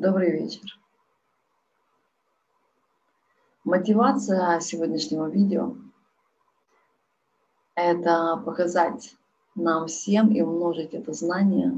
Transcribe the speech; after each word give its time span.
Добрый 0.00 0.30
вечер. 0.30 0.78
Мотивация 3.64 4.60
сегодняшнего 4.60 5.28
видео– 5.28 5.74
это 7.74 8.36
показать 8.46 9.16
нам 9.56 9.88
всем 9.88 10.30
и 10.30 10.40
умножить 10.40 10.94
это 10.94 11.12
знание 11.12 11.76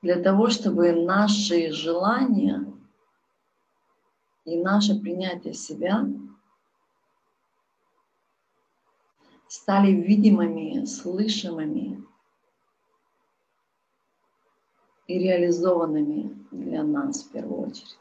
для 0.00 0.22
того, 0.22 0.48
чтобы 0.48 0.92
наши 0.92 1.72
желания 1.72 2.72
и 4.44 4.62
наше 4.62 5.00
принятие 5.00 5.54
себя 5.54 6.06
стали 9.48 9.90
видимыми, 9.90 10.84
слышимыми 10.84 12.06
и 15.06 15.18
реализованными 15.18 16.46
для 16.50 16.82
нас 16.82 17.24
в 17.24 17.32
первую 17.32 17.68
очередь. 17.68 17.98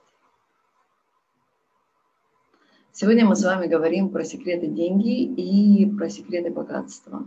Сегодня 2.94 3.26
мы 3.26 3.36
с 3.36 3.44
вами 3.44 3.68
говорим 3.68 4.10
про 4.10 4.24
секреты 4.24 4.68
деньги 4.68 5.24
и 5.24 5.90
про 5.90 6.10
секреты 6.10 6.52
богатства. 6.52 7.26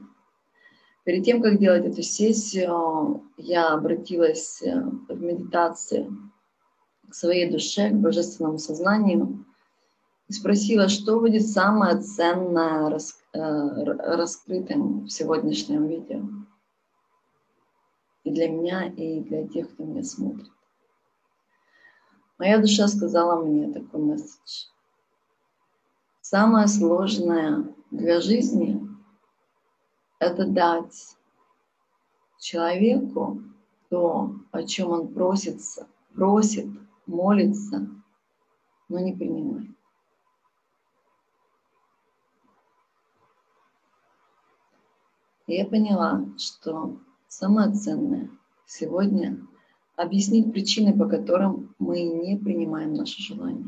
Перед 1.05 1.25
тем, 1.25 1.43
как 1.43 1.59
делать 1.59 1.85
эту 1.85 2.03
сессию, 2.03 3.23
я 3.37 3.73
обратилась 3.73 4.63
э, 4.63 4.81
в 5.09 5.23
медитации 5.23 6.11
к 7.09 7.15
своей 7.15 7.51
душе, 7.51 7.91
к 7.91 7.95
божественному 7.95 8.59
сознанию 8.59 9.45
и 10.29 10.33
спросила, 10.33 10.89
что 10.89 11.21
будет 11.21 11.47
самое 11.47 12.01
ценное 12.01 12.91
э, 13.33 13.85
раскрытым 14.17 15.05
в 15.05 15.11
сегодняшнем 15.11 15.89
видео 15.89 16.23
и 18.25 18.31
для 18.31 18.49
меня, 18.49 18.87
и 18.89 19.21
для 19.21 19.47
тех, 19.47 19.73
кто 19.73 19.85
меня 19.85 20.03
смотрит. 20.03 20.51
Моя 22.39 22.59
душа 22.59 22.89
сказала 22.89 23.45
мне 23.45 23.73
такой 23.73 24.01
месседж. 24.01 24.67
Самое 26.21 26.67
сложное 26.67 27.75
для 27.91 28.21
жизни– 28.21 28.81
это 30.19 30.47
дать 30.47 31.17
человеку 32.39 33.43
то, 33.91 34.35
о 34.51 34.63
чем 34.65 34.91
он 34.91 35.15
просится, 35.15 35.87
просит, 36.15 36.67
молится, 37.07 37.87
но 38.89 38.99
не 38.99 39.13
принимает. 39.13 39.71
И 45.47 45.57
я 45.57 45.67
поняла, 45.67 46.25
что 46.39 46.97
Самое 47.37 47.73
ценное 47.73 48.31
сегодня– 48.65 49.45
объяснить 49.97 50.53
причины, 50.53 50.97
по 50.97 51.09
которым 51.09 51.75
мы 51.81 52.01
не 52.05 52.37
принимаем 52.37 52.95
наши 52.95 53.21
желания, 53.21 53.67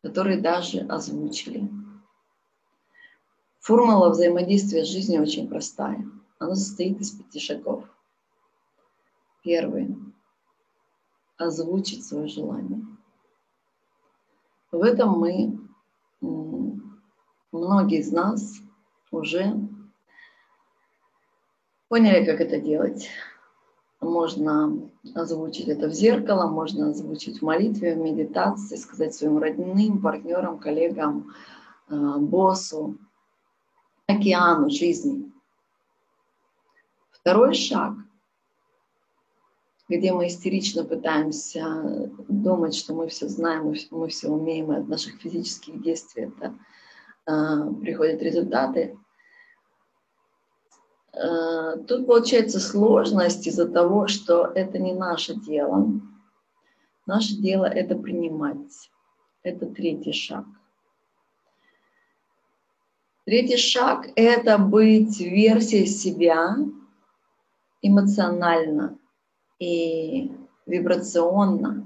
которые 0.00 0.40
даже 0.40 0.80
озвучили. 0.88 1.70
Формула 3.58 4.08
взаимодействия 4.08 4.86
с 4.86 4.88
жизнью 4.88 5.20
очень 5.20 5.48
простая. 5.48 6.02
Она 6.38 6.54
состоит 6.54 6.98
из 6.98 7.10
пяти 7.10 7.40
шагов. 7.40 7.84
Первый– 9.42 9.94
озвучить 11.36 12.06
свое 12.06 12.26
желание. 12.26 12.86
В 14.72 14.82
этом 14.82 15.10
мы, 15.10 15.60
многие 17.52 17.98
из 17.98 18.10
нас 18.10 18.62
уже 19.10 19.68
Поняли, 21.88 22.26
как 22.26 22.42
это 22.42 22.60
делать? 22.60 23.08
Можно 24.02 24.90
озвучить 25.14 25.68
это 25.68 25.88
в 25.88 25.92
зеркало, 25.92 26.46
можно 26.46 26.90
озвучить 26.90 27.38
в 27.38 27.44
молитве, 27.44 27.94
в 27.94 27.98
медитации, 27.98 28.76
сказать 28.76 29.14
своим 29.14 29.38
родным, 29.38 30.02
партнерам, 30.02 30.58
коллегам, 30.58 31.32
э, 31.88 31.94
боссу, 32.18 32.98
океану 34.06 34.68
жизни. 34.68 35.32
Второй 37.10 37.54
шаг, 37.54 37.94
где 39.88 40.12
мы 40.12 40.26
истерично 40.26 40.84
пытаемся 40.84 42.12
думать, 42.28 42.74
что 42.74 42.94
мы 42.94 43.08
все 43.08 43.28
знаем, 43.28 43.74
мы 43.90 44.08
все 44.08 44.28
умеем, 44.28 44.72
и 44.72 44.76
от 44.76 44.88
наших 44.88 45.18
физических 45.22 45.80
действий 45.80 46.24
это 46.24 46.54
э, 47.26 47.74
приходят 47.80 48.20
результаты– 48.20 48.98
тут 51.88 52.06
получается 52.06 52.60
сложность 52.60 53.46
из-за 53.46 53.68
того, 53.68 54.06
что 54.06 54.44
это 54.44 54.78
не 54.78 54.92
наше 54.92 55.34
дело. 55.34 56.00
Наше 57.06 57.34
дело 57.36 57.64
это 57.64 57.96
принимать. 57.96 58.90
Это 59.42 59.66
третий 59.66 60.12
шаг. 60.12 60.44
Третий 63.24 63.56
шаг– 63.56 64.08
это 64.16 64.58
быть 64.58 65.20
версией 65.20 65.86
себя 65.86 66.56
эмоционально 67.82 68.98
и 69.58 70.32
вибрационно. 70.66 71.84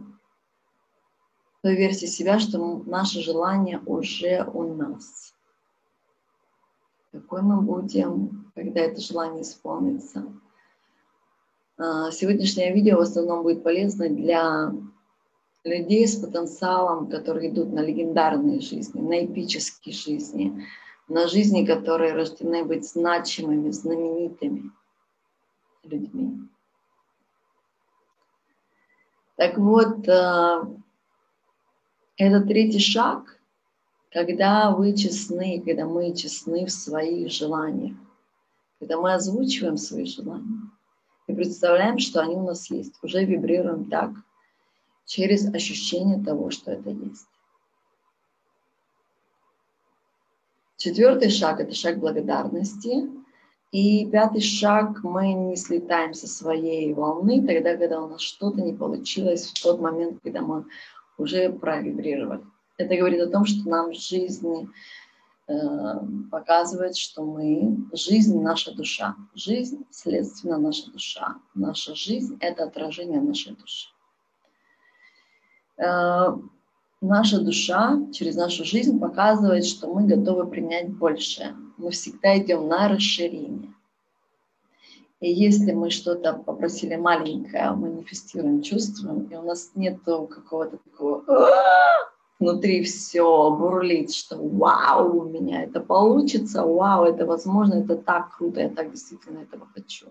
Той 1.63 1.77
версии 1.77 2.07
себя, 2.07 2.39
что 2.39 2.83
наше 2.87 3.23
желание 3.23 3.81
уже 3.87 4.45
у 4.53 4.63
нас 4.75 5.32
какой 7.13 7.43
мы 7.43 7.61
будем, 7.61 8.51
когда 8.55 8.81
это 8.81 9.01
желание 9.01 9.43
исполнится. 9.43 10.25
А, 11.77 12.11
сегодняшнее 12.11 12.73
видео 12.73 12.97
в 12.99 13.03
основном 13.03 13.43
будет 13.43 13.63
полезно 13.63 14.09
для 14.09 14.73
людей 15.65 16.09
с 16.09 16.17
потенциалом, 16.17 17.09
которые 17.09 17.51
идут 17.51 17.73
на 17.73 17.81
легендарные 17.81 18.61
жизни, 18.61 19.01
на 19.01 19.25
эпические 19.25 19.95
жизни, 19.95 20.67
на 21.07 21.29
жизни, 21.29 21.67
которые 21.67 22.15
рождены 22.15 22.65
быть 22.65 22.89
значимыми, 22.89 23.71
знаменитыми 23.71 24.73
людьми. 25.85 26.49
Так 29.37 29.59
вот, 29.59 30.09
а, 30.09 30.67
это 32.17 32.41
третий 32.41 32.79
шаг– 32.79 33.39
когда 34.13 34.71
вы 34.71 34.95
честны, 34.95 35.63
когда 35.65 35.87
мы 35.87 36.15
честны 36.15 36.67
в 36.67 36.71
своих 36.71 37.33
желаниях, 37.33 37.97
когда 38.79 39.01
мы 39.01 39.15
озвучиваем 39.15 39.77
свои 39.77 40.05
желания 40.05 40.71
и 41.27 41.35
представляем, 41.35 41.99
что 41.99 42.21
они 42.21 42.35
у 42.35 42.43
нас 42.43 42.71
есть, 42.71 42.95
уже 43.03 43.25
вибрируем 43.25 43.89
так, 43.89 44.11
через 45.07 45.53
ощущение 45.53 46.23
того, 46.23 46.51
что 46.51 46.73
это 46.73 46.91
есть. 46.91 47.27
Четвертый 50.77 51.31
шаг– 51.31 51.61
это 51.61 51.75
шаг 51.75 51.99
благодарности. 51.99 53.09
И 53.71 54.07
пятый 54.11 54.43
шаг– 54.43 55.03
мы 55.05 55.33
не 55.33 55.57
слетаем 55.57 56.13
со 56.13 56.27
своей 56.27 56.93
волны 56.93 57.47
тогда, 57.47 57.77
когда 57.77 58.03
у 58.03 58.09
нас 58.09 58.21
что-то 58.21 58.61
не 58.61 58.75
получилось 58.75 59.47
в 59.47 59.63
тот 59.63 59.81
момент, 59.81 60.19
когда 60.23 60.43
мы 60.43 60.67
уже 61.17 61.51
провибрировали. 61.51 62.43
Это 62.79 62.97
говорит 62.97 63.21
о 63.21 63.31
том, 63.31 63.45
что 63.45 63.69
нам 63.69 63.93
жизнь 63.93 64.69
э, 65.47 65.55
показывает, 66.31 66.97
что 66.97 67.23
мы, 67.23 67.77
жизнь 67.93 68.41
наша 68.41 68.75
душа. 68.75 69.15
Жизнь, 69.35 69.85
следственно, 69.91 70.59
наша 70.59 70.91
душа. 70.91 71.37
Наша 71.55 71.95
жизнь– 71.95 72.37
это 72.41 72.65
отражение 72.65 73.21
нашей 73.21 73.55
души. 73.55 73.89
Э, 75.77 76.35
наша 77.01 77.41
душа 77.41 78.01
через 78.13 78.37
нашу 78.37 78.65
жизнь 78.65 78.99
показывает, 78.99 79.67
что 79.67 79.93
мы 79.93 80.07
готовы 80.07 80.47
принять 80.47 80.89
большее. 80.89 81.55
Мы 81.77 81.91
всегда 81.91 82.39
идем 82.39 82.69
на 82.69 82.89
расширение. 82.89 83.73
И 85.21 85.31
если 85.31 85.71
мы 85.71 85.91
что-то 85.91 86.33
попросили 86.33 86.97
маленькое, 86.97 87.71
манифестируем, 87.71 88.61
чувствуем, 88.61 89.27
и 89.27 89.37
у 89.37 89.43
нас 89.43 89.71
нет 89.77 90.01
какого-то 90.03 90.79
такого 90.79 91.23
внутри 92.43 92.83
все 92.83 93.51
бурлит, 93.51 94.13
что 94.13 94.37
вау, 94.37 95.21
у 95.21 95.25
меня 95.25 95.63
это 95.63 95.81
получится, 95.81 96.65
вау, 96.67 97.05
это 97.05 97.25
возможно, 97.25 97.75
это 97.75 97.97
так 97.97 98.37
круто, 98.37 98.61
я 98.61 98.69
так 98.69 98.91
действительно 98.91 99.39
этого 99.39 99.69
хочу. 99.73 100.07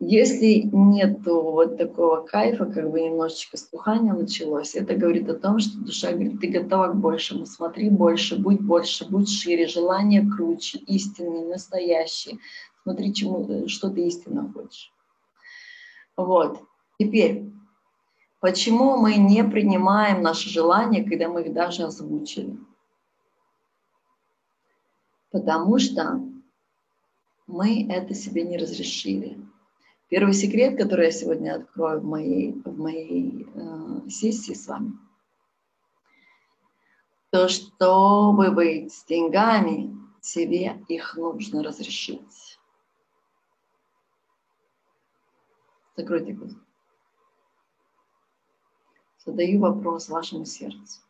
Если 0.00 0.68
нет 0.72 1.24
вот 1.24 1.78
такого 1.78 2.22
кайфа, 2.22 2.66
как 2.66 2.90
бы 2.90 3.00
немножечко 3.00 3.56
стухания 3.56 4.12
началось, 4.12 4.74
это 4.74 4.96
говорит 4.96 5.28
о 5.28 5.34
том, 5.34 5.60
что 5.60 5.78
душа 5.78 6.10
говорит, 6.10 6.40
ты 6.40 6.48
готова 6.48 6.88
к 6.88 6.96
большему, 6.96 7.46
смотри 7.46 7.88
больше, 7.88 8.36
будь 8.36 8.60
больше, 8.60 9.08
будь 9.08 9.30
шире, 9.30 9.68
желание 9.68 10.28
круче, 10.28 10.78
истинный, 10.78 11.46
настоящий. 11.46 12.40
Смотри, 12.82 13.14
чему, 13.14 13.68
что 13.68 13.90
ты 13.90 14.08
истинно 14.08 14.52
хочешь. 14.52 14.92
Вот. 16.16 16.58
Теперь, 16.98 17.52
Почему 18.42 18.96
мы 18.96 19.18
не 19.18 19.44
принимаем 19.44 20.20
наши 20.20 20.48
желания, 20.48 21.04
когда 21.04 21.28
мы 21.28 21.42
их 21.42 21.52
даже 21.52 21.84
озвучили? 21.84 22.58
Потому 25.30 25.78
что 25.78 26.20
мы 27.46 27.86
это 27.88 28.14
себе 28.14 28.42
не 28.42 28.58
разрешили. 28.58 29.40
Первый 30.08 30.34
секрет, 30.34 30.76
который 30.76 31.04
я 31.06 31.12
сегодня 31.12 31.54
открою 31.54 32.00
в 32.00 32.04
моей, 32.04 32.60
в 32.64 32.76
моей 32.76 33.46
э, 33.54 34.08
сессии 34.08 34.54
с 34.54 34.66
вами, 34.66 34.94
то, 37.30 37.46
чтобы 37.46 38.50
быть 38.50 38.92
с 38.92 39.04
деньгами, 39.04 39.96
себе 40.20 40.82
их 40.88 41.16
нужно 41.16 41.62
разрешить. 41.62 42.58
Закройте 45.96 46.32
глаза. 46.32 46.56
Задаю 49.24 49.60
вопрос 49.60 50.08
вашему 50.08 50.44
сердцу. 50.44 51.00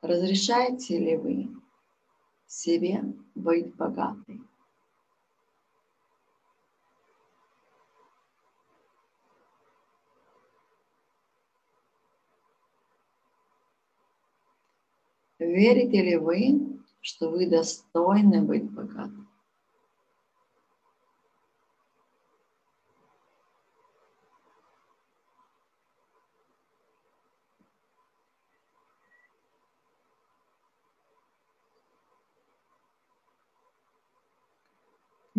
Разрешаете 0.00 0.98
ли 0.98 1.16
вы 1.18 1.48
себе 2.46 3.04
быть 3.34 3.74
богатой? 3.76 4.40
Верите 15.38 16.02
ли 16.02 16.16
вы, 16.16 16.80
что 17.02 17.28
вы 17.28 17.50
достойны 17.50 18.40
быть 18.40 18.70
богатым? 18.70 19.28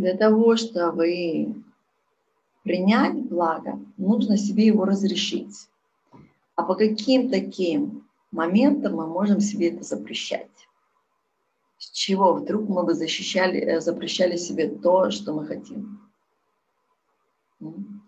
Для 0.01 0.17
того, 0.17 0.55
чтобы 0.55 1.53
принять 2.63 3.13
благо, 3.13 3.79
нужно 3.97 4.35
себе 4.35 4.65
его 4.65 4.83
разрешить. 4.83 5.69
А 6.55 6.63
по 6.63 6.73
каким 6.73 7.29
таким 7.29 8.07
моментам 8.31 8.95
мы 8.95 9.05
можем 9.05 9.41
себе 9.41 9.69
это 9.69 9.83
запрещать? 9.83 10.49
С 11.77 11.91
чего 11.91 12.33
вдруг 12.33 12.67
мы 12.67 12.81
бы 12.83 12.95
защищали, 12.95 13.59
э, 13.59 13.79
запрещали 13.79 14.37
себе 14.37 14.69
то, 14.69 15.11
что 15.11 15.33
мы 15.33 15.45
хотим? 15.45 15.99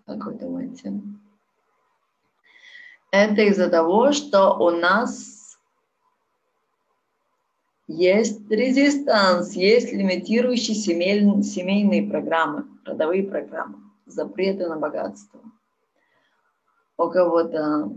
Как 0.08 0.26
вы 0.26 0.34
думаете? 0.34 1.00
Это 3.12 3.42
из-за 3.44 3.70
того, 3.70 4.14
что 4.14 4.58
у 4.58 4.72
нас 4.72 5.43
есть 7.88 8.50
резистанс, 8.50 9.54
есть 9.54 9.92
лимитирующие 9.92 10.76
семейные, 10.76 11.44
семейные 11.44 12.10
программы, 12.10 12.66
родовые 12.86 13.24
программы, 13.24 13.78
запреты 14.06 14.68
на 14.68 14.78
богатство. 14.78 15.42
У 16.98 17.10
кого-то 17.10 17.92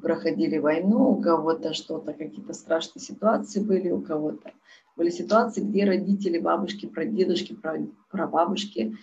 проходили 0.00 0.58
войну, 0.58 1.10
у 1.10 1.20
кого-то 1.20 1.74
что-то, 1.74 2.12
какие-то 2.12 2.52
страшные 2.52 3.02
ситуации 3.02 3.60
были, 3.60 3.90
у 3.90 4.00
кого-то 4.00 4.52
были 4.96 5.10
ситуации, 5.10 5.62
где 5.62 5.84
родители, 5.84 6.38
бабушки, 6.38 6.86
прадедушки, 6.86 7.56
прабабушки 8.10 8.96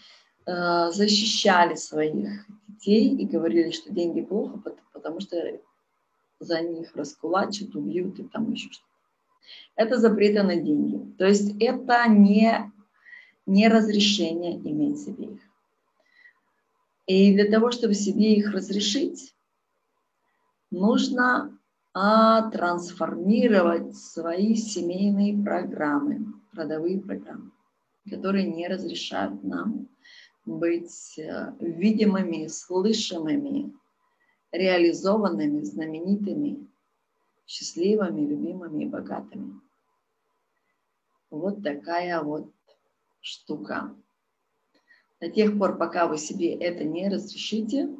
э, 0.45 0.91
защищали 0.91 1.75
своих 1.75 2.45
детей 2.67 3.15
и 3.15 3.25
говорили, 3.25 3.71
что 3.71 3.93
деньги 3.93 4.21
плохо, 4.21 4.61
потому 4.93 5.19
что 5.19 5.37
за 6.39 6.61
них 6.61 6.95
раскулачат, 6.95 7.75
убьют 7.75 8.19
и 8.19 8.23
там 8.23 8.51
еще 8.51 8.69
что-то 8.71 8.94
это 9.75 9.97
запреты 9.97 10.43
на 10.43 10.55
деньги. 10.55 11.13
То 11.17 11.25
есть 11.25 11.55
это 11.59 12.07
не, 12.07 12.71
не 13.45 13.67
разрешение 13.67 14.57
иметь 14.57 14.99
себе 14.99 15.25
их. 15.25 15.41
И 17.07 17.33
для 17.33 17.49
того, 17.49 17.71
чтобы 17.71 17.93
себе 17.93 18.33
их 18.33 18.51
разрешить, 18.51 19.35
нужно 20.71 21.57
а, 21.93 22.49
трансформировать 22.49 23.95
свои 23.95 24.55
семейные 24.55 25.41
программы, 25.43 26.33
родовые 26.53 26.99
программы, 26.99 27.51
которые 28.09 28.45
не 28.45 28.67
разрешают 28.67 29.43
нам 29.43 29.87
быть 30.45 31.17
э, 31.17 31.53
видимыми, 31.59 32.47
слышимыми, 32.47 33.73
реализованными, 34.51 35.63
знаменитыми, 35.63 36.67
счастливыми, 37.45 38.25
любимыми 38.25 38.83
и 38.83 38.87
богатыми. 38.87 39.59
Вот 41.29 41.63
такая 41.63 42.21
вот 42.21 42.51
штука. 43.21 43.95
До 45.19 45.29
тех 45.29 45.57
пор, 45.57 45.77
пока 45.77 46.07
вы 46.07 46.17
себе 46.17 46.53
это 46.53 46.83
не 46.83 47.09
разрешите, 47.09 47.95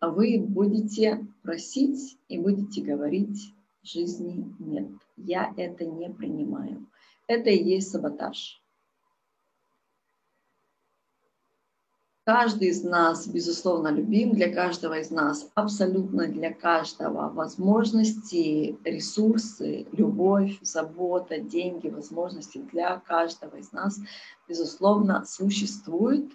вы 0.00 0.38
будете 0.38 1.26
просить 1.42 2.18
и 2.28 2.38
будете 2.38 2.82
говорить 2.82 3.54
жизни 3.82 4.54
нет. 4.58 4.88
Я 5.16 5.52
это 5.56 5.84
не 5.84 6.10
принимаю. 6.10 6.86
Это 7.26 7.50
и 7.50 7.62
есть 7.62 7.90
саботаж. 7.90 8.62
Каждый 12.24 12.68
из 12.68 12.82
нас, 12.82 13.26
безусловно, 13.28 13.88
любим, 13.88 14.32
для 14.32 14.50
каждого 14.50 14.98
из 14.98 15.10
нас, 15.10 15.50
абсолютно 15.54 16.26
для 16.26 16.54
каждого 16.54 17.28
возможности, 17.28 18.78
ресурсы, 18.82 19.86
любовь, 19.92 20.58
забота, 20.62 21.38
деньги, 21.38 21.88
возможности 21.88 22.56
для 22.56 22.98
каждого 23.00 23.56
из 23.56 23.72
нас, 23.72 24.00
безусловно, 24.48 25.26
существуют. 25.26 26.32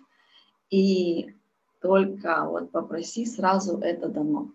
И 0.69 1.33
только 1.81 2.45
вот 2.45 2.69
попроси, 2.69 3.25
сразу 3.25 3.79
это 3.79 4.09
дано. 4.09 4.51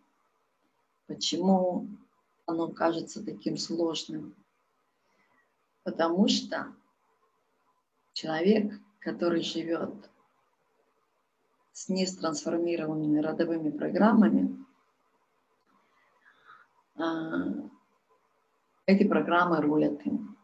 Почему 1.09 1.89
оно 2.47 2.69
кажется 2.69 3.25
таким 3.25 3.57
сложным? 3.57 4.37
Потому 5.83 6.29
что 6.29 6.69
человек, 8.13 8.73
который 9.01 9.43
живет 9.43 9.93
с 11.75 11.89
нестрансформированными 11.89 13.19
родовыми 13.19 13.71
программами, 13.71 14.65
а, 16.97 17.53
эти 18.87 19.07
программы 19.07 19.61
рулят 19.61 20.01
им. 20.07 20.37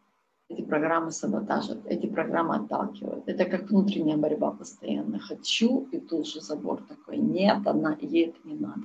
Эти 0.49 0.62
программы 0.62 1.12
саботажат, 1.12 1.87
эти 1.87 2.06
программы 2.06 2.56
отталкивают. 2.56 3.29
Это 3.29 3.44
как 3.44 3.71
внутренняя 3.71 4.17
борьба 4.17 4.50
постоянно. 4.50 5.21
Хочу, 5.21 5.88
и 5.93 6.00
тут 6.00 6.27
же 6.27 6.41
забор 6.41 6.83
такой. 6.83 7.19
Нет, 7.19 7.64
она, 7.64 7.97
ей 8.00 8.31
это 8.31 8.38
не 8.43 8.55
надо. 8.55 8.83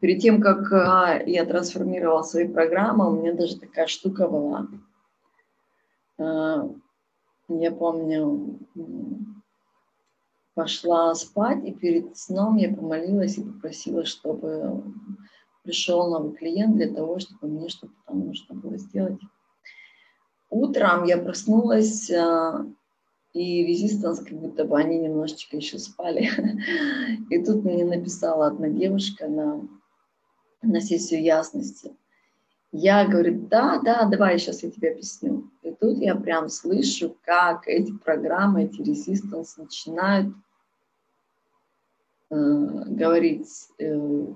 Перед 0.00 0.22
тем, 0.22 0.40
как 0.40 0.72
а, 0.72 1.22
я 1.26 1.44
трансформировала 1.44 2.22
свои 2.22 2.48
программы, 2.48 3.10
у 3.10 3.20
меня 3.20 3.34
даже 3.34 3.60
такая 3.60 3.86
штука 3.86 4.26
была. 4.26 4.68
А, 6.16 6.66
я 7.48 7.72
помню, 7.72 8.58
пошла 10.54 11.14
спать, 11.14 11.64
и 11.64 11.72
перед 11.72 12.16
сном 12.16 12.56
я 12.56 12.74
помолилась 12.74 13.38
и 13.38 13.44
попросила, 13.44 14.04
чтобы 14.04 14.84
пришел 15.62 16.10
новый 16.10 16.36
клиент 16.36 16.76
для 16.76 16.92
того, 16.92 17.18
чтобы 17.18 17.48
мне 17.48 17.68
что-то 17.68 17.94
там 18.06 18.26
нужно 18.26 18.54
было 18.54 18.76
сделать. 18.78 19.18
Утром 20.50 21.04
я 21.04 21.18
проснулась, 21.18 22.10
а, 22.10 22.66
и 23.34 23.66
резистанс, 23.66 24.20
как 24.20 24.38
будто 24.38 24.64
бы 24.64 24.78
они 24.78 24.98
немножечко 24.98 25.56
еще 25.56 25.78
спали. 25.78 26.30
И 27.30 27.44
тут 27.44 27.64
мне 27.64 27.84
написала 27.84 28.46
одна 28.46 28.68
девушка 28.68 29.26
на, 29.26 29.68
на 30.62 30.80
сессию 30.80 31.20
ясности. 31.20 31.96
Я 32.70 33.06
говорю, 33.06 33.48
да, 33.48 33.80
да, 33.84 34.04
давай, 34.04 34.38
сейчас 34.38 34.62
я 34.62 34.70
тебе 34.70 34.92
объясню. 34.92 35.43
Тут 35.84 35.98
я 35.98 36.14
прям 36.14 36.48
слышу, 36.48 37.14
как 37.26 37.68
эти 37.68 37.92
программы, 37.92 38.64
эти 38.64 38.80
резистанс 38.80 39.58
начинают 39.58 40.34
э, 42.30 42.34
говорить, 42.86 43.68
э, 43.78 44.26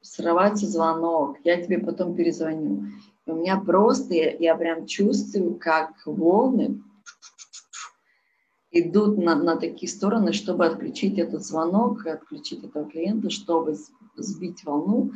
срывается 0.00 0.66
звонок, 0.66 1.36
я 1.44 1.62
тебе 1.62 1.78
потом 1.78 2.16
перезвоню. 2.16 2.88
И 3.26 3.30
у 3.30 3.36
меня 3.36 3.60
просто, 3.60 4.12
я, 4.12 4.34
я 4.36 4.56
прям 4.56 4.86
чувствую, 4.86 5.54
как 5.54 5.92
волны 6.04 6.82
идут 8.72 9.18
на, 9.18 9.36
на 9.36 9.54
такие 9.54 9.88
стороны, 9.88 10.32
чтобы 10.32 10.66
отключить 10.66 11.16
этот 11.16 11.44
звонок, 11.44 12.04
отключить 12.08 12.64
этого 12.64 12.90
клиента, 12.90 13.30
чтобы 13.30 13.76
сбить 14.16 14.64
волну, 14.64 15.12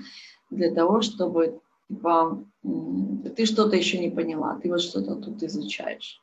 для 0.49 0.73
того, 0.73 1.01
чтобы 1.01 1.61
типа, 1.89 2.45
ты 3.37 3.47
что-то 3.47 3.77
еще 3.77 3.99
не 3.99 4.11
поняла, 4.11 4.59
ты 4.63 4.69
вот 4.69 4.81
что-то 4.81 5.17
тут 5.17 5.43
изучаешь. 5.43 6.21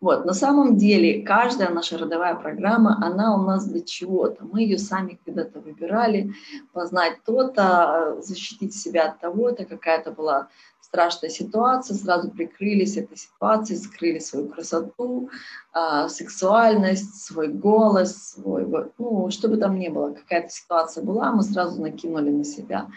Вот, 0.00 0.24
на 0.24 0.32
самом 0.32 0.78
деле 0.78 1.22
каждая 1.22 1.68
наша 1.68 1.98
родовая 1.98 2.34
программа, 2.34 2.96
она 3.04 3.34
у 3.36 3.42
нас 3.42 3.68
для 3.68 3.82
чего-то. 3.82 4.44
Мы 4.44 4.62
ее 4.62 4.78
сами 4.78 5.18
когда-то 5.26 5.60
выбирали, 5.60 6.32
познать 6.72 7.22
то-то, 7.26 8.16
защитить 8.22 8.74
себя 8.74 9.10
от 9.10 9.20
того-то, 9.20 9.66
какая-то 9.66 10.10
была 10.12 10.48
страшная 10.90 11.30
ситуация, 11.30 11.96
сразу 11.96 12.30
прикрылись 12.32 12.96
этой 12.96 13.16
ситуацией, 13.16 13.78
скрыли 13.78 14.18
свою 14.18 14.48
красоту, 14.48 15.30
э, 15.72 16.08
сексуальность, 16.08 17.22
свой 17.22 17.46
голос, 17.46 18.32
свой, 18.32 18.66
ну, 18.98 19.30
что 19.30 19.48
бы 19.48 19.56
там 19.56 19.78
ни 19.78 19.88
было, 19.88 20.12
какая-то 20.12 20.48
ситуация 20.48 21.04
была, 21.04 21.30
мы 21.30 21.44
сразу 21.44 21.80
накинули 21.80 22.30
на 22.30 22.44
себя 22.44 22.88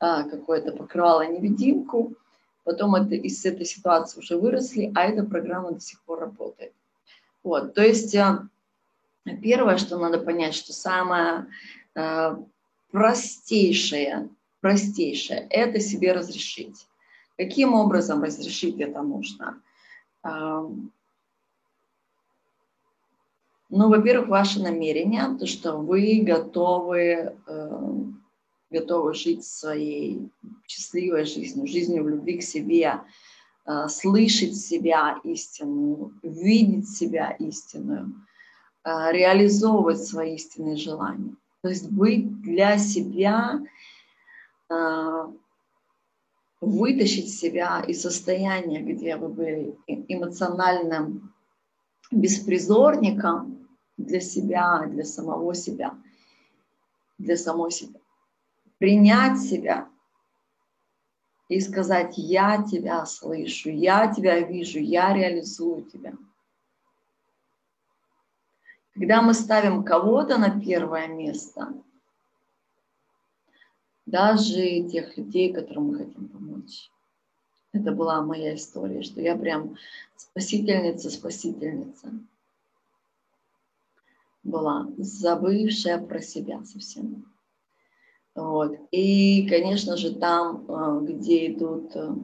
э, 0.00 0.24
какое-то 0.28 0.72
покрывало-невидимку, 0.72 2.14
потом 2.64 2.96
это, 2.96 3.14
из 3.14 3.44
этой 3.44 3.66
ситуации 3.66 4.18
уже 4.18 4.36
выросли, 4.36 4.90
а 4.96 5.04
эта 5.04 5.22
программа 5.22 5.70
до 5.70 5.80
сих 5.80 6.02
пор 6.02 6.18
работает. 6.18 6.72
Вот, 7.44 7.72
то 7.72 7.82
есть 7.82 8.16
э, 8.16 8.48
первое, 9.40 9.76
что 9.76 9.96
надо 9.96 10.18
понять, 10.18 10.54
что 10.54 10.72
самое 10.72 11.46
э, 11.94 12.36
простейшее, 12.90 14.28
простейшее– 14.60 15.46
это 15.50 15.78
себе 15.78 16.12
разрешить. 16.12 16.88
Каким 17.38 17.74
образом 17.74 18.24
разрешить 18.24 18.80
это 18.80 19.00
нужно? 19.02 19.62
Ну, 23.70 23.88
во-первых, 23.90 24.28
ваше 24.28 24.60
намерение, 24.60 25.36
то, 25.38 25.46
что 25.46 25.76
вы 25.76 26.22
готовы, 26.22 27.36
э, 27.46 27.94
готовы 28.70 29.12
жить 29.12 29.44
своей 29.44 30.30
счастливой 30.66 31.26
жизнью, 31.26 31.66
жизнью 31.66 32.04
в 32.04 32.08
любви 32.08 32.38
к 32.38 32.42
себе, 32.42 33.02
э, 33.66 33.88
слышать 33.88 34.56
себя 34.56 35.20
истинную, 35.22 36.14
видеть 36.22 36.88
себя 36.88 37.32
истинную, 37.32 38.14
э, 38.84 39.12
реализовывать 39.12 40.02
свои 40.02 40.36
истинные 40.36 40.76
желания. 40.76 41.36
То 41.60 41.68
есть 41.68 41.90
быть 41.90 42.40
для 42.40 42.78
себя, 42.78 43.60
э, 44.70 45.26
вытащить 46.60 47.32
себя 47.32 47.80
из 47.86 48.02
состояния, 48.02 48.80
где 48.80 49.16
вы 49.16 49.28
были 49.28 49.78
эмоциональным 49.86 51.34
беспризорником 52.10 53.68
для 53.96 54.20
себя, 54.20 54.86
для 54.86 55.04
самого 55.04 55.54
себя, 55.54 55.94
для 57.18 57.36
самой 57.36 57.70
себя. 57.70 58.00
Принять 58.78 59.40
себя 59.40 59.88
и 61.48 61.60
сказать, 61.60 62.14
я 62.16 62.62
тебя 62.62 63.04
слышу, 63.06 63.70
я 63.70 64.12
тебя 64.12 64.40
вижу, 64.40 64.78
я 64.78 65.12
реализую 65.12 65.84
тебя. 65.84 66.14
Когда 68.94 69.22
мы 69.22 69.32
ставим 69.34 69.84
кого-то 69.84 70.38
на 70.38 70.60
первое 70.60 71.06
место, 71.06 71.72
даже 74.10 74.88
тех 74.88 75.16
людей, 75.16 75.52
которым 75.52 75.88
мы 75.88 75.98
хотим 75.98 76.28
помочь. 76.28 76.90
Это 77.72 77.92
была 77.92 78.22
моя 78.22 78.54
история, 78.54 79.02
что 79.02 79.20
я 79.20 79.36
прям 79.36 79.76
спасительница, 80.16 81.10
спасительница 81.10 82.12
была, 84.42 84.88
забывшая 84.96 85.98
про 85.98 86.20
себя 86.20 86.64
совсем. 86.64 87.26
Вот. 88.34 88.78
И, 88.92 89.46
конечно 89.48 89.96
же, 89.96 90.14
там, 90.14 90.64
э, 90.68 91.12
где 91.12 91.52
идут 91.52 91.94
э, 91.94 92.14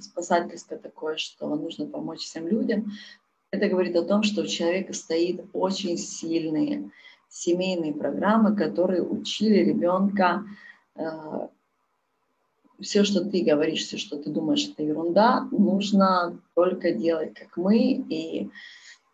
спасательство 0.00 0.76
такое, 0.76 1.16
что 1.16 1.54
нужно 1.54 1.86
помочь 1.86 2.20
всем 2.20 2.46
людям, 2.48 2.92
это 3.52 3.68
говорит 3.68 3.96
о 3.96 4.04
том, 4.04 4.22
что 4.22 4.42
у 4.42 4.46
человека 4.46 4.92
стоит 4.92 5.40
очень 5.52 5.96
сильные 5.96 6.90
семейные 7.28 7.92
программы, 7.92 8.56
которые 8.56 9.02
учили 9.02 9.64
ребенка 9.64 10.44
все, 12.80 13.04
что 13.04 13.24
ты 13.24 13.42
говоришь, 13.42 13.84
все, 13.84 13.96
что 13.96 14.16
ты 14.18 14.30
думаешь, 14.30 14.68
это 14.68 14.82
ерунда, 14.82 15.48
нужно 15.50 16.40
только 16.54 16.92
делать, 16.92 17.34
как 17.34 17.56
мы, 17.56 17.78
и 17.78 18.50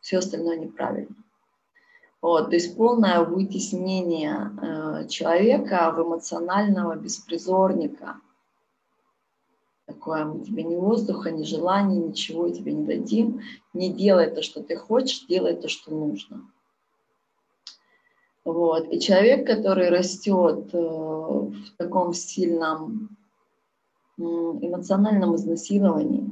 все 0.01 0.19
остальное 0.19 0.57
неправильно. 0.57 1.15
Вот, 2.21 2.51
то 2.51 2.55
есть 2.55 2.77
полное 2.77 3.21
вытеснение 3.21 4.53
э, 4.63 5.09
человека 5.09 5.93
в 5.97 6.03
эмоционального 6.03 6.97
беспризорника– 6.97 8.21
такое, 9.93 10.25
мы 10.25 10.45
тебе 10.45 10.63
ни 10.63 10.75
воздуха, 10.75 11.31
ни 11.31 11.45
желания, 11.45 11.97
ничего 11.97 12.49
тебе 12.49 12.73
не 12.73 12.85
дадим. 12.85 13.41
Не 13.73 13.93
делай 13.93 14.31
то, 14.31 14.43
что 14.43 14.63
ты 14.63 14.77
хочешь, 14.77 15.27
делай 15.27 15.55
то, 15.55 15.69
что 15.69 15.91
нужно. 15.93 16.51
Вот. 18.45 18.93
И 18.93 18.99
человек, 19.01 19.47
который 19.47 19.89
растет 19.89 20.75
э, 20.75 20.79
в 20.79 21.77
таком 21.77 22.13
сильном 22.13 23.17
эмоциональном 24.19 25.37
изнасиловании, 25.37 26.31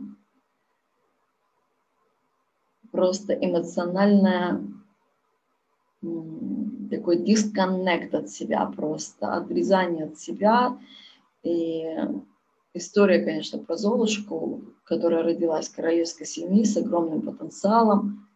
просто 2.92 3.32
эмоциональное 3.34 4.62
такой 6.90 7.18
дисконнект 7.18 8.14
от 8.14 8.28
себя, 8.28 8.66
просто 8.66 9.34
отрезание 9.34 10.06
от 10.06 10.18
себя 10.18 10.78
и 11.42 11.84
история, 12.74 13.24
конечно, 13.24 13.58
про 13.58 13.76
Золушку, 13.76 14.62
которая 14.84 15.22
родилась 15.22 15.68
в 15.68 15.76
королевской 15.76 16.26
семье 16.26 16.64
с 16.64 16.76
огромным 16.76 17.22
потенциалом, 17.22 18.28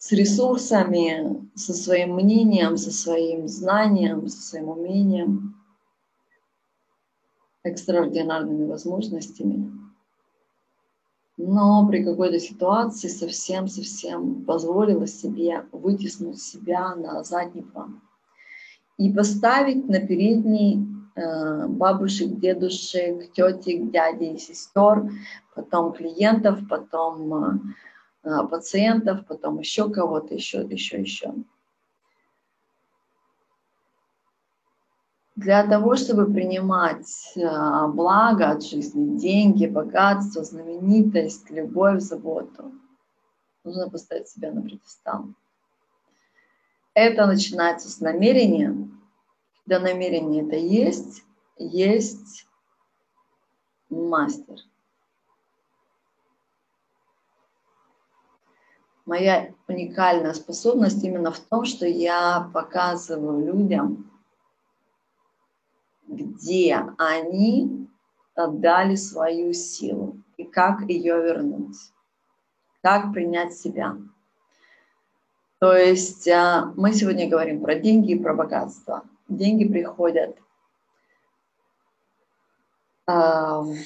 с 0.00 0.12
ресурсами, 0.12 1.46
со 1.54 1.74
своим 1.74 2.14
мнением, 2.14 2.78
со 2.78 2.90
своим 2.90 3.46
знанием, 3.46 4.26
со 4.28 4.40
своим 4.40 4.70
умением, 4.70 5.54
экстраординарными 7.62 8.66
возможностями. 8.66 9.70
Но 11.36 11.86
при 11.86 12.02
какой-то 12.02 12.40
ситуации 12.40 13.08
совсем-совсем 13.08 14.46
позволила 14.46 15.06
себе 15.06 15.66
вытеснуть 15.70 16.40
себя 16.40 16.94
на 16.94 17.22
задний 17.22 17.62
план 17.62 18.00
и 18.96 19.12
поставить 19.12 19.86
на 19.86 20.00
передний 20.00 20.82
Э, 21.16 21.66
бабушек, 21.66 22.38
дедушек, 22.38 23.32
тетек, 23.32 23.90
дядей, 23.90 24.38
сестер, 24.38 25.10
потом 25.54 25.92
клиентов, 25.92 26.60
потом 26.68 27.34
э, 27.34 27.58
пациентов, 28.22 29.26
потом 29.26 29.58
еще 29.58 29.90
кого-то, 29.90 30.34
еще, 30.34 30.62
еще, 30.62 31.00
еще. 31.00 31.34
Для 35.36 35.66
того, 35.66 35.96
чтобы 35.96 36.30
принимать 36.30 37.32
э, 37.34 37.86
благо 37.88 38.50
от 38.50 38.62
жизни, 38.62 39.16
деньги, 39.16 39.64
богатство, 39.64 40.44
знаменитость, 40.44 41.50
любовь, 41.50 42.02
заботу, 42.02 42.72
нужно 43.64 43.88
поставить 43.88 44.28
себя 44.28 44.52
на 44.52 44.60
предестал. 44.60 45.28
Это 46.92 47.26
начинается 47.26 47.88
с 47.88 48.00
намерения, 48.00 48.76
когда 49.64 49.80
намерение 49.80 50.44
это 50.44 50.56
есть, 50.56 51.22
есть 51.56 52.46
мастер. 53.88 54.56
Моя 59.10 59.52
уникальная 59.66 60.32
способность 60.34 61.02
именно 61.02 61.32
в 61.32 61.40
том, 61.40 61.64
что 61.64 61.84
я 61.84 62.48
показываю 62.54 63.44
людям, 63.44 64.08
где 66.06 66.86
они 66.96 67.88
отдали 68.36 68.94
свою 68.94 69.52
силу 69.52 70.16
и 70.36 70.44
как 70.44 70.82
ее 70.82 71.20
вернуть, 71.20 71.76
как 72.82 73.12
принять 73.12 73.52
себя. 73.52 73.96
То 75.58 75.74
есть 75.74 76.28
а, 76.28 76.72
мы 76.76 76.92
сегодня 76.92 77.28
говорим 77.28 77.64
про 77.64 77.74
деньги 77.74 78.12
и 78.12 78.22
про 78.22 78.32
богатство– 78.32 79.02
деньги 79.28 79.66
приходят 79.66 80.36
а, 83.06 83.62
в 83.62 83.76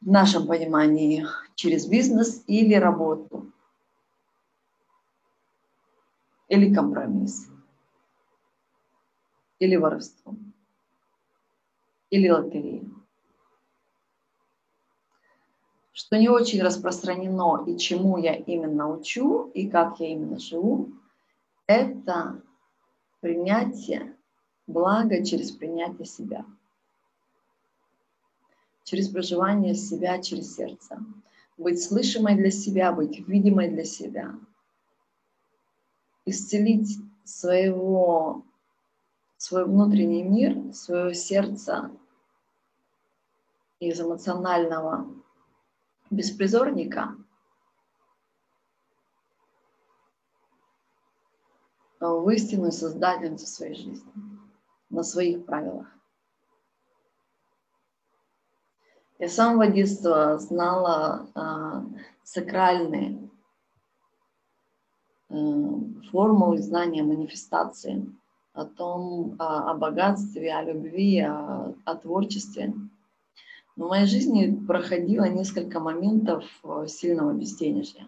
нашем 0.00 0.46
понимании 0.46 1.26
через 1.56 1.86
бизнес 1.86 2.44
или 2.46 2.74
работу, 2.74 3.50
или 6.50 6.74
компромисс, 6.74 7.48
или 9.60 9.76
воровство, 9.76 10.34
или 12.10 12.28
лотерея. 12.28 12.84
Что 15.92 16.18
не 16.18 16.28
очень 16.28 16.60
распространено 16.60 17.64
и 17.66 17.78
чему 17.78 18.18
я 18.18 18.34
именно 18.34 18.90
учу, 18.90 19.50
и 19.54 19.68
как 19.68 20.00
я 20.00 20.08
именно 20.08 20.40
живу, 20.40 20.90
это 21.66 22.42
принятие 23.20 24.16
благо 24.66 25.24
через 25.24 25.52
принятие 25.52 26.06
себя, 26.06 26.44
через 28.82 29.08
проживание 29.08 29.76
себя 29.76 30.20
через 30.20 30.56
сердце, 30.56 30.98
быть 31.56 31.80
слышимой 31.80 32.34
для 32.34 32.50
себя, 32.50 32.90
быть 32.92 33.20
видимой 33.28 33.68
для 33.68 33.84
себя, 33.84 34.34
исцелить 36.24 36.98
своего, 37.24 38.44
свой 39.36 39.64
внутренний 39.64 40.22
мир, 40.22 40.74
свое 40.74 41.14
сердце 41.14 41.90
из 43.78 44.00
эмоционального 44.00 45.06
беспризорника 46.10 47.16
в 51.98 52.28
истинную 52.30 52.72
создательницу 52.72 53.46
своей 53.46 53.74
жизни 53.74 54.12
на 54.88 55.02
своих 55.02 55.44
правилах. 55.44 55.86
Я 59.18 59.28
с 59.28 59.34
самого 59.34 59.66
детства 59.66 60.38
знала 60.38 61.28
э, 61.34 62.00
сакральные 62.22 63.29
формулы 65.30 66.58
знания 66.58 67.02
манифестации 67.02 68.06
о 68.52 68.64
том, 68.64 69.36
о, 69.38 69.70
о 69.70 69.74
богатстве, 69.74 70.52
о 70.52 70.64
любви, 70.64 71.20
о, 71.20 71.74
о 71.84 71.94
творчестве. 71.94 72.74
В 73.76 73.86
моей 73.86 74.06
жизни 74.06 74.54
проходило 74.66 75.24
несколько 75.24 75.78
моментов 75.80 76.44
э, 76.64 76.86
сильного 76.88 77.32
безденежья. 77.32 78.06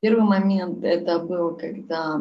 Первый 0.00 0.24
момент 0.24 0.82
это 0.82 1.18
был, 1.18 1.56
когда 1.56 2.20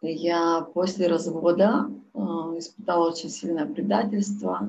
я 0.00 0.62
после 0.62 1.06
развода 1.06 1.90
э, 2.14 2.18
испытала 2.58 3.10
очень 3.10 3.28
сильное 3.28 3.66
предательство. 3.66 4.68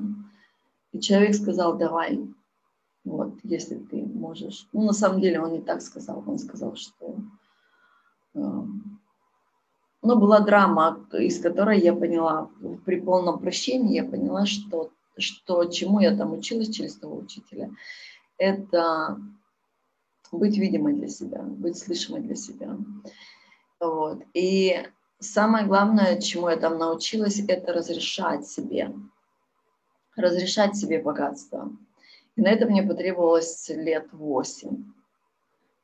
И 0.92 1.00
человек 1.00 1.34
сказал, 1.34 1.78
давай, 1.78 2.20
вот, 3.04 3.34
если 3.42 3.76
ты 3.76 3.96
можешь. 3.96 4.68
Ну, 4.72 4.82
на 4.82 4.92
самом 4.92 5.20
деле 5.20 5.40
он 5.40 5.52
не 5.52 5.60
так 5.60 5.82
сказал. 5.82 6.22
Он 6.26 6.38
сказал, 6.38 6.76
что... 6.76 7.16
Э, 8.34 8.40
ну, 10.04 10.18
была 10.18 10.40
драма, 10.40 11.06
из 11.12 11.40
которой 11.40 11.80
я 11.80 11.94
поняла, 11.94 12.50
при 12.84 13.00
полном 13.00 13.38
прощении 13.38 13.94
я 13.94 14.04
поняла, 14.04 14.46
что, 14.46 14.90
что 15.16 15.64
чему 15.66 16.00
я 16.00 16.16
там 16.16 16.32
училась 16.32 16.70
через 16.70 16.96
того 16.96 17.18
учителя, 17.18 17.70
это 18.36 19.20
быть 20.32 20.56
видимой 20.56 20.94
для 20.94 21.08
себя, 21.08 21.42
быть 21.42 21.78
слышимой 21.78 22.20
для 22.20 22.34
себя. 22.34 22.76
Вот. 23.78 24.22
И 24.34 24.76
Самое 25.22 25.66
главное, 25.66 26.20
чему 26.20 26.48
я 26.48 26.56
там 26.56 26.78
научилась, 26.78 27.40
это 27.46 27.72
разрешать 27.72 28.44
себе, 28.44 28.92
разрешать 30.16 30.76
себе 30.76 31.00
богатство. 31.00 31.70
И 32.36 32.40
на 32.40 32.48
это 32.48 32.66
мне 32.66 32.82
потребовалось 32.82 33.68
лет 33.68 34.08
восемь. 34.12 34.92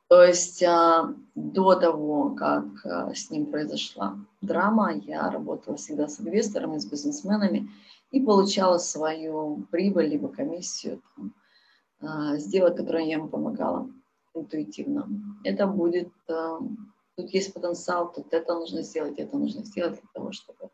То 0.09 0.23
есть 0.23 0.63
а, 0.63 1.15
до 1.35 1.75
того, 1.75 2.31
как 2.31 2.65
а, 2.85 3.15
с 3.15 3.31
ним 3.31 3.47
произошла 3.47 4.17
драма, 4.41 4.95
я 4.95 5.31
работала 5.31 5.77
всегда 5.77 6.09
с 6.09 6.19
инвесторами, 6.21 6.79
с 6.79 6.87
бизнесменами 6.87 7.71
и 8.11 8.21
получала 8.21 8.79
свою 8.79 9.67
прибыль 9.71 10.07
либо 10.07 10.29
комиссию 10.29 11.03
там, 11.15 11.35
а, 12.01 12.37
сделок, 12.39 12.77
которые 12.77 13.07
я 13.07 13.17
ему 13.17 13.29
помогала 13.29 13.91
интуитивно. 14.35 15.07
Это 15.45 15.67
будет 15.67 16.11
тут 16.27 17.31
есть 17.31 17.53
потенциал, 17.53 18.13
тут 18.13 18.33
это 18.33 18.55
нужно 18.55 18.83
сделать, 18.83 19.19
это 19.19 19.37
нужно 19.37 19.65
сделать 19.65 19.95
для 19.95 20.09
того, 20.15 20.31
чтобы 20.31 20.71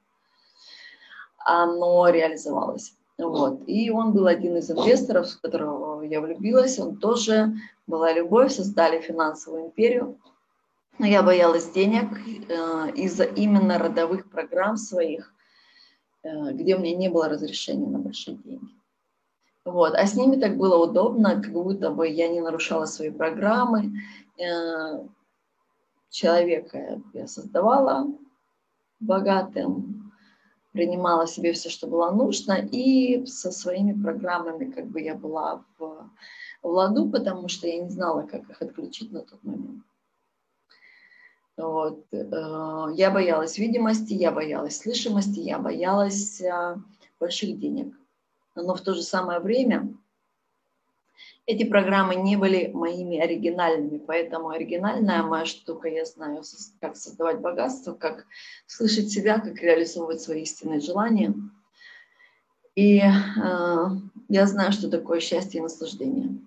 оно 1.38 2.08
реализовалось. 2.08 2.94
Вот. 3.18 3.62
И 3.66 3.90
он 3.90 4.12
был 4.12 4.26
один 4.26 4.56
из 4.56 4.70
инвесторов, 4.70 5.30
в 5.30 5.40
которого 5.40 6.02
я 6.02 6.20
влюбилась. 6.20 6.78
Он 6.78 6.96
тоже 6.96 7.54
была 7.86 8.12
любовь, 8.12 8.52
создали 8.52 9.00
финансовую 9.00 9.66
империю. 9.66 10.18
Но 10.98 11.06
я 11.06 11.22
боялась 11.22 11.70
денег 11.70 12.06
э, 12.16 12.92
из-за 12.94 13.24
именно 13.24 13.78
родовых 13.78 14.30
программ 14.30 14.76
своих, 14.76 15.32
э, 16.22 16.52
где 16.52 16.76
у 16.76 16.80
меня 16.80 16.96
не 16.96 17.08
было 17.08 17.28
разрешения 17.28 17.86
на 17.86 17.98
большие 17.98 18.36
деньги. 18.36 18.72
Вот. 19.64 19.94
А 19.94 20.06
с 20.06 20.14
ними 20.14 20.36
так 20.36 20.56
было 20.56 20.76
удобно, 20.76 21.40
как 21.42 21.52
будто 21.52 21.90
бы 21.90 22.08
я 22.08 22.28
не 22.28 22.40
нарушала 22.40 22.86
свои 22.86 23.10
программы. 23.10 23.92
Э, 24.38 25.04
человека 26.10 27.00
я 27.12 27.26
создавала 27.26 28.06
богатым, 29.00 30.03
принимала 30.74 31.26
себе 31.28 31.52
все, 31.52 31.70
что 31.70 31.86
было 31.86 32.10
нужно, 32.10 32.54
и 32.54 33.24
со 33.26 33.52
своими 33.52 33.92
программами 33.92 34.70
как 34.70 34.88
бы 34.88 35.00
я 35.00 35.14
была 35.14 35.64
в, 35.78 36.10
в 36.62 36.66
ладу, 36.66 37.08
потому 37.08 37.48
что 37.48 37.68
я 37.68 37.80
не 37.80 37.88
знала, 37.88 38.22
как 38.22 38.50
их 38.50 38.60
отключить 38.60 39.12
на 39.12 39.20
тот 39.20 39.42
момент. 39.44 39.84
Вот. 41.56 42.04
Э, 42.12 42.88
я 42.94 43.12
боялась 43.12 43.56
видимости, 43.56 44.14
я 44.14 44.32
боялась 44.32 44.78
слышимости, 44.78 45.38
я 45.38 45.60
боялась 45.60 46.40
э, 46.40 46.76
больших 47.20 47.56
денег. 47.60 47.94
Но 48.56 48.74
в 48.74 48.80
то 48.80 48.94
же 48.94 49.02
самое 49.02 49.38
время 49.38 49.94
эти 51.46 51.64
программы 51.64 52.14
не 52.14 52.36
были 52.36 52.70
моими 52.72 53.18
оригинальными, 53.18 53.98
поэтому 53.98 54.48
оригинальная 54.48 55.22
моя 55.22 55.44
штука, 55.44 55.88
я 55.88 56.04
знаю, 56.04 56.42
как 56.80 56.96
создавать 56.96 57.40
богатство, 57.40 57.92
как 57.92 58.26
слышать 58.66 59.10
себя, 59.10 59.38
как 59.38 59.56
реализовывать 59.60 60.22
свои 60.22 60.42
истинные 60.42 60.80
желания. 60.80 61.34
И 62.74 62.98
э, 62.98 63.10
я 64.28 64.46
знаю, 64.46 64.72
что 64.72 64.90
такое 64.90 65.20
счастье 65.20 65.60
и 65.60 65.62
наслаждение. 65.62 66.38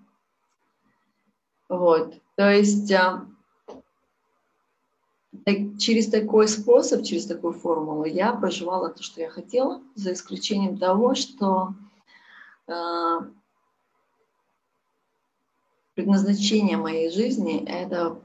Вот, 1.68 2.14
то 2.34 2.50
есть 2.50 2.90
э, 2.90 3.20
через 5.78 6.08
такой 6.08 6.48
способ, 6.48 7.04
через 7.04 7.26
такую 7.26 7.52
формулу 7.52 8.04
я 8.04 8.32
проживала 8.32 8.88
то, 8.88 9.02
что 9.02 9.20
я 9.20 9.30
хотела, 9.30 9.80
за 9.94 10.12
исключением 10.12 10.76
того, 10.76 11.14
что 11.14 11.74
э, 12.66 13.18
предназначение 15.98 16.76
моей 16.76 17.10
жизни– 17.10 17.64
это, 17.66 18.20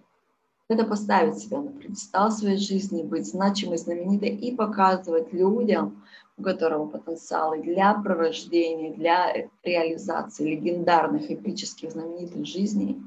это 0.68 0.86
поставить 0.86 1.40
себя 1.40 1.60
на 1.60 1.72
предстал 1.72 2.30
своей 2.30 2.58
жизни, 2.58 3.02
быть 3.02 3.26
значимой, 3.26 3.80
знаменитой 3.80 4.30
и 4.30 4.56
показывать 4.56 5.34
людям, 5.34 6.06
у 6.38 6.44
которого 6.44 6.86
потенциалы 6.86 7.64
для 7.64 7.96
пророждения, 7.96 8.94
для 8.94 9.50
реализации 9.64 10.52
легендарных, 10.52 11.32
эпических, 11.32 11.94
знаменитых 11.94 12.46
жизней. 12.46 13.02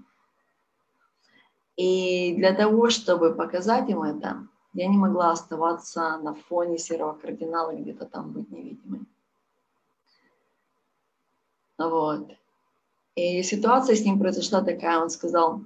И 1.77 2.35
для 2.35 2.53
того, 2.53 2.91
чтобы 2.91 3.37
показать 3.37 3.89
им 3.89 4.03
это, 4.03 4.49
я 4.73 4.89
не 4.89 4.97
могла 4.97 5.31
оставаться 5.31 6.19
на 6.19 6.35
фоне 6.35 6.77
серого 6.77 7.13
кардинала, 7.13 7.71
где-то 7.73 8.05
там 8.07 8.33
быть 8.33 8.51
невидимой. 8.51 9.03
Вот. 11.79 12.33
И 13.17 13.43
ситуация 13.43 13.97
с 13.97 14.05
ним 14.05 14.19
произошла 14.19 14.63
такая, 14.63 15.01
он 15.01 15.09
сказал, 15.09 15.63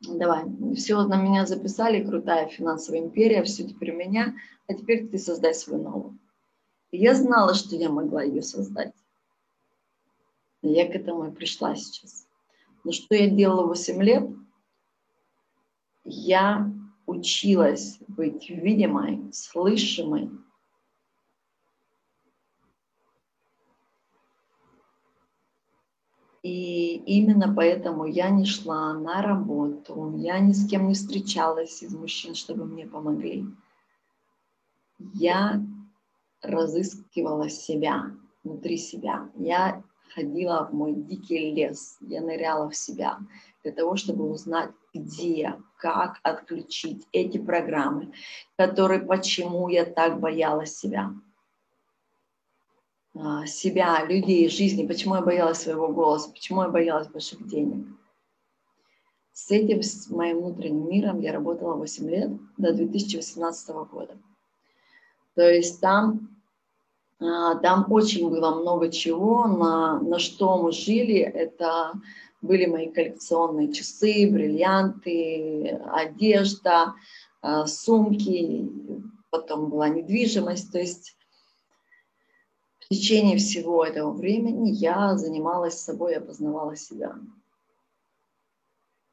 давай, 0.00 0.44
все 0.76 1.02
на 1.02 1.16
меня 1.16 1.46
записали, 1.46 2.04
крутая 2.04 2.46
финансовая 2.48 3.00
империя, 3.00 3.42
все 3.42 3.64
теперь 3.64 3.92
у 3.92 3.96
меня, 3.96 4.34
а 4.68 4.74
теперь 4.74 5.08
ты 5.08 5.18
создай 5.18 5.54
свою 5.54 5.82
новую. 5.82 6.18
И 6.90 6.98
я 6.98 7.14
знала, 7.14 7.54
что 7.54 7.74
я 7.74 7.88
могла 7.88 8.22
ее 8.22 8.42
создать. 8.42 8.92
И 10.60 10.68
я 10.68 10.86
к 10.86 10.94
этому 10.94 11.28
и 11.28 11.30
пришла 11.30 11.74
сейчас. 11.74 12.26
Но 12.84 12.92
что 12.92 13.14
я 13.14 13.30
делала 13.30 13.66
8 13.66 14.02
лет? 14.02 14.28
Я 16.04 16.70
училась 17.06 17.98
быть 18.08 18.50
видимой, 18.50 19.32
слышимой, 19.32 20.30
И 26.42 26.96
именно 26.96 27.54
поэтому 27.54 28.04
я 28.04 28.28
не 28.30 28.44
шла 28.44 28.94
на 28.94 29.22
работу, 29.22 30.14
я 30.18 30.40
ни 30.40 30.52
с 30.52 30.68
кем 30.68 30.88
не 30.88 30.94
встречалась 30.94 31.82
из 31.82 31.94
мужчин, 31.94 32.34
чтобы 32.34 32.64
мне 32.64 32.84
помогли. 32.86 33.46
Я 35.14 35.62
разыскивала 36.42 37.48
себя, 37.48 38.10
внутри 38.42 38.76
себя. 38.76 39.30
Я 39.36 39.84
ходила 40.14 40.68
в 40.68 40.74
мой 40.74 40.94
дикий 40.94 41.52
лес, 41.52 41.96
я 42.00 42.20
ныряла 42.20 42.68
в 42.68 42.76
себя 42.76 43.18
для 43.62 43.72
того, 43.72 43.96
чтобы 43.96 44.28
узнать, 44.28 44.70
где, 44.92 45.54
как 45.78 46.18
отключить 46.22 47.06
эти 47.12 47.38
программы, 47.38 48.12
которые, 48.56 49.00
почему 49.00 49.68
я 49.68 49.84
так 49.84 50.20
боялась 50.20 50.76
себя. 50.76 51.14
А, 53.14 53.44
себя, 53.46 54.04
людей, 54.06 54.48
жизни, 54.48 54.86
почему 54.86 55.16
я 55.16 55.20
боялась 55.20 55.58
своего 55.58 55.88
голоса, 55.88 56.30
почему 56.30 56.62
я 56.62 56.68
боялась 56.68 57.08
больших 57.08 57.46
денег. 57.46 57.86
С 59.34 59.50
этим, 59.50 59.82
с 59.82 60.08
моим 60.08 60.38
внутренним 60.38 60.88
миром 60.88 61.20
я 61.20 61.32
работала 61.32 61.74
8 61.74 62.08
лет, 62.08 62.30
до 62.56 62.72
2018 62.72 63.68
года. 63.90 64.16
То 65.34 65.42
есть 65.42 65.80
там, 65.80 66.30
а, 67.20 67.56
там 67.56 67.86
очень 67.90 68.30
было 68.30 68.54
много 68.54 68.90
чего, 68.90 69.46
на, 69.46 70.00
на 70.00 70.18
что 70.18 70.62
мы 70.62 70.72
жили. 70.72 71.18
Это 71.18 71.92
были 72.40 72.64
мои 72.64 72.90
коллекционные 72.90 73.72
часы, 73.72 74.28
бриллианты, 74.30 75.80
одежда, 75.92 76.94
а, 77.42 77.66
сумки, 77.66 78.70
потом 79.30 79.68
была 79.68 79.90
недвижимость. 79.90 80.72
То 80.72 80.78
есть 80.78 81.14
в 82.92 82.94
течение 82.94 83.38
всего 83.38 83.84
этого 83.84 84.12
времени 84.12 84.70
я 84.70 85.16
занималась 85.16 85.80
собой, 85.80 86.12
я 86.12 86.20
себя. 86.76 87.16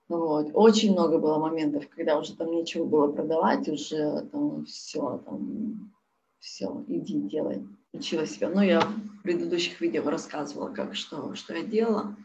Вот. 0.10 0.50
Очень 0.54 0.92
много 0.92 1.18
было 1.20 1.38
моментов, 1.38 1.88
когда 1.90 2.18
уже 2.18 2.36
там 2.36 2.52
нечего 2.52 2.84
было 2.84 3.12
продавать, 3.12 3.70
уже 3.70 4.28
там 4.32 4.66
все, 4.66 5.22
там 5.26 5.94
все, 6.40 6.84
иди, 6.88 7.22
делай. 7.22 7.66
Учила 7.94 8.26
себя. 8.26 8.50
Ну, 8.50 8.62
я 8.62 8.82
в 8.82 9.24
предыдущих 9.24 9.80
видео 9.82 10.10
рассказывала, 10.10 10.70
как, 10.70 10.96
что, 10.96 11.34
что 11.36 11.56
я 11.56 11.64
делала. 11.64 12.16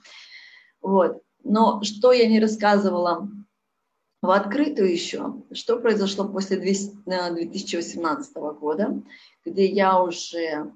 Вот. 0.81 1.23
Но 1.43 1.83
что 1.83 2.13
я 2.13 2.27
не 2.27 2.41
рассказывала 2.41 3.29
в 4.23 4.31
открытую 4.31 4.91
еще, 4.91 5.43
что 5.53 5.79
произошло 5.79 6.27
после 6.27 6.57
2018 6.57 8.33
э, 8.35 8.41
года, 8.53 9.03
где 9.45 9.67
я 9.67 10.03
уже 10.03 10.73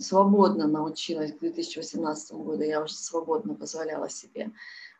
свободно 0.00 0.66
научилась, 0.66 1.32
к 1.32 1.38
2018 1.38 2.32
году 2.32 2.62
я 2.62 2.82
уже 2.82 2.94
свободно 2.94 3.54
позволяла 3.54 4.08
себе 4.10 4.50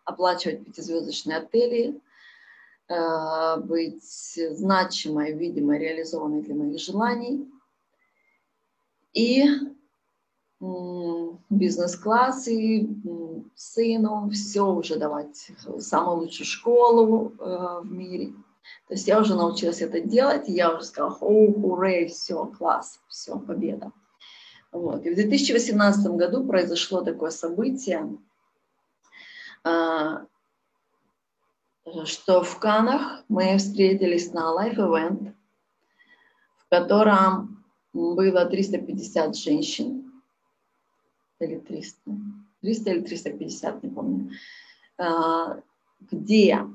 оплачивать 0.04 0.64
пятизвездочные 0.64 1.38
отели, 1.38 2.00
э, 2.88 3.56
быть 3.60 4.02
значимой, 4.02 5.32
видимой, 5.32 5.78
реализованной 5.78 6.42
для 6.42 6.54
моих 6.54 6.78
желаний. 6.78 7.50
И 9.12 9.44
бизнес-класс, 11.50 12.48
и 12.48 12.88
сыну 13.54 14.30
все 14.30 14.62
уже 14.62 14.96
давать, 14.96 15.50
самую 15.78 16.18
лучшую 16.18 16.46
школу 16.46 17.32
э, 17.38 17.80
в 17.82 17.92
мире. 17.92 18.32
То 18.88 18.94
есть 18.94 19.06
я 19.06 19.20
уже 19.20 19.34
научилась 19.34 19.82
это 19.82 20.00
делать, 20.00 20.48
я 20.48 20.74
уже 20.74 20.84
сказала, 20.84 21.16
о, 21.20 21.46
ура, 21.46 22.06
все, 22.08 22.46
класс, 22.46 23.00
все, 23.08 23.38
победа. 23.38 23.92
Вот. 24.74 25.06
И 25.06 25.10
в 25.10 25.14
2018 25.14 26.04
году 26.16 26.44
произошло 26.44 27.00
такое 27.00 27.30
событие, 27.30 28.18
а, 29.62 30.26
что 32.04 32.42
в 32.42 32.58
Канах 32.58 33.24
мы 33.28 33.56
встретились 33.56 34.32
на 34.32 34.52
Event, 34.68 35.32
в 36.56 36.68
котором 36.70 37.64
было 37.92 38.46
350 38.46 39.37
женщин, 39.37 40.12
или 41.38 41.60
300, 41.60 42.10
300 42.60 42.90
или 42.90 43.00
350, 43.02 43.82
не 43.84 43.90
помню, 43.90 44.30
а, 44.98 45.60
где 46.00 46.66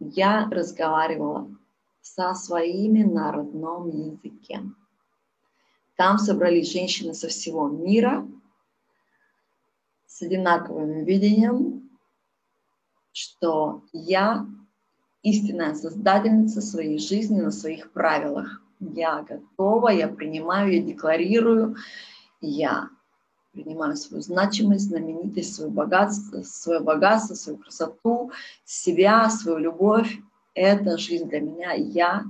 я 0.00 0.48
разговаривала 0.50 1.54
со 2.00 2.32
своими 2.34 3.02
на 3.02 3.30
родном 3.30 3.90
языке. 3.90 4.62
Там 5.96 6.18
собрались 6.18 6.72
женщины 6.72 7.14
со 7.14 7.28
всего 7.28 7.68
мира 7.68 8.28
с 10.06 10.22
одинаковым 10.22 11.04
видением, 11.04 11.90
что 13.12 13.82
я 13.92 14.46
истинная 15.22 15.74
создательница 15.74 16.60
своей 16.60 16.98
жизни 16.98 17.40
на 17.40 17.50
своих 17.50 17.92
правилах. 17.92 18.62
Я 18.78 19.22
готова, 19.22 19.88
я 19.88 20.08
принимаю, 20.08 20.72
я 20.74 20.82
декларирую, 20.82 21.76
я 22.42 22.90
принимаю 23.52 23.96
свою 23.96 24.22
значимость, 24.22 24.88
знаменитость, 24.88 25.54
свое 25.54 25.70
богатство, 25.70 26.42
свое 26.42 26.80
богатство, 26.80 27.34
свою 27.34 27.58
красоту, 27.58 28.30
себя, 28.66 29.30
свою 29.30 29.58
любовь. 29.58 30.18
Это 30.52 30.98
жизнь 30.98 31.28
для 31.28 31.40
меня. 31.40 31.72
Я 31.72 32.24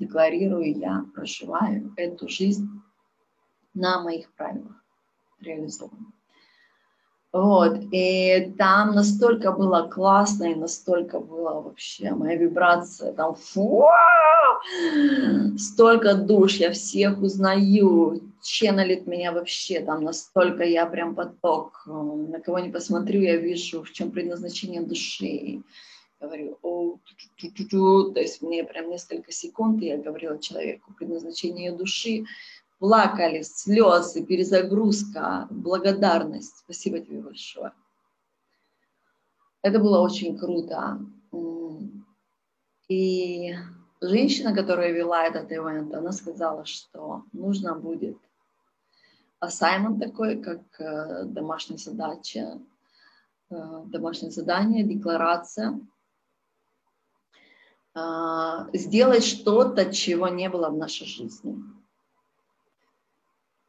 декларирую, 0.00 0.76
я 0.76 1.04
проживаю 1.14 1.92
эту 1.96 2.28
жизнь 2.28 2.68
на 3.74 4.02
моих 4.02 4.32
правилах 4.32 4.82
реализована. 5.40 6.06
Вот, 7.32 7.78
и 7.92 8.52
там 8.58 8.92
настолько 8.92 9.52
было 9.52 9.86
классно, 9.86 10.50
и 10.50 10.56
настолько 10.56 11.20
была 11.20 11.60
вообще 11.60 12.10
моя 12.10 12.36
вибрация, 12.36 13.12
там 13.12 13.36
фу, 13.36 13.84
столько 15.56 16.14
душ, 16.14 16.54
я 16.56 16.72
всех 16.72 17.22
узнаю, 17.22 18.20
ченнелит 18.42 19.06
меня 19.06 19.30
вообще, 19.30 19.78
там 19.80 20.02
настолько 20.02 20.64
я 20.64 20.86
прям 20.86 21.14
поток, 21.14 21.82
на 21.86 22.40
кого 22.40 22.58
не 22.58 22.70
посмотрю, 22.70 23.20
я 23.20 23.36
вижу, 23.36 23.84
в 23.84 23.92
чем 23.92 24.10
предназначение 24.10 24.82
души, 24.82 25.62
говорю, 26.20 26.58
о, 26.62 26.98
то 27.38 28.20
есть 28.20 28.42
мне 28.42 28.64
прям 28.64 28.90
несколько 28.90 29.32
секунд, 29.32 29.82
и 29.82 29.86
я 29.86 29.98
говорила 29.98 30.38
человеку 30.38 30.92
предназначение 30.94 31.72
души, 31.72 32.24
плакали, 32.78 33.42
слезы, 33.42 34.24
перезагрузка, 34.24 35.48
благодарность. 35.50 36.58
Спасибо 36.58 37.00
тебе 37.00 37.20
большое. 37.20 37.72
Это 39.62 39.78
было 39.78 40.00
очень 40.00 40.38
круто. 40.38 41.00
И 42.88 43.54
женщина, 44.00 44.54
которая 44.54 44.92
вела 44.92 45.24
этот 45.24 45.52
ивент, 45.52 45.94
она 45.94 46.12
сказала, 46.12 46.64
что 46.64 47.24
нужно 47.32 47.74
будет 47.74 48.16
ассаймент 49.38 50.00
такой, 50.00 50.42
как 50.42 50.60
э, 50.78 51.24
домашняя 51.24 51.78
задача, 51.78 52.58
э, 53.50 53.82
домашнее 53.86 54.30
задание, 54.30 54.84
декларация, 54.84 55.80
сделать 58.72 59.24
что-то, 59.24 59.92
чего 59.92 60.28
не 60.28 60.48
было 60.48 60.70
в 60.70 60.76
нашей 60.76 61.06
жизни. 61.06 61.56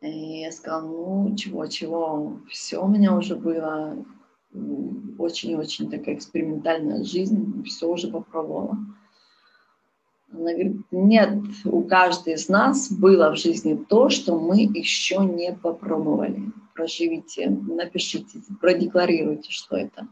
И 0.02 0.42
я 0.42 0.52
сказала, 0.52 0.82
ну, 0.82 1.36
чего-чего, 1.36 2.40
все 2.50 2.80
у 2.80 2.88
меня 2.88 3.16
уже 3.16 3.36
было, 3.36 4.04
очень-очень 5.20 5.92
такая 5.92 6.16
экспериментальная 6.16 7.04
жизнь, 7.04 7.64
все 7.64 7.88
уже 7.88 8.08
попробовала. 8.08 8.78
Она 10.34 10.54
говорит, 10.54 10.78
нет, 10.92 11.44
у 11.66 11.84
каждой 11.84 12.34
из 12.34 12.50
нас 12.50 12.92
было 12.92 13.32
в 13.32 13.38
жизни 13.38 13.76
то, 13.76 14.10
что 14.10 14.40
мы 14.40 14.62
еще 14.62 15.18
не 15.18 15.54
попробовали. 15.54 16.52
Проживите, 16.74 17.50
напишите, 17.50 18.40
продекларируйте, 18.60 19.52
что 19.52 19.76
это. 19.76 20.08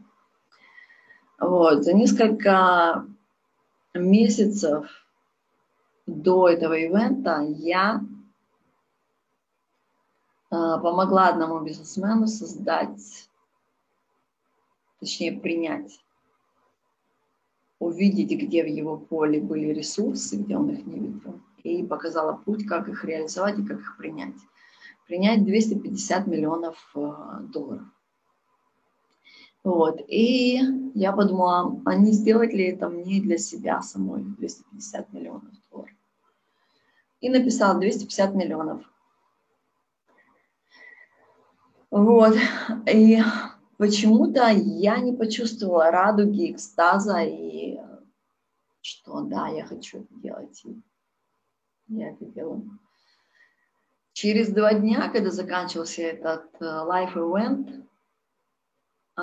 Вот, 1.40 1.84
за 1.84 1.94
несколько 1.94 3.06
месяцев 3.94 4.88
до 6.06 6.48
этого 6.48 6.74
ивента 6.74 7.40
я 7.48 8.00
а, 10.50 10.78
помогла 10.78 11.28
одному 11.28 11.60
бизнесмену 11.60 12.26
создать, 12.26 13.28
точнее 14.98 15.40
принять, 15.40 16.00
увидеть, 17.78 18.30
где 18.30 18.62
в 18.62 18.66
его 18.66 18.96
поле 18.96 19.40
были 19.40 19.72
ресурсы, 19.72 20.36
где 20.36 20.56
он 20.56 20.70
их 20.70 20.86
не 20.86 20.98
видел, 20.98 21.40
и 21.62 21.84
показала 21.84 22.36
путь, 22.36 22.66
как 22.66 22.88
их 22.88 23.04
реализовать 23.04 23.58
и 23.58 23.64
как 23.64 23.80
их 23.80 23.96
принять. 23.96 24.36
Принять 25.06 25.44
250 25.44 26.26
миллионов 26.26 26.90
а, 26.94 27.40
долларов. 27.40 27.86
Вот. 29.62 30.00
И 30.08 30.60
я 30.94 31.12
подумала, 31.12 31.80
а 31.84 31.94
не 31.94 32.12
сделать 32.12 32.52
ли 32.52 32.68
это 32.68 32.88
мне 32.88 33.20
для 33.20 33.38
себя 33.38 33.82
самой 33.82 34.22
250 34.22 35.12
миллионов 35.12 35.52
долларов. 35.70 35.94
И 37.20 37.28
написала 37.28 37.78
250 37.78 38.34
миллионов. 38.34 38.82
Вот. 41.90 42.36
И 42.90 43.20
почему-то 43.76 44.48
я 44.48 44.98
не 44.98 45.12
почувствовала 45.12 45.90
радуги, 45.90 46.52
экстаза 46.52 47.20
и 47.20 47.78
что 48.82 49.20
да, 49.20 49.48
я 49.48 49.66
хочу 49.66 49.98
это 49.98 50.14
делать. 50.14 50.62
И 50.64 50.80
я 51.88 52.10
это 52.10 52.24
делаю. 52.24 52.78
Через 54.12 54.52
два 54.52 54.74
дня, 54.74 55.10
когда 55.10 55.30
заканчивался 55.30 56.02
этот 56.02 56.46
э, 56.60 56.64
life 56.64 57.14
event, 57.14 57.86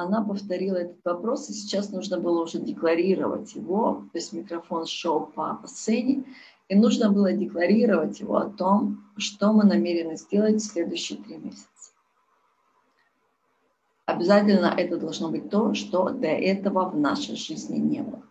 она 0.03 0.23
повторила 0.23 0.77
этот 0.77 1.03
вопрос, 1.03 1.49
и 1.49 1.53
сейчас 1.53 1.91
нужно 1.91 2.19
было 2.19 2.43
уже 2.43 2.60
декларировать 2.60 3.55
его, 3.55 4.07
то 4.12 4.17
есть 4.17 4.33
микрофон 4.33 4.86
шел 4.86 5.27
по, 5.27 5.55
по 5.55 5.67
сцене, 5.67 6.23
и 6.69 6.75
нужно 6.75 7.12
было 7.12 7.31
декларировать 7.33 8.19
его 8.19 8.38
о 8.38 8.49
том, 8.49 9.05
что 9.17 9.53
мы 9.53 9.63
намерены 9.63 10.17
сделать 10.17 10.62
в 10.62 10.65
следующие 10.65 11.19
три 11.19 11.38
месяца. 11.38 11.67
Обязательно 14.05 14.67
это 14.67 14.97
должно 14.97 15.29
быть 15.29 15.49
то, 15.49 15.73
что 15.73 16.10
до 16.10 16.27
этого 16.27 16.89
в 16.89 16.97
нашей 16.97 17.36
жизни 17.36 17.77
не 17.77 18.01
было. 18.01 18.23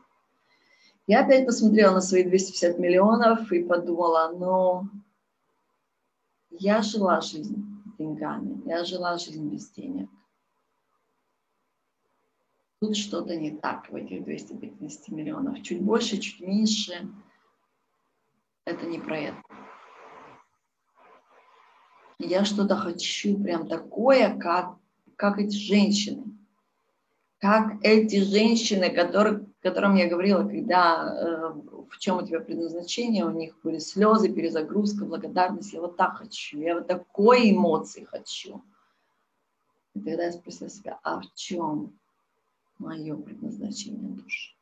Я 1.06 1.20
опять 1.20 1.46
посмотрела 1.46 1.94
на 1.94 2.00
свои 2.00 2.24
250 2.24 2.78
миллионов 2.78 3.52
и 3.52 3.62
подумала, 3.62 4.32
ну, 4.36 4.88
я 6.50 6.82
жила 6.82 7.20
жизнь 7.20 7.64
деньгами, 7.98 8.62
я 8.66 8.84
жила 8.84 9.18
жизнь 9.18 9.48
без 9.48 9.70
денег. 9.70 10.08
Тут 12.86 12.96
что-то 12.96 13.34
не 13.34 13.50
так 13.50 13.90
в 13.90 13.96
этих 13.96 14.22
250 14.22 15.08
миллионов. 15.08 15.60
Чуть 15.60 15.82
больше, 15.82 16.18
чуть 16.18 16.38
меньше. 16.38 17.08
Это 18.64 18.86
не 18.86 19.00
про 19.00 19.18
это. 19.18 19.36
я 22.20 22.44
что-то 22.44 22.76
хочу 22.76 23.42
прям 23.42 23.66
такое, 23.66 24.38
как, 24.38 24.76
как 25.16 25.40
эти 25.40 25.56
женщины. 25.56 26.22
Как 27.40 27.74
эти 27.82 28.22
женщины, 28.22 28.90
которые, 28.90 29.44
которым 29.62 29.96
я 29.96 30.08
говорила, 30.08 30.44
когда 30.44 31.12
э, 31.12 31.52
в 31.90 31.98
чем 31.98 32.18
у 32.18 32.22
тебя 32.24 32.38
предназначение, 32.38 33.26
у 33.26 33.32
них 33.32 33.58
были 33.64 33.80
слезы, 33.80 34.32
перезагрузка, 34.32 35.06
благодарность. 35.06 35.72
Я 35.72 35.80
вот 35.80 35.96
так 35.96 36.18
хочу, 36.18 36.60
я 36.60 36.76
вот 36.76 36.86
такой 36.86 37.50
эмоции 37.50 38.04
хочу. 38.04 38.62
И 39.94 40.00
тогда 40.00 40.26
я 40.26 40.32
спросила 40.32 40.70
себя, 40.70 41.00
а 41.02 41.20
в 41.20 41.34
чем 41.34 41.98
мое 42.78 43.16
предназначение 43.16 44.10
души? 44.10 44.54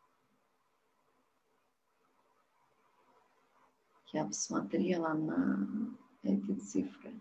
Я 4.12 4.24
посмотрела 4.24 5.14
на 5.14 5.68
эти 6.22 6.52
цифры. 6.52 7.20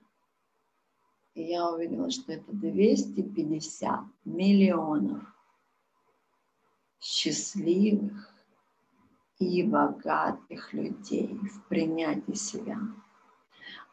И 1.34 1.42
я 1.42 1.72
увидела, 1.72 2.12
что 2.12 2.32
это 2.32 2.52
250 2.52 4.02
миллионов 4.26 5.24
счастливых 7.00 8.34
и 9.40 9.64
богатых 9.64 10.74
людей 10.74 11.34
в 11.34 11.68
принятии 11.68 12.34
себя. 12.34 12.78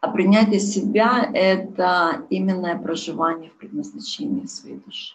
А 0.01 0.11
принятие 0.11 0.61
себя– 0.61 1.31
это 1.35 2.27
именно 2.31 2.79
проживание 2.79 3.51
в 3.51 3.57
предназначении 3.57 4.47
своей 4.47 4.77
души. 4.77 5.15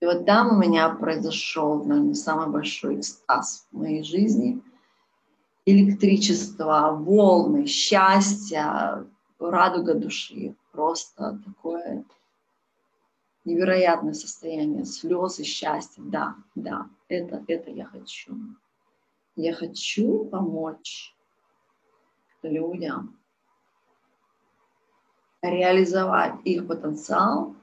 И 0.00 0.06
вот 0.06 0.26
там 0.26 0.56
у 0.56 0.60
меня 0.60 0.90
произошел, 0.90 1.84
наверное, 1.84 2.14
самый 2.14 2.48
большой 2.48 3.00
экстаз 3.00 3.66
в 3.70 3.78
моей 3.78 4.02
жизни. 4.02 4.62
Электричество, 5.66 6.90
волны, 6.92 7.66
счастье, 7.66 9.06
радуга 9.38 9.94
души. 9.94 10.54
Просто 10.72 11.40
такое 11.44 12.04
невероятное 13.44 14.14
состояние 14.14 14.84
слез 14.84 15.38
и 15.38 15.44
счастья. 15.44 16.02
Да, 16.02 16.36
да, 16.54 16.88
это, 17.08 17.42
это 17.46 17.70
я 17.70 17.86
хочу. 17.86 18.36
Я 19.36 19.54
хочу 19.54 20.24
помочь 20.26 21.14
людям 22.42 23.18
реализовать 25.42 26.34
их 26.44 26.66
потенциал, 26.66 27.54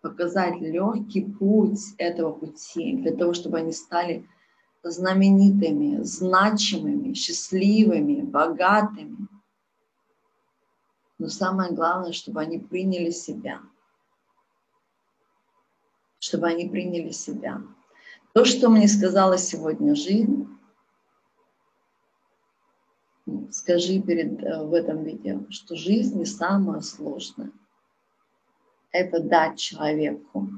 показать 0.00 0.60
легкий 0.60 1.24
путь 1.24 1.80
этого 1.98 2.32
пути 2.32 2.96
для 2.96 3.16
того, 3.16 3.34
чтобы 3.34 3.58
они 3.58 3.72
стали 3.72 4.28
знаменитыми, 4.82 6.02
значимыми, 6.02 7.14
счастливыми, 7.14 8.22
богатыми. 8.22 9.28
Но 11.18 11.28
самое 11.28 11.72
главное, 11.72 12.12
чтобы 12.12 12.40
они 12.40 12.58
приняли 12.58 13.10
себя. 13.10 13.60
Чтобы 16.20 16.46
они 16.46 16.68
приняли 16.68 17.10
себя. 17.10 17.62
То, 18.34 18.44
что 18.44 18.70
мне 18.70 18.86
сказала 18.86 19.36
сегодня 19.36 19.94
жизнь, 19.94 20.48
скажи 23.50 24.00
перед, 24.00 24.42
э, 24.42 24.64
в 24.64 24.72
этом 24.72 25.02
видео, 25.02 25.40
что 25.50 25.74
жизнь 25.74 26.18
не 26.18 26.24
самое 26.24 26.82
сложное. 26.82 27.50
Это 28.90 29.20
дать 29.22 29.58
человеку 29.58 30.48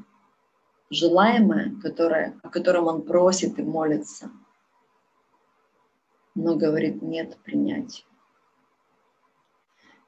желаемое, 0.91 1.75
которое, 1.81 2.39
о 2.43 2.49
котором 2.49 2.87
он 2.87 3.03
просит 3.03 3.59
и 3.59 3.63
молится, 3.63 4.31
но 6.35 6.57
говорит 6.57 7.03
нет 7.03 7.37
принятия. 7.39 8.05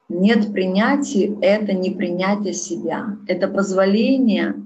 Нет 0.09 0.51
принятия– 0.51 1.37
это 1.41 1.73
не 1.73 1.89
принятие 1.89 2.53
себя, 2.53 3.17
это 3.27 3.47
позволение 3.47 4.61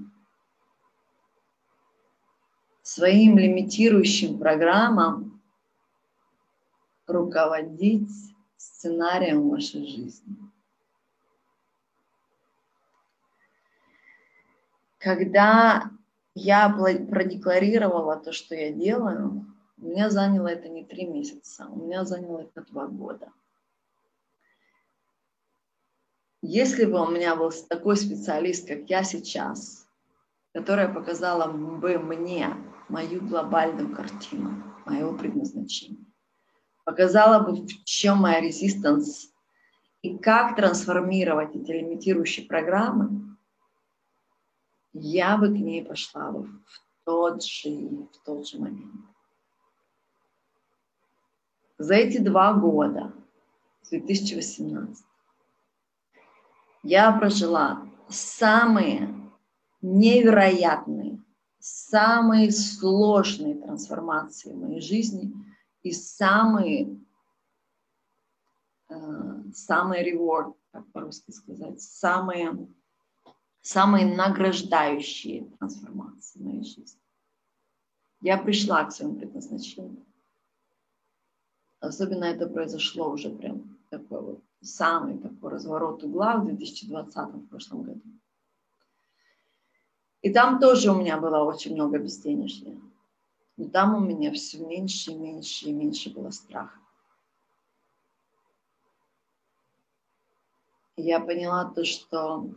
своим 2.82 3.38
лимитирующим 3.38 4.38
программам 4.38 5.40
руководить 7.06 8.10
сценарием 8.56 9.48
вашей 9.48 9.86
жизни. 9.86 10.36
Когда 15.08 15.90
я 16.34 16.68
продекларировала 16.68 18.16
то, 18.16 18.30
что 18.30 18.54
я 18.54 18.70
делаю, 18.70 19.46
у 19.78 19.86
меня 19.86 20.10
заняло 20.10 20.48
это 20.48 20.68
не 20.68 20.84
три 20.84 21.06
месяца, 21.06 21.66
у 21.70 21.86
меня 21.86 22.04
заняло 22.04 22.40
это 22.40 22.60
два 22.70 22.86
года. 22.88 23.32
Если 26.42 26.84
бы 26.84 27.00
у 27.00 27.10
меня 27.10 27.36
был 27.36 27.50
такой 27.70 27.96
специалист, 27.96 28.68
как 28.68 28.90
я 28.90 29.02
сейчас, 29.02 29.88
которая 30.52 30.92
показала 30.92 31.50
бы 31.50 31.98
мне 31.98 32.54
мою 32.90 33.22
глобальную 33.22 33.96
картину, 33.96 34.62
моего 34.84 35.14
предназначения, 35.14 36.04
показала 36.84 37.42
бы, 37.42 37.52
в 37.52 37.84
чем 37.84 38.18
моя 38.18 38.42
резистанс 38.42 39.32
и 40.02 40.18
как 40.18 40.54
трансформировать 40.54 41.56
эти 41.56 41.70
лимитирующие 41.70 42.44
программы, 42.44 43.27
я 44.92 45.36
бы 45.36 45.48
к 45.48 45.52
ней 45.52 45.84
пошла 45.84 46.30
бы 46.30 46.44
в 46.44 46.82
тот 47.04 47.42
же, 47.42 47.70
в 47.70 48.24
тот 48.24 48.46
же 48.46 48.58
момент. 48.58 49.04
За 51.78 51.94
эти 51.94 52.18
два 52.18 52.54
года, 52.54 53.12
с 53.82 53.90
2018, 53.90 55.04
я 56.82 57.12
прожила 57.12 57.86
самые 58.08 59.14
невероятные, 59.80 61.22
самые 61.60 62.50
сложные 62.50 63.54
трансформации 63.54 64.52
в 64.52 64.56
моей 64.56 64.80
жизни– 64.80 65.32
и 65.82 65.92
самый, 65.92 67.00
э, 68.88 68.94
самый 69.54 70.12
reward, 70.12 70.54
как 70.70 70.90
по-русски 70.92 71.30
сказать, 71.30 71.80
самые, 71.80 72.68
самые 73.60 74.06
награждающие 74.06 75.44
трансформации 75.58 76.40
моей 76.40 76.64
жизни. 76.64 77.00
Я 78.20 78.38
пришла 78.38 78.84
к 78.84 78.92
своему 78.92 79.16
предназначению. 79.16 80.04
Особенно 81.80 82.24
это 82.24 82.48
произошло 82.48 83.10
уже 83.10 83.30
прям 83.30 83.78
такой 83.90 84.20
вот 84.20 84.44
самый 84.60 85.18
такой 85.18 85.50
разворот 85.50 86.02
угла 86.02 86.36
в 86.36 86.46
2020 86.46 87.16
в 87.16 87.46
прошлом 87.48 87.82
году. 87.82 88.02
И 90.22 90.32
там 90.32 90.58
тоже 90.58 90.90
у 90.90 90.98
меня 90.98 91.18
было 91.18 91.44
очень 91.44 91.74
много 91.74 91.98
безденежья. 91.98 92.76
Но 93.56 93.68
там 93.68 93.94
у 93.94 94.00
меня 94.00 94.32
все 94.32 94.58
меньше 94.58 95.12
и 95.12 95.16
меньше 95.16 95.66
и 95.66 95.72
меньше 95.72 96.10
было 96.10 96.30
страха. 96.30 96.78
Я 100.96 101.20
поняла 101.20 101.64
то, 101.64 101.84
что 101.84 102.50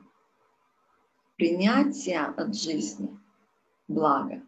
принятие 1.42 2.20
от 2.20 2.56
жизни 2.56 3.18
благо. 3.88 4.44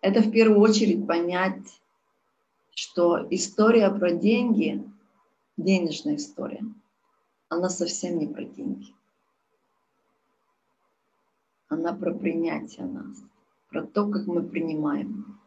Это 0.00 0.20
в 0.20 0.30
первую 0.30 0.60
очередь 0.60 1.04
понять, 1.04 1.82
что 2.76 3.26
история 3.30 3.90
про 3.90 4.12
деньги, 4.12 4.88
денежная 5.56 6.14
история, 6.14 6.64
она 7.48 7.70
совсем 7.70 8.20
не 8.20 8.28
про 8.28 8.44
деньги. 8.44 8.94
Она 11.66 11.92
про 11.92 12.14
принятие 12.14 12.86
нас 12.86 13.20
про 13.68 13.84
то, 13.84 14.08
как 14.08 14.28
мы 14.28 14.44
принимаем. 14.44 15.40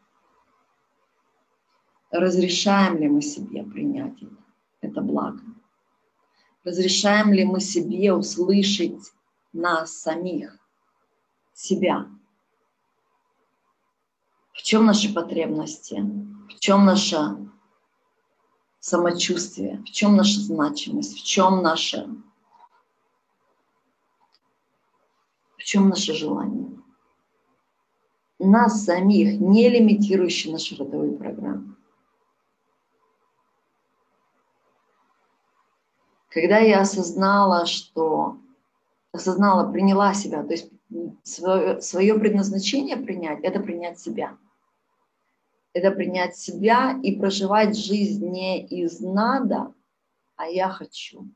Разрешаем 2.10 2.98
ли 2.98 3.08
мы 3.08 3.22
себе 3.22 3.64
принять 3.64 4.22
это? 4.22 4.36
Это 4.82 5.00
благо. 5.00 5.40
Разрешаем 6.64 7.32
ли 7.32 7.46
мы 7.46 7.60
себе 7.60 8.12
услышать 8.12 9.13
нас 9.54 9.92
самих, 9.92 10.58
себя? 11.54 12.08
В 14.52 14.62
чем 14.62 14.86
наши 14.86 15.12
потребности? 15.12 16.02
В 16.48 16.58
чем 16.60 16.84
наше 16.84 17.50
самочувствие? 18.80 19.78
В 19.78 19.90
чем 19.90 20.16
наша 20.16 20.40
значимость? 20.40 21.18
В 21.18 21.24
чем 21.24 21.62
наше, 21.62 22.08
в 25.56 25.62
чем 25.62 25.88
наше 25.88 26.12
желание? 26.12 26.74
нас 28.38 28.84
самих, 28.84 29.40
не 29.40 29.68
лимитирующие 29.68 30.52
наши 30.52 30.76
родовые 30.76 31.12
программы. 31.12 31.76
Когда 36.28 36.58
я 36.58 36.80
осознала, 36.80 37.64
что 37.66 38.38
осознала, 39.14 39.70
приняла 39.70 40.12
себя, 40.12 40.42
то 40.42 40.50
есть 40.50 40.70
свое, 41.22 41.80
свое 41.80 42.18
предназначение 42.18 42.96
принять, 42.96 43.44
это 43.44 43.60
принять 43.60 44.00
себя. 44.00 44.36
Это 45.72 45.92
принять 45.92 46.36
себя 46.36 46.98
и 47.00 47.16
проживать 47.16 47.76
жизнь 47.76 48.28
не 48.28 48.64
из 48.66 49.00
надо, 49.00 49.72
а 50.36 50.46
я 50.46 50.68
хочу. 50.68 51.28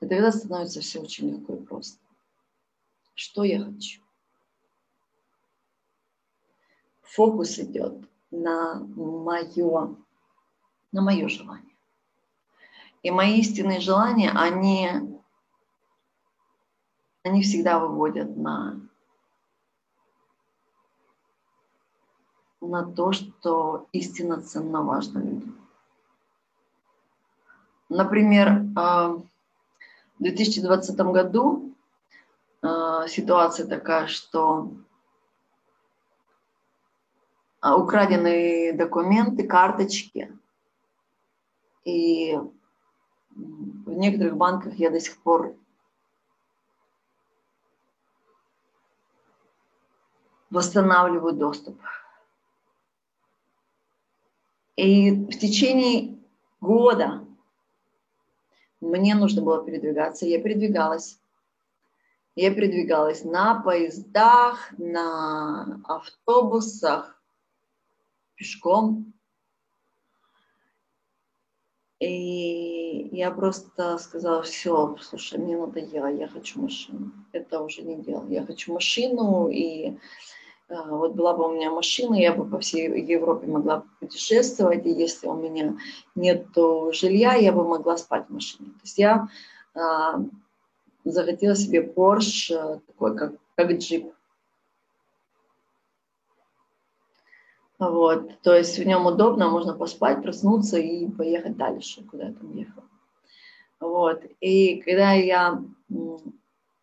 И 0.00 0.06
тогда 0.06 0.32
становится 0.32 0.80
все 0.80 1.00
очень 1.00 1.30
легко 1.30 1.54
и 1.54 1.62
просто. 1.62 2.00
Что 3.14 3.44
я 3.44 3.62
хочу? 3.62 4.00
Фокус 7.02 7.58
идет 7.58 8.08
на 8.30 8.80
мое, 8.80 9.96
на 10.92 11.02
мое 11.02 11.28
желание. 11.28 11.71
И 13.02 13.10
мои 13.10 13.40
истинные 13.40 13.80
желания, 13.80 14.30
они, 14.30 14.88
они 17.24 17.42
всегда 17.42 17.80
выводят 17.80 18.36
на, 18.36 18.80
на 22.60 22.84
то, 22.84 23.12
что 23.12 23.88
истинно 23.92 24.40
ценно 24.40 24.82
важно 24.82 25.18
людям. 25.18 25.58
Например, 27.88 28.64
а, 28.76 29.08
в 29.08 29.24
2020 30.20 30.96
году 30.98 31.74
а, 32.62 33.08
ситуация 33.08 33.66
такая, 33.66 34.06
что 34.06 34.70
а, 37.60 37.76
украденные 37.76 38.72
документы, 38.72 39.46
карточки. 39.46 40.32
И 41.84 42.38
в 43.34 43.92
некоторых 43.92 44.36
банках 44.36 44.74
я 44.74 44.90
до 44.90 45.00
сих 45.00 45.20
пор 45.22 45.56
восстанавливаю 50.50 51.34
доступ. 51.34 51.80
И 54.76 55.10
в 55.10 55.38
течение 55.38 56.18
года 56.60 57.26
мне 58.80 59.14
нужно 59.14 59.42
было 59.42 59.64
передвигаться, 59.64 60.26
я 60.26 60.42
передвигалась. 60.42 61.18
Я 62.34 62.54
передвигалась 62.54 63.24
на 63.24 63.60
поездах, 63.60 64.72
на 64.78 65.80
автобусах, 65.84 67.22
пешком. 68.36 69.11
И 72.02 73.10
я 73.12 73.30
просто 73.30 73.96
сказала, 73.98 74.42
все, 74.42 74.96
слушай, 75.00 75.38
мне 75.38 75.56
надоело, 75.56 76.08
я 76.08 76.26
хочу 76.26 76.60
машину. 76.60 77.12
Это 77.30 77.60
уже 77.60 77.82
не 77.82 77.94
дело. 77.94 78.26
Я 78.28 78.44
хочу 78.44 78.72
машину, 78.72 79.46
и 79.48 79.90
э, 80.68 80.74
вот 80.88 81.12
была 81.12 81.36
бы 81.36 81.46
у 81.46 81.52
меня 81.52 81.70
машина, 81.70 82.16
я 82.16 82.34
бы 82.34 82.44
по 82.44 82.58
всей 82.58 82.88
Европе 83.06 83.46
могла 83.46 83.84
путешествовать, 84.00 84.84
и 84.84 84.90
если 84.90 85.28
у 85.28 85.34
меня 85.34 85.76
нет 86.16 86.48
жилья, 86.90 87.34
я 87.34 87.52
бы 87.52 87.62
могла 87.62 87.96
спать 87.96 88.26
в 88.28 88.32
машине. 88.34 88.70
То 88.70 88.80
есть 88.82 88.98
я 88.98 89.28
э, 89.76 89.80
захотела 91.04 91.54
себе 91.54 91.82
Porsche, 91.82 92.54
э, 92.54 92.80
такой 92.84 93.16
как, 93.16 93.34
как 93.54 93.70
джип. 93.74 94.12
Вот, 97.90 98.40
то 98.42 98.54
есть 98.54 98.78
в 98.78 98.84
нем 98.86 99.06
удобно, 99.06 99.50
можно 99.50 99.74
поспать, 99.74 100.22
проснуться 100.22 100.78
и 100.78 101.10
поехать 101.10 101.56
дальше, 101.56 102.04
куда 102.04 102.26
я 102.28 102.32
там 102.32 102.56
ехала. 102.56 102.84
Вот, 103.80 104.22
и 104.40 104.80
когда 104.82 105.14
я 105.14 105.64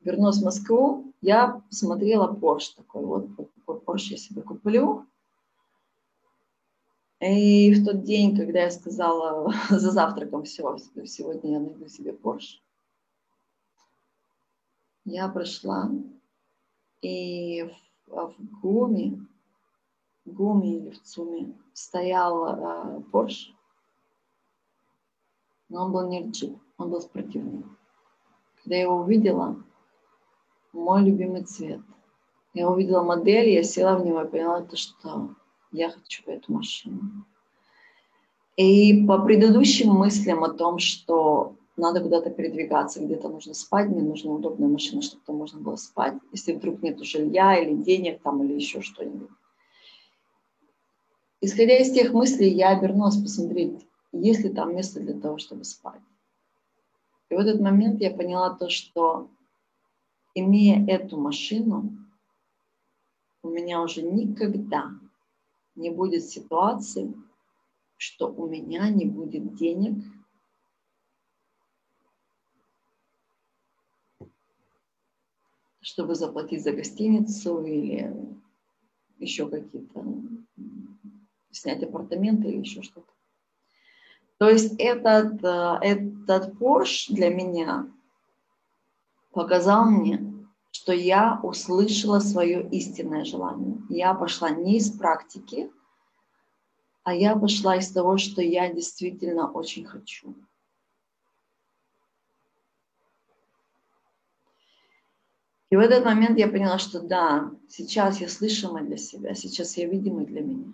вернулась 0.01 0.39
в 0.39 0.43
Москву, 0.43 1.13
я 1.21 1.61
посмотрела 1.69 2.33
Porsche 2.33 2.75
такой, 2.75 3.05
вот 3.05 3.29
какой 3.37 3.77
Porsche 3.77 4.11
я 4.11 4.17
себе 4.17 4.41
куплю. 4.41 5.05
И 7.21 7.73
в 7.73 7.85
тот 7.85 8.03
день, 8.03 8.35
когда 8.35 8.63
я 8.63 8.71
сказала 8.71 9.53
за 9.69 9.91
завтраком, 9.91 10.43
все, 10.43 10.77
сегодня 11.05 11.51
я 11.53 11.59
найду 11.61 11.87
себе 11.87 12.11
Porsche, 12.11 12.59
я 15.05 15.29
прошла 15.29 15.89
и 17.01 17.73
в, 18.05 18.33
в 18.37 18.59
ГУМе 18.59 19.28
ГУМе 20.33 20.77
или 20.77 20.89
в 20.91 21.01
ЦУМе 21.01 21.53
стоял 21.73 22.45
э, 22.45 23.01
Porsche, 23.11 23.53
но 25.69 25.85
он 25.85 25.91
был 25.91 26.07
не 26.07 26.29
джип, 26.29 26.57
он 26.77 26.89
был 26.89 27.01
спортивный. 27.01 27.63
Когда 28.63 28.75
я 28.75 28.83
его 28.83 28.97
увидела, 28.97 29.63
мой 30.73 31.03
любимый 31.03 31.43
цвет. 31.43 31.81
Я 32.53 32.69
увидела 32.69 33.03
модель, 33.03 33.49
я 33.49 33.63
села 33.63 33.97
в 33.97 34.05
него 34.05 34.21
и 34.21 34.27
поняла, 34.27 34.61
то, 34.61 34.75
что 34.75 35.35
я 35.71 35.89
хочу 35.91 36.23
эту 36.25 36.51
машину. 36.51 37.25
И 38.57 39.05
по 39.05 39.19
предыдущим 39.19 39.91
мыслям 39.91 40.43
о 40.43 40.49
том, 40.49 40.79
что 40.79 41.55
надо 41.77 42.01
куда-то 42.01 42.29
передвигаться, 42.29 42.99
где-то 43.03 43.29
нужно 43.29 43.53
спать, 43.53 43.87
мне 43.87 44.01
нужна 44.01 44.31
удобная 44.31 44.67
машина, 44.67 45.01
чтобы 45.01 45.23
там 45.25 45.37
можно 45.37 45.61
было 45.61 45.77
спать, 45.77 46.15
если 46.31 46.53
вдруг 46.53 46.81
нет 46.81 46.99
жилья 46.99 47.57
или 47.57 47.75
денег 47.75 48.21
там 48.21 48.43
или 48.43 48.53
еще 48.53 48.81
что-нибудь. 48.81 49.29
Исходя 51.41 51.77
из 51.77 51.91
тех 51.91 52.13
мыслей, 52.13 52.49
я 52.49 52.69
обернулась 52.69 53.21
посмотреть, 53.21 53.85
есть 54.11 54.41
ли 54.41 54.49
там 54.49 54.75
место 54.75 54.99
для 54.99 55.19
того, 55.19 55.37
чтобы 55.37 55.63
спать. 55.63 56.01
И 57.29 57.35
в 57.35 57.39
этот 57.39 57.61
момент 57.61 58.01
я 58.01 58.11
поняла 58.11 58.53
то, 58.53 58.69
что 58.69 59.29
имея 60.35 60.85
эту 60.85 61.17
машину, 61.17 61.97
у 63.41 63.49
меня 63.49 63.81
уже 63.81 64.01
никогда 64.01 64.91
не 65.75 65.89
будет 65.89 66.25
ситуации, 66.25 67.13
что 67.95 68.27
у 68.27 68.47
меня 68.47 68.89
не 68.89 69.05
будет 69.05 69.55
денег 69.55 69.95
чтобы 75.89 76.13
заплатить 76.13 76.63
за 76.63 76.71
гостиницу 76.71 77.63
или 77.65 78.15
еще 79.17 79.49
какие-то 79.49 80.05
снять 81.59 81.83
апартаменты 81.83 82.49
или 82.49 82.59
еще 82.59 82.81
что-то. 82.81 83.11
То 84.37 84.49
есть 84.49 84.75
этот, 84.79 85.43
э, 85.43 85.77
этот 85.81 86.53
Porsche 86.55 87.13
для 87.13 87.29
меня 87.29 87.91
показал 89.31 89.85
мне, 89.89 90.33
что 90.71 90.93
я 90.93 91.39
услышала 91.43 92.19
свое 92.19 92.67
истинное 92.69 93.25
желание. 93.25 93.81
Я 93.89 94.13
пошла 94.13 94.49
не 94.49 94.77
из 94.77 94.91
практики, 94.91 95.69
а 97.03 97.13
я 97.13 97.35
пошла 97.35 97.75
из 97.75 97.91
того, 97.91 98.17
что 98.17 98.41
я 98.41 98.71
действительно 98.71 99.51
очень 99.51 99.85
хочу. 99.85 100.35
И 105.69 105.75
в 105.75 105.79
этот 105.79 106.03
момент 106.03 106.37
я 106.39 106.47
поняла, 106.47 106.79
что 106.79 106.99
да, 106.99 107.51
сейчас 107.67 108.21
я 108.21 108.27
слышимая 108.27 108.83
для 108.83 108.97
себя, 108.97 109.35
сейчас 109.35 109.77
я 109.77 109.87
видимый 109.87 110.25
для 110.25 110.41
меня. 110.41 110.73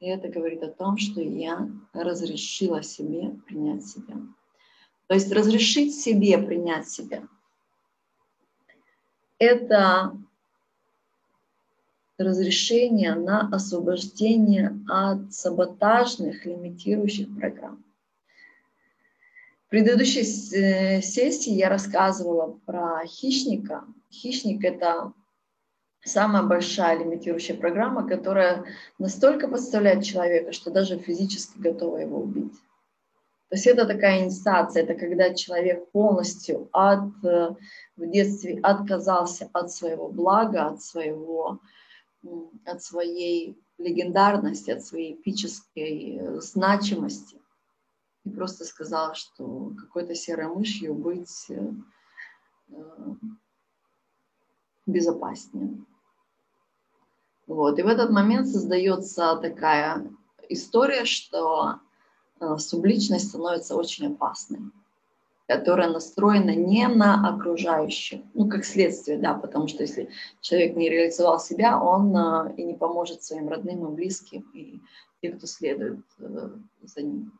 И 0.00 0.06
это 0.06 0.28
говорит 0.28 0.62
о 0.62 0.70
том, 0.70 0.96
что 0.98 1.20
я 1.20 1.70
разрешила 1.92 2.82
себе 2.82 3.30
принять 3.46 3.86
себя. 3.86 4.16
То 5.06 5.14
есть 5.14 5.30
разрешить 5.32 5.94
себе 5.94 6.38
принять 6.38 6.88
себя– 6.88 7.22
это 9.40 10.16
разрешение 12.18 13.14
на 13.14 13.48
освобождение 13.48 14.78
от 14.86 15.32
саботажных, 15.32 16.44
лимитирующих 16.44 17.34
программ. 17.34 17.82
В 19.66 19.70
предыдущей 19.70 20.20
э, 20.20 21.00
сессии 21.00 21.52
я 21.52 21.70
рассказывала 21.70 22.58
про 22.66 23.06
хищника. 23.06 23.84
Хищник– 24.10 24.62
это 24.64 25.14
самая 26.04 26.42
большая 26.42 26.98
лимитирующая 26.98 27.56
программа, 27.56 28.06
которая 28.06 28.64
настолько 28.98 29.48
подставляет 29.48 30.04
человека, 30.04 30.52
что 30.52 30.70
даже 30.70 30.98
физически 30.98 31.58
готова 31.58 31.98
его 31.98 32.20
убить. 32.20 32.54
То 33.50 33.56
есть 33.56 33.66
это 33.66 33.84
такая 33.84 34.22
инициация, 34.22 34.84
это 34.84 34.94
когда 34.94 35.34
человек 35.34 35.90
полностью 35.90 36.68
от, 36.72 37.12
э, 37.24 37.50
в 37.96 38.10
детстве 38.10 38.60
отказался 38.62 39.50
от 39.52 39.72
своего 39.72 40.08
блага, 40.08 40.68
от, 40.68 40.82
своего, 40.82 41.58
от 42.64 42.82
своей 42.82 43.60
легендарности, 43.76 44.70
от 44.70 44.84
своей 44.84 45.14
эпической 45.14 46.18
э, 46.18 46.40
значимости. 46.40 47.38
И 48.24 48.30
просто 48.30 48.64
сказал, 48.64 49.14
что 49.16 49.72
какой-то 49.76 50.14
серой 50.14 50.46
мышью 50.46 50.94
быть 50.94 51.46
э, 51.48 51.72
безопаснее. 54.86 55.84
Вот. 57.50 57.80
И 57.80 57.82
в 57.82 57.88
этот 57.88 58.10
момент 58.10 58.46
создается 58.46 59.34
такая 59.42 60.06
история, 60.48 61.04
что 61.04 61.80
э, 62.38 62.56
субличность 62.58 63.30
становится 63.30 63.74
очень 63.74 64.06
опасной, 64.06 64.60
которая 65.48 65.90
настроена 65.90 66.54
не 66.54 66.86
на 66.86 67.28
окружающих, 67.28 68.20
ну, 68.34 68.48
как 68.48 68.64
следствие, 68.64 69.18
да, 69.18 69.34
потому 69.34 69.66
что 69.66 69.82
если 69.82 70.10
человек 70.40 70.76
не 70.76 70.88
реализовал 70.88 71.40
себя, 71.40 71.82
он 71.82 72.16
э, 72.16 72.54
и 72.56 72.62
не 72.62 72.74
поможет 72.74 73.24
своим 73.24 73.48
родным 73.48 73.84
и 73.84 73.96
близким, 73.96 74.48
и 74.54 74.78
тем, 75.20 75.36
кто 75.36 75.48
следует 75.48 76.04
э, 76.20 76.50
за 76.82 77.02
ним. 77.02 77.32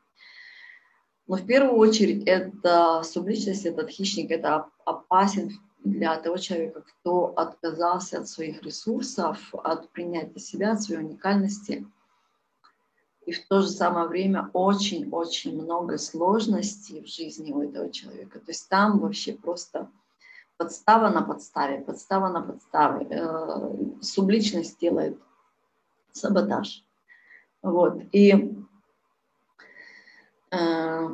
Но 1.28 1.36
в 1.36 1.46
первую 1.46 1.76
очередь 1.76 2.24
это 2.26 3.04
субличность, 3.04 3.64
этот 3.64 3.88
хищник, 3.88 4.32
это 4.32 4.66
опасен 4.84 5.52
для 5.84 6.18
того 6.18 6.36
человека, 6.36 6.82
кто 6.82 7.26
отказался 7.36 8.20
от 8.20 8.28
своих 8.28 8.62
ресурсов, 8.62 9.54
от 9.54 9.90
принятия 9.90 10.38
себя, 10.38 10.72
от 10.72 10.82
своей 10.82 11.00
уникальности. 11.00 11.86
И 13.26 13.32
в 13.32 13.46
то 13.48 13.60
же 13.60 13.68
самое 13.68 14.06
время 14.08 14.50
очень-очень 14.52 15.60
много 15.60 15.98
сложностей 15.98 17.02
в 17.02 17.06
жизни 17.06 17.52
у 17.52 17.62
этого 17.62 17.90
человека. 17.90 18.40
То 18.40 18.48
есть 18.48 18.68
там 18.68 18.98
вообще 18.98 19.34
просто 19.34 19.90
подстава 20.56 21.08
на 21.10 21.22
подставе, 21.22 21.80
подстава 21.80 22.28
на 22.28 22.42
подставе. 22.42 23.06
Э, 23.10 24.02
субличность 24.02 24.78
делает 24.78 25.18
саботаж. 26.12 26.84
Вот. 27.62 28.02
И 28.12 28.54
э, 30.50 31.08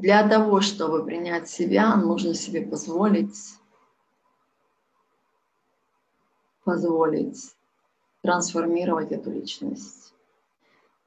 для 0.00 0.28
того, 0.28 0.60
чтобы 0.60 1.04
принять 1.04 1.48
себя, 1.48 1.96
нужно 1.96 2.34
себе 2.34 2.60
позволить, 2.60 3.58
позволить 6.64 7.56
трансформировать 8.22 9.10
эту 9.12 9.30
личность. 9.30 10.12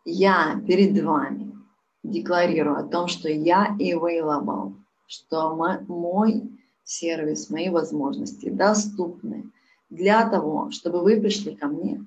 Я 0.06 0.60
перед 0.66 1.04
вами 1.04 1.56
декларирую 2.02 2.78
о 2.78 2.84
том, 2.84 3.08
что 3.08 3.30
я 3.30 3.76
available, 3.80 4.74
что 5.06 5.56
мой 5.88 6.50
сервис, 6.84 7.52
мои 7.52 7.70
возможности 7.70 8.50
доступны 8.50 9.52
для 9.92 10.28
того, 10.28 10.72
чтобы 10.72 11.02
вы 11.02 11.22
пришли 11.22 11.56
ко 11.56 11.68
мне 11.68 12.04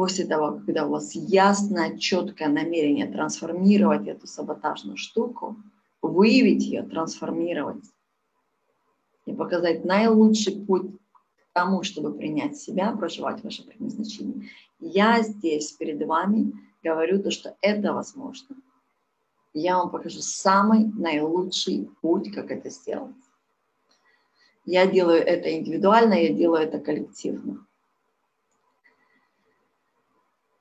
после 0.00 0.24
того, 0.24 0.62
когда 0.64 0.86
у 0.86 0.92
вас 0.92 1.14
ясное, 1.14 1.98
четкое 1.98 2.48
намерение 2.48 3.06
трансформировать 3.06 4.08
эту 4.08 4.26
саботажную 4.26 4.96
штуку, 4.96 5.58
выявить 6.00 6.62
ее, 6.62 6.84
трансформировать 6.84 7.84
и 9.26 9.34
показать 9.34 9.84
наилучший 9.84 10.64
путь 10.64 10.90
к 10.90 11.52
тому, 11.52 11.82
чтобы 11.82 12.14
принять 12.14 12.56
себя, 12.56 12.92
проживать 12.92 13.44
ваше 13.44 13.62
предназначение. 13.62 14.48
Я 14.78 15.20
здесь 15.20 15.72
перед 15.72 16.02
вами 16.06 16.54
говорю 16.82 17.22
то, 17.22 17.30
что 17.30 17.58
это 17.60 17.92
возможно. 17.92 18.56
Я 19.52 19.76
вам 19.76 19.90
покажу 19.90 20.20
самый 20.22 20.86
наилучший 20.86 21.90
путь, 22.00 22.32
как 22.32 22.50
это 22.50 22.70
сделать. 22.70 23.14
Я 24.64 24.86
делаю 24.86 25.20
это 25.20 25.54
индивидуально, 25.54 26.14
я 26.14 26.32
делаю 26.32 26.62
это 26.62 26.78
коллективно. 26.78 27.66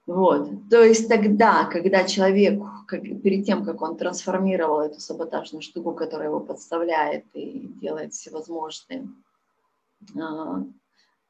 Вот. 0.10 0.50
То 0.72 0.84
есть 0.84 1.08
тогда, 1.08 1.66
когда 1.66 2.04
человек, 2.04 2.60
как, 2.88 3.04
перед 3.04 3.46
тем, 3.46 3.64
как 3.64 3.80
он 3.84 3.96
трансформировал 3.96 4.82
эту 4.82 5.00
саботажную 5.00 5.62
штуку, 5.62 5.94
которая 5.94 6.30
его 6.30 6.40
подставляет 6.40 7.26
и 7.36 7.68
делает 7.80 8.14
всевозможные, 8.14 9.08
а, 10.20 10.64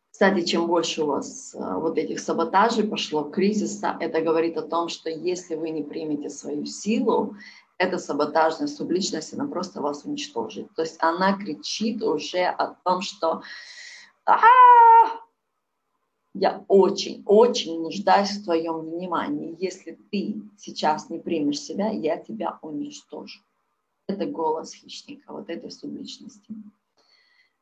кстати, 0.10 0.46
чем 0.46 0.68
больше 0.68 1.04
у 1.04 1.08
вас 1.08 1.54
а, 1.60 1.78
вот 1.78 1.98
этих 1.98 2.22
саботажей 2.22 2.88
пошло, 2.88 3.24
кризиса, 3.24 3.98
это 4.00 4.22
говорит 4.22 4.56
о 4.56 4.62
том, 4.62 4.88
что 4.88 5.10
если 5.10 5.56
вы 5.56 5.72
не 5.72 5.84
примете 5.84 6.30
свою 6.30 6.64
силу, 6.66 7.36
эта 7.78 7.98
саботажная 7.98 8.68
субличность, 8.68 9.34
она 9.34 9.46
просто 9.46 9.82
вас 9.82 10.06
уничтожит. 10.06 10.74
То 10.76 10.84
есть 10.84 10.96
она 11.04 11.34
кричит 11.34 12.02
уже 12.02 12.46
о 12.46 12.76
том, 12.86 13.02
что 13.02 13.42
«А-а-а! 14.24 15.19
Я 16.40 16.64
очень, 16.70 17.22
очень 17.26 17.82
нуждаюсь 17.82 18.30
в 18.32 18.46
твоем 18.46 18.80
внимании. 18.80 19.58
Если 19.60 20.00
ты 20.10 20.42
сейчас 20.58 21.10
не 21.10 21.20
примешь 21.20 21.60
себя, 21.60 21.90
я 21.90 22.16
тебя 22.16 22.60
уничтожу. 22.62 23.42
Это 24.08 24.26
голос 24.26 24.74
хищника, 24.74 25.34
вот 25.34 25.50
этой 25.50 25.70
субличности. 25.70 26.54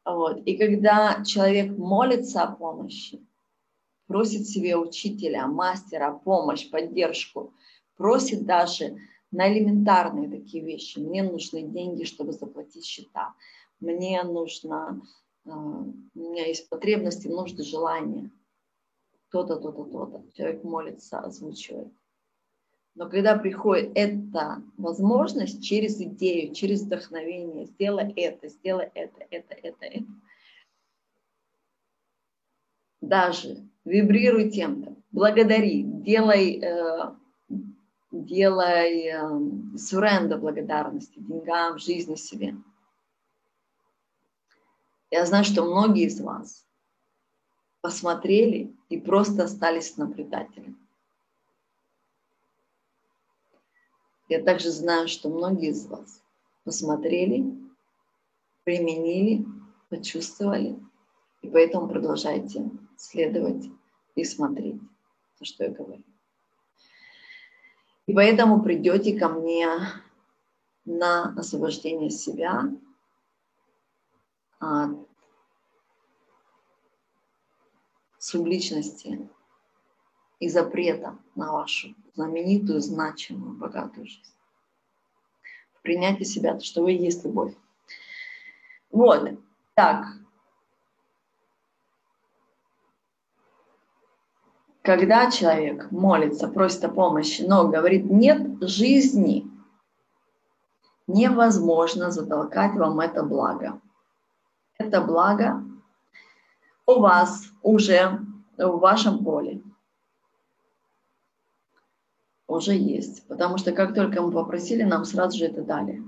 Вот. 0.06 0.44
И 0.46 0.56
когда 0.58 1.24
человек 1.26 1.76
молится 1.76 2.44
о 2.44 2.52
помощи, 2.52 3.20
просит 4.06 4.48
себе 4.48 4.78
учителя, 4.78 5.48
мастера, 5.48 6.12
помощь, 6.14 6.70
поддержку, 6.70 7.54
просит 7.98 8.46
даже 8.46 8.98
на 9.32 9.52
элементарные 9.52 10.30
такие 10.30 10.64
вещи. 10.64 11.00
Мне 11.00 11.24
нужны 11.24 11.64
деньги, 11.64 12.04
чтобы 12.04 12.32
заплатить 12.32 12.86
счета. 12.86 13.34
Мне 13.80 14.22
нужно, 14.22 15.02
э, 15.46 15.50
у 15.50 15.94
меня 16.14 16.46
есть 16.46 16.70
потребности, 16.70 17.28
нужды, 17.28 17.64
желания. 17.64 18.30
То-то, 19.32 19.58
то-то, 19.58 19.84
то-то. 19.84 20.24
Человек 20.36 20.64
молится, 20.64 21.20
озвучивает. 21.20 21.92
Но 22.96 23.10
когда 23.10 23.38
приходит 23.38 23.92
эта 23.94 24.64
возможность 24.78 25.64
через 25.64 26.02
идею, 26.02 26.54
через 26.54 26.82
вдохновение, 26.82 27.66
сделай 27.66 28.12
это, 28.14 28.48
сделай 28.48 28.90
это, 28.94 29.24
это, 29.30 29.54
это, 29.54 29.86
это. 29.86 30.06
Даже 33.02 33.64
вибрируй 33.86 34.50
тем-то, 34.50 34.96
благодари, 35.12 35.84
делай 35.84 36.60
э, 36.60 37.14
делай 38.12 39.08
э, 39.08 39.78
суренда 39.78 40.38
благодарности 40.38 41.20
деньгам, 41.20 41.78
жизни 41.78 42.16
себе. 42.16 42.56
Я 45.12 45.26
знаю, 45.26 45.44
что 45.44 45.64
многие 45.64 46.06
из 46.06 46.20
вас 46.20 46.66
посмотрели 47.82 48.76
и 48.90 49.00
просто 49.00 49.44
остались 49.44 49.98
наблюдателями. 49.98 50.78
Я 54.30 54.44
также 54.44 54.72
знаю, 54.72 55.08
что 55.08 55.30
многие 55.30 55.70
из 55.70 55.86
вас 55.86 56.22
посмотрели, 56.64 57.46
применили, 58.64 59.46
почувствовали, 59.90 60.78
и 61.42 61.50
поэтому 61.50 61.88
продолжайте 61.88 62.70
следовать 62.98 63.70
и 64.16 64.24
смотреть 64.26 64.82
то, 65.40 65.46
что 65.46 65.64
я 65.64 65.70
говорю. 65.70 66.04
И 68.06 68.14
поэтому 68.14 68.62
придете 68.62 69.18
ко 69.18 69.30
мне 69.30 69.68
на 70.86 71.34
освобождение 71.38 72.10
себя 72.10 72.74
от 74.60 75.07
субличности 78.28 79.30
и 80.40 80.50
запрета 80.50 81.18
на 81.36 81.54
вашу 81.54 81.96
знаменитую, 82.14 82.82
значимую, 82.82 83.54
богатую 83.54 84.06
жизнь. 84.06 84.34
В 85.76 85.82
принятии 85.82 86.26
себя, 86.26 86.60
что 86.60 86.84
вы 86.84 86.92
есть 86.92 87.24
любовь. 87.24 87.54
Вот, 88.92 89.40
так, 89.76 90.08
когда 94.82 95.32
человек 95.32 95.90
молится, 95.92 96.50
просит 96.50 96.84
о 96.84 96.90
помощи, 96.90 97.44
но 97.44 97.70
говорит 97.70 98.12
нет 98.12 98.62
жизни, 98.62 99.50
невозможно 101.08 102.12
затолкать 102.12 102.76
вам 102.76 103.00
это 103.00 103.24
благо. 103.24 103.80
Это 104.78 105.02
благо 105.02 105.64
у 106.88 107.00
вас 107.00 107.46
уже 107.62 108.20
в 108.58 108.80
вашем 108.80 109.24
поле 109.24 109.62
уже 112.48 112.74
есть. 112.74 113.28
Потому 113.28 113.58
что 113.58 113.74
как 113.74 113.94
только 113.94 114.22
мы 114.22 114.32
попросили, 114.32 114.84
нам 114.84 115.06
сразу 115.06 115.38
же 115.38 115.46
это 115.46 115.62
дали. 115.62 116.02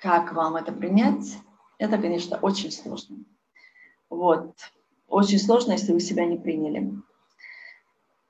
Как 0.00 0.32
вам 0.32 0.56
это 0.56 0.72
принять? 0.72 1.36
Это, 1.78 1.98
конечно, 1.98 2.38
очень 2.38 2.70
сложно. 2.70 3.18
Вот. 4.08 4.54
Очень 5.08 5.38
сложно, 5.38 5.72
если 5.72 5.92
вы 5.92 6.00
себя 6.00 6.24
не 6.24 6.38
приняли. 6.38 6.92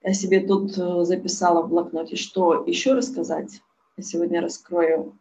Я 0.02 0.14
себе 0.14 0.46
тут 0.46 0.78
э, 0.78 1.04
записала 1.04 1.62
в 1.62 1.68
блокноте, 1.68 2.16
что 2.16 2.64
еще 2.64 2.94
рассказать. 2.94 3.60
Я 3.96 4.02
сегодня 4.02 4.40
раскрою 4.40 5.18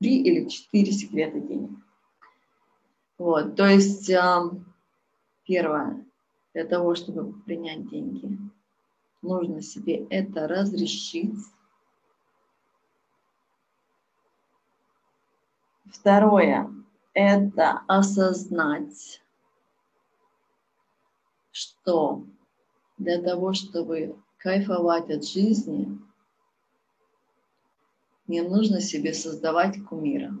три 0.00 0.22
или 0.22 0.48
четыре 0.48 0.90
секрета 0.92 1.38
денег. 1.38 1.70
Вот, 3.18 3.56
то 3.56 3.66
есть 3.66 4.10
первое, 5.46 6.04
для 6.52 6.64
того, 6.66 6.94
чтобы 6.94 7.32
принять 7.42 7.88
деньги, 7.88 8.38
нужно 9.22 9.62
себе 9.62 10.06
это 10.10 10.46
разрешить. 10.46 11.34
Второе– 15.86 16.70
это 17.14 17.82
осознать, 17.86 19.22
что 21.52 22.24
для 22.98 23.22
того, 23.22 23.52
чтобы 23.52 24.16
кайфовать 24.38 25.10
от 25.10 25.24
жизни, 25.24 25.98
не 28.26 28.42
нужно 28.42 28.80
себе 28.80 29.14
создавать 29.14 29.82
кумира. 29.84 30.32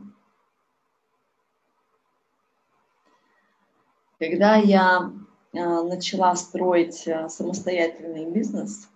Когда 4.18 4.56
я 4.56 5.12
э, 5.52 5.82
начала 5.82 6.34
строить 6.36 7.06
э, 7.06 7.28
самостоятельный 7.28 8.30
бизнес, 8.30 8.88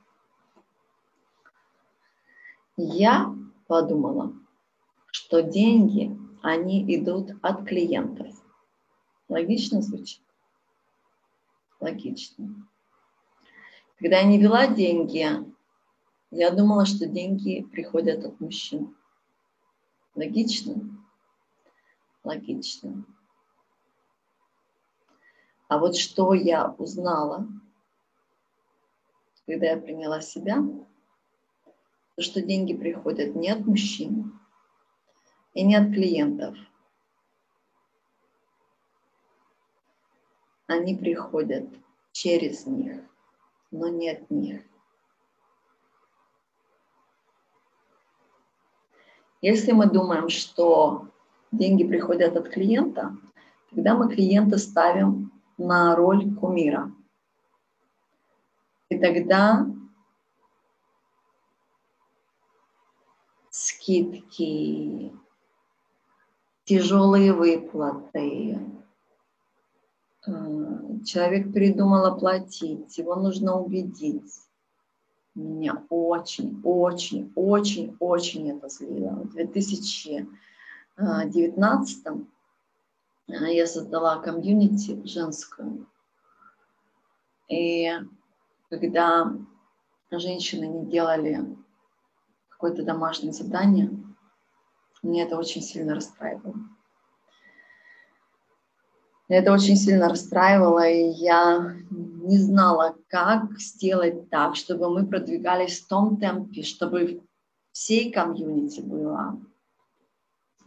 я 2.78 3.34
подумала, 3.66 4.32
что 5.10 5.42
деньги, 5.42 6.16
они 6.42 6.82
идут 6.96 7.32
от 7.42 7.66
клиентов. 7.66 8.28
Логично 9.28 9.82
звучит? 9.82 10.22
Логично. 11.80 12.66
Когда 13.98 14.20
я 14.20 14.24
не 14.24 14.38
вела 14.38 14.68
деньги, 14.68 15.26
я 16.30 16.50
думала, 16.50 16.86
что 16.86 17.06
деньги 17.06 17.62
приходят 17.70 18.24
от 18.24 18.40
мужчин. 18.40 18.96
Логично? 20.14 20.76
Логично. 22.24 23.04
А 25.70 25.78
вот 25.78 25.96
что 25.96 26.34
я 26.34 26.74
узнала, 26.78 27.46
когда 29.46 29.66
я 29.66 29.76
приняла 29.76 30.20
себя, 30.20 30.56
то 32.16 32.22
что 32.22 32.42
деньги 32.42 32.74
приходят 32.74 33.36
не 33.36 33.50
от 33.50 33.64
мужчин 33.64 34.36
и 35.54 35.62
не 35.62 35.76
от 35.76 35.92
клиентов. 35.92 36.56
Они 40.66 40.96
приходят 40.96 41.68
через 42.10 42.66
них, 42.66 43.04
но 43.70 43.86
не 43.86 44.10
от 44.10 44.28
них. 44.28 44.62
Если 49.40 49.70
мы 49.70 49.88
думаем, 49.88 50.30
что 50.30 51.06
деньги 51.52 51.86
приходят 51.86 52.36
от 52.36 52.48
клиента, 52.48 53.16
тогда 53.70 53.94
мы 53.94 54.12
клиента 54.12 54.58
ставим 54.58 55.30
на 55.61 55.94
роль 55.94 56.34
кумира. 56.34 56.90
И 58.88 58.98
тогда 58.98 59.66
скидки, 63.50 65.12
тяжелые 66.64 67.34
выплаты, 67.34 68.58
э, 70.26 71.00
человек 71.04 71.52
передумал 71.52 72.06
оплатить, 72.06 72.96
его 72.96 73.16
нужно 73.16 73.61
убедить. 73.61 74.32
Меня 75.34 75.84
очень, 75.90 76.58
очень, 76.64 77.30
очень, 77.36 77.96
очень 78.00 78.50
это 78.50 78.68
злило. 78.68 79.11
В 79.11 79.28
2019 79.30 82.06
Э, 82.06 82.18
я 83.33 83.66
создала 83.66 84.18
комьюнити 84.18 85.01
женскую. 85.07 85.87
И 87.49 87.91
когда 88.68 89.33
женщины 90.11 90.66
не 90.66 90.87
делали 90.87 91.57
какое-то 92.49 92.85
домашнее 92.85 93.33
задание, 93.33 93.91
мне 95.03 95.24
это 95.24 95.37
очень 95.37 95.62
сильно 95.62 95.95
расстраивало. 95.95 96.55
Это 99.28 99.53
очень 99.53 99.76
сильно 99.76 100.09
расстраивало, 100.09 100.89
и 100.89 101.11
я 101.11 101.76
не 101.91 102.37
знала, 102.39 102.97
как 103.09 103.59
сделать 103.59 104.28
так, 104.28 104.57
чтобы 104.57 104.91
мы 104.91 105.07
продвигались 105.07 105.81
в 105.81 105.87
том 105.87 106.18
темпе, 106.18 106.62
чтобы 106.62 107.22
всей 107.72 108.12
комьюнити 108.12 108.81
было 108.81 109.41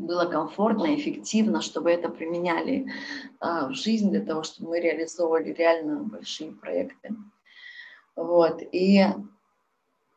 было 0.05 0.25
комфортно, 0.25 0.95
эффективно, 0.95 1.61
чтобы 1.61 1.91
это 1.91 2.09
применяли 2.09 2.91
а, 3.39 3.67
в 3.67 3.73
жизнь 3.73 4.09
для 4.09 4.21
того, 4.21 4.43
чтобы 4.43 4.71
мы 4.71 4.79
реализовывали 4.79 5.53
реально 5.53 6.03
большие 6.03 6.51
проекты. 6.51 7.15
Вот. 8.15 8.61
И 8.71 9.05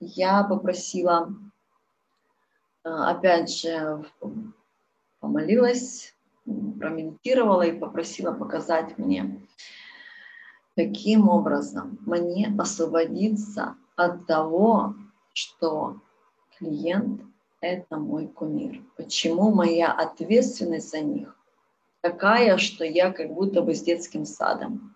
я 0.01 0.45
попросила, 0.45 1.33
а, 2.85 3.11
опять 3.11 3.51
же, 3.51 4.05
помолилась, 5.21 6.15
промедитировала 6.45 7.63
и 7.63 7.79
попросила 7.79 8.33
показать 8.33 8.99
мне, 8.99 9.41
каким 10.77 11.29
образом 11.29 11.99
мне 12.07 12.55
освободиться 12.59 13.77
от 13.97 14.27
того, 14.27 14.95
что 15.33 16.01
клиент– 16.59 17.23
это 17.61 17.97
мой 17.97 18.29
кумир. 18.29 18.83
Почему 18.97 19.53
моя 19.53 19.93
ответственность 19.93 20.91
за 20.91 21.01
них 21.01 21.37
такая, 22.07 22.57
что 22.59 22.85
я 22.85 23.13
как 23.13 23.33
будто 23.33 23.63
бы 23.63 23.75
с 23.75 23.83
детским 23.83 24.25
садом. 24.25 24.95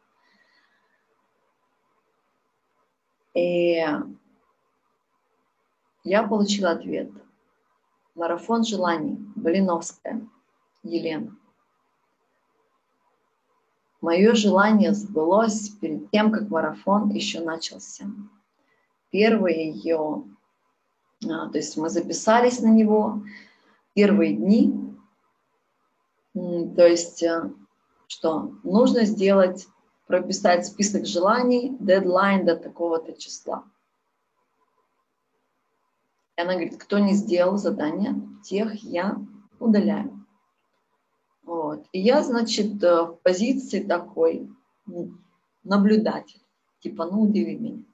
И 3.35 3.85
я 6.05 6.23
получила 6.23 6.71
ответ. 6.71 7.11
Марафон 8.15 8.65
желаний. 8.65 9.19
Блиновская. 9.35 10.21
Елена. 10.83 11.37
Мое 14.01 14.33
желание 14.35 14.95
сбылось 14.95 15.69
перед 15.69 16.11
тем, 16.11 16.33
как 16.33 16.49
марафон 16.49 17.11
еще 17.11 17.41
начался. 17.41 18.07
Первые 19.11 19.73
ее 19.73 20.25
то 21.21 21.51
есть 21.55 21.77
мы 21.77 21.91
записались 21.91 22.61
на 22.61 22.69
него 22.69 23.23
первые 23.95 24.35
дни. 24.35 24.75
То 26.33 26.87
есть 26.87 27.23
э, 27.23 27.51
что 28.07 28.55
нужно 28.63 29.05
сделать, 29.05 29.67
прописать 30.07 30.67
список 30.67 31.07
желаний, 31.07 31.77
дедлайн 31.79 32.47
до 32.47 32.57
такого-то 32.57 33.13
числа. 33.13 33.65
И 36.37 36.41
она 36.41 36.53
говорит, 36.53 36.83
кто 36.83 36.99
не 36.99 37.15
сделал 37.15 37.57
задание, 37.57 38.15
тех 38.43 38.75
я 38.83 39.19
удаляю. 39.59 40.25
Вот. 41.43 41.87
И 41.93 42.01
я, 42.01 42.23
значит, 42.23 42.83
э, 42.83 43.03
в 43.03 43.19
позиции 43.23 43.83
такой 43.83 44.49
наблюдатель. 45.65 46.41
Типа, 46.81 47.05
ну, 47.05 47.23
удиви 47.23 47.57
меня, 47.57 47.85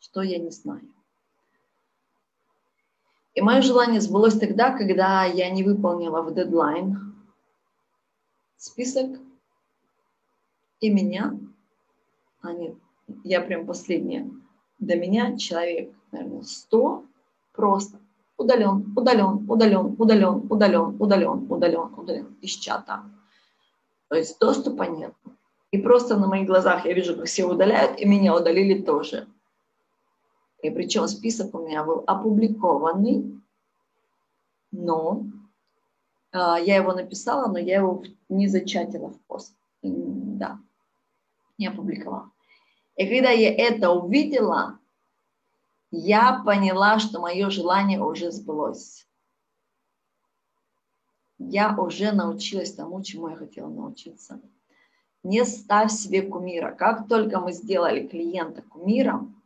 что 0.00 0.22
я 0.22 0.38
не 0.38 0.50
знаю. 0.50 0.92
И 3.40 3.42
мое 3.42 3.62
желание 3.62 4.02
сбылось 4.02 4.38
тогда, 4.38 4.70
когда 4.70 5.24
я 5.24 5.48
не 5.48 5.62
выполнила 5.62 6.20
в 6.20 6.34
дедлайн 6.34 7.14
список, 8.58 9.18
и 10.80 10.90
меня, 10.90 11.38
а 12.42 12.52
нет, 12.52 12.74
я 13.24 13.40
прям 13.40 13.64
последняя, 13.64 14.30
до 14.78 14.94
меня 14.94 15.38
человек, 15.38 15.90
наверное, 16.12 16.42
100 16.42 17.04
просто 17.54 17.98
удален, 18.36 18.92
удален, 18.94 19.46
удален, 19.48 19.96
удален, 19.98 20.46
удален, 20.50 20.96
удален, 20.98 21.46
удален, 21.50 21.94
удален 21.96 22.36
из 22.42 22.50
чата. 22.50 23.04
То 24.08 24.16
есть 24.16 24.38
доступа 24.38 24.82
нет. 24.82 25.14
И 25.70 25.78
просто 25.78 26.18
на 26.18 26.26
моих 26.26 26.46
глазах 26.46 26.84
я 26.84 26.92
вижу, 26.92 27.16
как 27.16 27.24
все 27.24 27.46
удаляют, 27.46 27.98
и 27.98 28.04
меня 28.04 28.36
удалили 28.36 28.82
тоже. 28.82 29.26
И 30.62 30.70
причем 30.70 31.08
список 31.08 31.54
у 31.54 31.66
меня 31.66 31.84
был 31.84 32.04
опубликованный, 32.06 33.40
но 34.70 35.24
э, 36.32 36.38
я 36.38 36.76
его 36.76 36.92
написала, 36.92 37.50
но 37.50 37.58
я 37.58 37.76
его 37.78 38.04
не 38.28 38.46
зачатила 38.46 39.08
в 39.08 39.20
пост. 39.22 39.56
Да, 39.82 40.58
не 41.56 41.68
опубликовала. 41.68 42.30
И 42.96 43.06
когда 43.06 43.30
я 43.30 43.54
это 43.54 43.90
увидела, 43.90 44.78
я 45.90 46.42
поняла, 46.44 46.98
что 46.98 47.20
мое 47.20 47.48
желание 47.48 48.00
уже 48.00 48.30
сбылось. 48.30 49.06
Я 51.38 51.74
уже 51.74 52.12
научилась 52.12 52.74
тому, 52.74 53.02
чему 53.02 53.28
я 53.28 53.36
хотела 53.36 53.68
научиться. 53.68 54.40
Не 55.22 55.44
ставь 55.46 55.90
себе 55.90 56.22
кумира. 56.22 56.72
Как 56.72 57.08
только 57.08 57.40
мы 57.40 57.52
сделали 57.52 58.06
клиента 58.06 58.60
кумиром, 58.60 59.39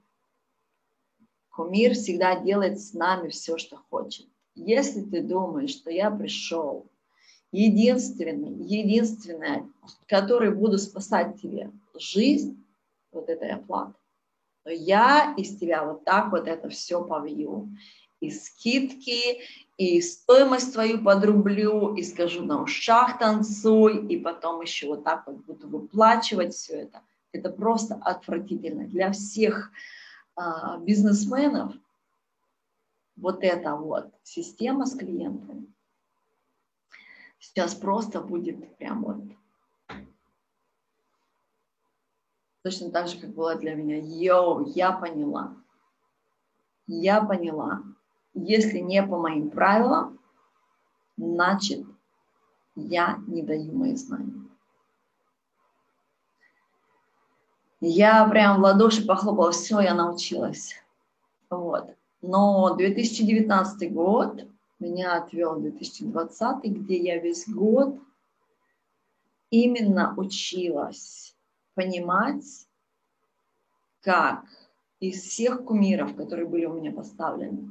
Кумир 1.55 1.95
всегда 1.95 2.41
делает 2.41 2.81
с 2.81 2.95
нами 2.95 3.29
все, 3.29 3.59
что 3.59 3.77
хочет. 3.89 4.27
Если 4.57 5.03
ты 5.03 5.23
думаешь, 5.23 5.71
что 5.71 5.91
я 5.91 6.11
пришел, 6.11 6.87
единственный, 7.53 8.53
единственное, 8.65 9.69
который 10.09 10.53
буду 10.53 10.79
спасать 10.79 11.41
тебе 11.41 11.71
жизнь, 11.97 12.61
вот 13.13 13.29
этой 13.29 13.51
оплаты, 13.51 13.95
то 14.65 14.71
я 14.71 15.35
из 15.37 15.57
тебя 15.57 15.85
вот 15.85 16.05
так 16.05 16.33
вот 16.33 16.49
это 16.49 16.69
все 16.69 17.05
повью. 17.05 17.69
И 18.21 18.31
скидки, 18.31 19.41
и 19.77 20.01
стоимость 20.01 20.73
твою 20.73 21.05
подрублю, 21.05 21.95
и 21.95 22.03
скажу 22.03 22.43
на 22.43 22.63
ушах 22.63 23.19
танцуй, 23.19 24.07
и 24.07 24.19
потом 24.19 24.63
еще 24.63 24.89
вот 24.89 25.05
так 25.05 25.27
вот 25.27 25.37
буду 25.45 25.69
выплачивать 25.69 26.55
все 26.55 26.75
это. 26.83 27.03
Это 27.33 27.51
просто 27.51 27.97
отвратительно 27.97 28.87
для 28.87 29.13
всех 29.13 29.71
а, 30.37 30.79
бизнесменов 30.79 31.73
вот 33.17 33.43
эта 33.43 33.77
вот 33.77 34.13
система 34.23 34.87
с 34.87 34.97
клиентами 34.97 35.75
сейчас 37.45 37.75
просто 37.75 38.21
будет 38.21 38.77
прям 38.79 39.05
вот 39.05 39.19
точно 42.63 42.91
так 42.91 43.09
же, 43.09 43.21
как 43.21 43.35
была 43.35 43.57
для 43.57 43.75
меня. 43.75 43.99
Йоу, 43.99 44.65
я 44.75 44.93
поняла. 44.93 45.55
Я 46.87 47.23
поняла, 47.23 47.83
если 48.33 48.79
не 48.79 49.03
по 49.03 49.19
моим 49.19 49.51
правилам, 49.51 50.19
значит, 51.17 51.87
я 52.75 53.19
не 53.27 53.43
даю 53.43 53.73
мои 53.73 53.95
знания. 53.95 54.44
Я 57.87 58.27
прям 58.29 58.59
в 58.59 58.63
ладоши 58.63 59.07
похлопала, 59.07 59.53
все, 59.53 59.81
я 59.81 59.95
научилась. 59.95 60.75
Вот. 61.51 61.91
Но 62.23 62.75
2019 62.75 63.93
год 63.93 64.47
меня 64.79 65.17
отвел 65.19 65.61
2020, 65.61 66.65
где 66.65 66.97
я 66.97 67.19
весь 67.19 67.47
год 67.47 67.99
именно 69.51 70.15
училась 70.17 71.37
понимать, 71.75 72.67
как 74.01 74.45
из 75.01 75.23
всех 75.23 75.65
кумиров, 75.65 76.17
которые 76.17 76.47
были 76.47 76.65
у 76.65 76.73
меня 76.73 76.91
поставлены, 76.91 77.69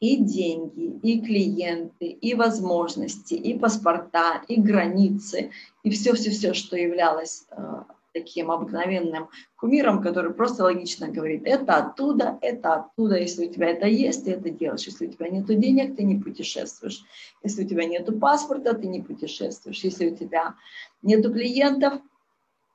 и 0.00 0.16
деньги, 0.16 0.98
и 1.04 1.20
клиенты, 1.20 2.06
и 2.06 2.34
возможности, 2.34 3.34
и 3.34 3.56
паспорта, 3.56 4.42
и 4.48 4.60
границы, 4.60 5.52
и 5.84 5.90
все-все-все, 5.90 6.52
что 6.52 6.76
являлось 6.76 7.46
э, 7.50 7.84
таким 8.12 8.50
обыкновенным 8.50 9.28
кумиром, 9.56 10.02
который 10.02 10.32
просто 10.32 10.64
логично 10.64 11.08
говорит, 11.08 11.42
это 11.44 11.76
оттуда, 11.76 12.38
это 12.40 12.74
оттуда, 12.74 13.18
если 13.18 13.46
у 13.46 13.52
тебя 13.52 13.68
это 13.68 13.86
есть, 13.86 14.24
ты 14.24 14.32
это 14.32 14.50
делаешь, 14.50 14.86
если 14.86 15.06
у 15.06 15.10
тебя 15.10 15.28
нет 15.28 15.46
денег, 15.46 15.96
ты 15.96 16.04
не 16.04 16.16
путешествуешь, 16.16 17.02
если 17.42 17.64
у 17.64 17.68
тебя 17.68 17.84
нет 17.84 18.08
паспорта, 18.20 18.74
ты 18.74 18.86
не 18.86 19.02
путешествуешь, 19.02 19.82
если 19.82 20.10
у 20.10 20.16
тебя 20.16 20.54
нет 21.02 21.24
клиентов, 21.24 21.94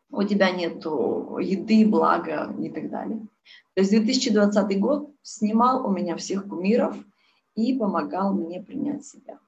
у 0.09 0.23
тебя 0.23 0.51
нет 0.51 0.83
еды, 0.85 1.85
блага 1.87 2.53
и 2.59 2.69
так 2.69 2.89
далее. 2.89 3.19
То 3.75 3.81
есть 3.81 3.91
2020 3.91 4.79
год 4.79 5.11
снимал 5.21 5.85
у 5.85 5.91
меня 5.91 6.15
всех 6.15 6.47
кумиров 6.47 6.95
и 7.55 7.73
помогал 7.73 8.33
мне 8.33 8.61
принять 8.61 9.05
себя. 9.05 9.39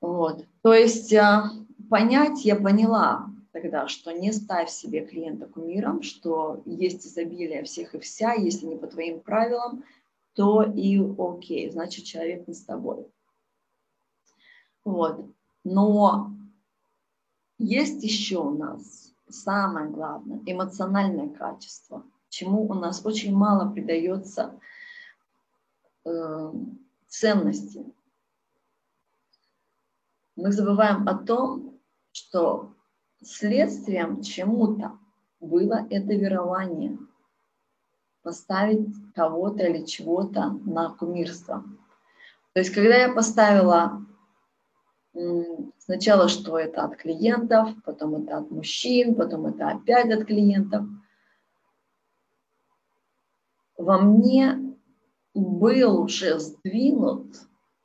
Вот. 0.00 0.44
То 0.62 0.74
есть 0.74 1.12
а, 1.14 1.50
понять 1.88 2.44
я 2.44 2.56
поняла 2.56 3.30
тогда, 3.60 3.88
что 3.88 4.12
не 4.12 4.32
ставь 4.32 4.68
себе 4.68 5.06
клиента 5.06 5.46
кумиром, 5.46 6.02
что 6.02 6.62
есть 6.66 7.06
изобилие 7.06 7.62
всех 7.64 7.94
и 7.94 7.98
вся, 7.98 8.34
если 8.34 8.66
не 8.66 8.76
по 8.76 8.86
твоим 8.86 9.20
правилам, 9.20 9.82
то 10.34 10.62
и 10.62 11.00
окей, 11.18 11.70
значит 11.70 12.04
человек 12.04 12.46
не 12.46 12.52
с 12.52 12.64
тобой. 12.64 13.10
Вот. 14.84 15.24
Но 15.64 16.32
есть 17.56 18.02
еще 18.02 18.40
у 18.40 18.50
нас 18.50 19.10
самое 19.30 19.88
главное, 19.88 20.42
эмоциональное 20.44 21.30
качество, 21.30 22.04
чему 22.28 22.68
у 22.68 22.74
нас 22.74 23.06
очень 23.06 23.34
мало 23.34 23.72
придается 23.72 24.60
э, 26.04 26.52
ценности. 27.08 27.86
Мы 30.36 30.52
забываем 30.52 31.08
о 31.08 31.14
том, 31.14 31.80
что 32.12 32.75
следствием 33.22 34.22
чему-то 34.22 34.98
было 35.40 35.86
это 35.90 36.14
верование. 36.14 36.98
Поставить 38.22 38.88
кого-то 39.14 39.64
или 39.64 39.84
чего-то 39.84 40.50
на 40.64 40.90
кумирство. 40.90 41.64
То 42.52 42.60
есть, 42.60 42.74
когда 42.74 42.96
я 42.96 43.12
поставила 43.12 44.04
сначала, 45.78 46.28
что 46.28 46.58
это 46.58 46.84
от 46.84 46.96
клиентов, 46.96 47.70
потом 47.84 48.16
это 48.16 48.38
от 48.38 48.50
мужчин, 48.50 49.14
потом 49.14 49.46
это 49.46 49.68
опять 49.68 50.10
от 50.10 50.26
клиентов, 50.26 50.86
во 53.76 53.98
мне 53.98 54.76
был 55.34 56.00
уже 56.00 56.38
сдвинут 56.38 57.36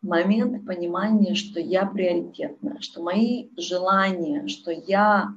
момент 0.02 0.66
понимания, 0.66 1.36
что 1.36 1.60
я 1.60 1.86
приоритетная, 1.86 2.80
что 2.80 3.04
мои 3.04 3.50
желания, 3.58 4.48
что 4.48 4.72
я 4.72 5.34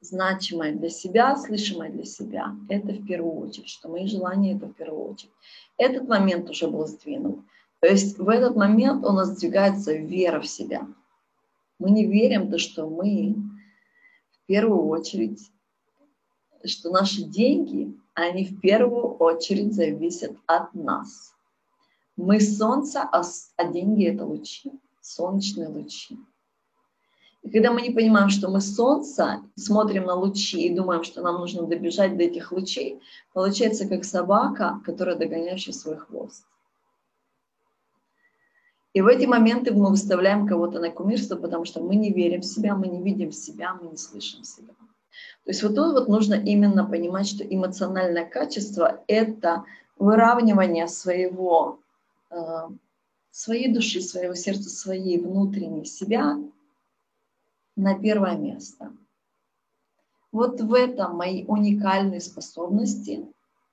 значимая 0.00 0.72
для 0.72 0.88
себя, 0.88 1.36
слышимая 1.36 1.90
для 1.90 2.04
себя, 2.04 2.54
это 2.68 2.92
в 2.92 3.06
первую 3.06 3.34
очередь, 3.34 3.68
что 3.68 3.88
мои 3.88 4.06
желания 4.06 4.56
это 4.56 4.66
в 4.66 4.72
первую 4.74 5.12
очередь. 5.12 5.32
Этот 5.76 6.08
момент 6.08 6.48
уже 6.48 6.68
был 6.68 6.86
сдвинут. 6.86 7.40
То 7.80 7.88
есть 7.88 8.18
в 8.18 8.28
этот 8.28 8.56
момент 8.56 9.04
у 9.04 9.12
нас 9.12 9.28
сдвигается 9.28 9.94
вера 9.94 10.40
в 10.40 10.46
себя. 10.46 10.86
Мы 11.78 11.90
не 11.90 12.06
верим 12.06 12.50
то, 12.50 12.58
что 12.58 12.88
мы 12.88 13.34
в 14.32 14.46
первую 14.46 14.86
очередь, 14.86 15.50
что 16.64 16.90
наши 16.90 17.22
деньги, 17.22 17.94
они 18.14 18.44
в 18.44 18.60
первую 18.60 19.14
очередь 19.14 19.74
зависят 19.74 20.36
от 20.46 20.74
нас. 20.74 21.34
Мы 22.20 22.38
солнце, 22.38 23.08
а, 23.10 23.22
а 23.56 23.64
деньги 23.64 24.06
это 24.06 24.26
лучи, 24.26 24.70
солнечные 25.00 25.68
лучи. 25.68 26.18
И 27.42 27.50
когда 27.50 27.72
мы 27.72 27.80
не 27.80 27.94
понимаем, 27.94 28.28
что 28.28 28.50
мы 28.50 28.60
солнце, 28.60 29.40
смотрим 29.56 30.04
на 30.04 30.14
лучи 30.14 30.66
и 30.66 30.74
думаем, 30.74 31.02
что 31.02 31.22
нам 31.22 31.36
нужно 31.36 31.66
добежать 31.66 32.18
до 32.18 32.24
этих 32.24 32.52
лучей, 32.52 33.00
получается 33.32 33.88
как 33.88 34.04
собака, 34.04 34.82
которая 34.84 35.16
догоняющая 35.16 35.72
свой 35.72 35.96
хвост. 35.96 36.44
И 38.92 39.00
в 39.00 39.06
эти 39.06 39.24
моменты 39.24 39.72
мы 39.72 39.88
выставляем 39.88 40.46
кого-то 40.46 40.78
на 40.78 40.90
кумирство, 40.90 41.36
потому 41.36 41.64
что 41.64 41.80
мы 41.80 41.94
не 41.94 42.12
верим 42.12 42.42
в 42.42 42.46
себя, 42.46 42.74
мы 42.74 42.88
не 42.88 43.02
видим 43.02 43.32
себя, 43.32 43.72
мы 43.80 43.88
не 43.88 43.96
слышим 43.96 44.44
себя. 44.44 44.74
То 45.44 45.50
есть 45.50 45.62
вот 45.62 45.74
тут 45.74 45.94
вот 45.94 46.08
нужно 46.08 46.34
именно 46.34 46.84
понимать, 46.84 47.28
что 47.28 47.44
эмоциональное 47.44 48.26
качество– 48.26 49.02
это 49.06 49.64
выравнивание 49.96 50.86
своего 50.86 51.79
своей 53.30 53.72
души, 53.72 54.00
своего 54.00 54.34
сердца, 54.34 54.70
своей 54.70 55.18
внутренней 55.18 55.84
себя 55.84 56.38
на 57.76 57.98
первое 57.98 58.36
место. 58.36 58.92
Вот 60.32 60.60
в 60.60 60.74
этом 60.74 61.16
мои 61.16 61.44
уникальные 61.44 62.20
способности, 62.20 63.26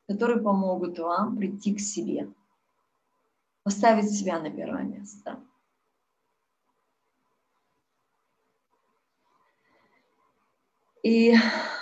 которые 0.07 0.41
помогут 0.41 0.97
вам 0.97 1.37
прийти 1.37 1.75
к 1.75 1.79
себе, 1.79 2.31
поставить 3.63 4.11
себя 4.11 4.39
на 4.39 4.49
первое 4.49 4.83
место. 4.83 5.39
И 11.03 11.35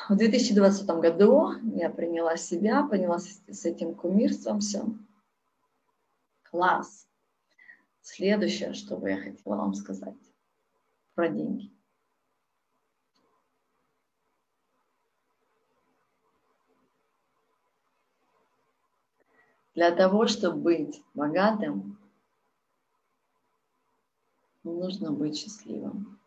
в 0.10 0.16
2020 0.16 0.88
году 0.88 1.54
я 1.76 1.90
приняла 1.90 2.38
себя, 2.38 2.84
поняла 2.84 3.20
с 3.20 3.66
этим 3.66 3.96
кумирством 3.96 4.60
все. 4.60 4.86
Класс. 6.56 7.06
Следующее, 8.00 8.74
что 8.74 8.96
бы 8.96 9.10
я 9.10 9.18
хотела 9.18 9.58
вам 9.58 9.74
сказать 9.74 10.16
про 11.14 11.28
деньги. 11.28 11.70
Для 19.74 19.92
того, 19.92 20.28
чтобы 20.28 20.62
быть 20.62 21.04
богатым, 21.14 22.00
нужно 24.64 25.12
быть 25.12 25.38
счастливым. 25.38 26.18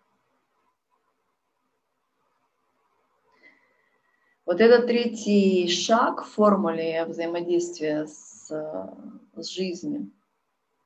Вот 4.44 4.60
этот 4.60 4.88
третий 4.88 5.66
шаг 5.70 6.26
в 6.26 6.28
формуле 6.28 7.06
взаимодействия 7.06 8.06
с, 8.06 8.50
с 8.50 9.48
жизнью– 9.48 10.10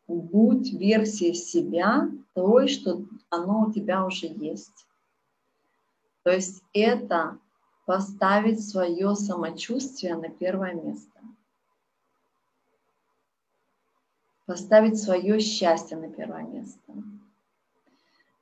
будь 0.07 0.73
версией 0.73 1.35
себя 1.35 2.11
той, 2.35 2.69
что 2.69 3.05
оно 3.31 3.67
у 3.67 3.73
тебя 3.73 4.05
уже 4.05 4.27
есть. 4.27 4.87
То 6.23 6.31
есть 6.31 6.63
это 6.73 7.39
поставить 7.87 8.67
свое 8.67 9.15
самочувствие 9.17 10.17
на 10.17 10.29
первое 10.29 10.75
место. 10.75 11.21
Поставить 14.47 15.01
свое 15.01 15.41
счастье 15.41 15.97
на 15.97 16.11
первое 16.11 16.43
место. 16.43 16.81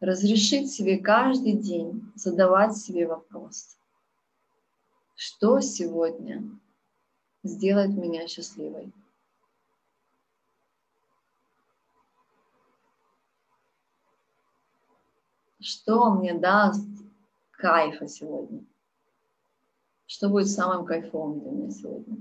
Разрешить 0.01 0.71
себе 0.71 0.99
каждый 0.99 1.53
день 1.53 2.11
задавать 2.15 2.77
себе 2.77 3.07
вопрос. 3.07 3.77
Что 5.15 5.61
сегодня 5.61 6.43
сделает 7.43 7.91
меня 7.91 8.27
счастливой? 8.27 8.93
Что 15.61 16.11
мне 16.13 16.35
даст 16.35 16.89
кайфа 17.53 18.09
сегодня? 18.09 18.65
Что 20.07 20.29
будет 20.29 20.49
самым 20.49 20.85
кайфовым 20.85 21.41
для 21.41 21.51
меня 21.51 21.71
сегодня? 21.71 22.17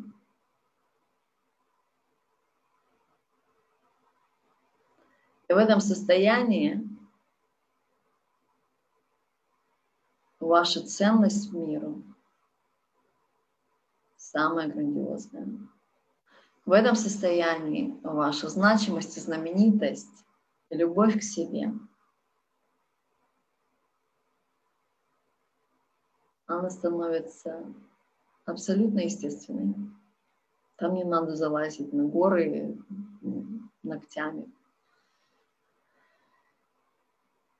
И 5.47 5.53
в 5.53 5.57
этом 5.57 5.79
состоянии 5.79 6.87
ваша 10.39 10.85
ценность 10.85 11.49
в 11.49 11.55
миру 11.55 12.03
самая 14.15 14.67
грандиозная. 14.67 15.47
В 16.65 16.71
этом 16.71 16.95
состоянии 16.95 17.99
ваша 18.03 18.47
значимость 18.47 19.17
и 19.17 19.21
знаменитость, 19.21 20.25
любовь 20.69 21.17
к 21.17 21.23
себе, 21.23 21.73
она 26.49 26.69
становится 26.69 27.63
абсолютно 28.45 29.01
естественной. 29.01 29.75
Там 30.77 30.95
не 30.95 31.03
надо 31.03 31.35
залазить 31.35 31.93
на 31.93 32.05
горы 32.05 32.77
ногтями. 33.83 34.51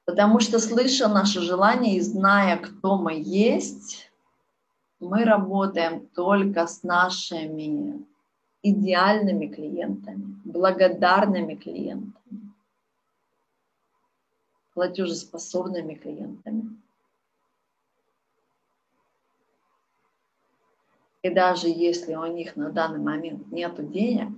Потому 0.06 0.40
что, 0.40 0.58
слыша 0.60 1.08
наши 1.08 1.40
желания 1.42 1.98
и 1.98 2.02
зная, 2.02 2.58
кто 2.58 2.98
мы 2.98 3.14
есть, 3.14 4.12
мы 5.00 5.24
работаем 5.24 6.08
только 6.08 6.66
с 6.66 6.82
нашими 6.82 8.06
идеальными 8.64 9.48
клиентами, 9.48 10.42
благодарными 10.46 11.54
клиентами, 11.54 12.54
платежеспособными 14.74 15.94
клиентами. 15.94 16.82
И 21.22 21.30
даже 21.30 21.67
если 21.67 22.15
у 22.15 22.26
них 22.28 22.55
на 22.55 22.72
данный 22.72 22.99
момент 22.99 23.51
нет 23.51 23.91
денег, 23.91 24.30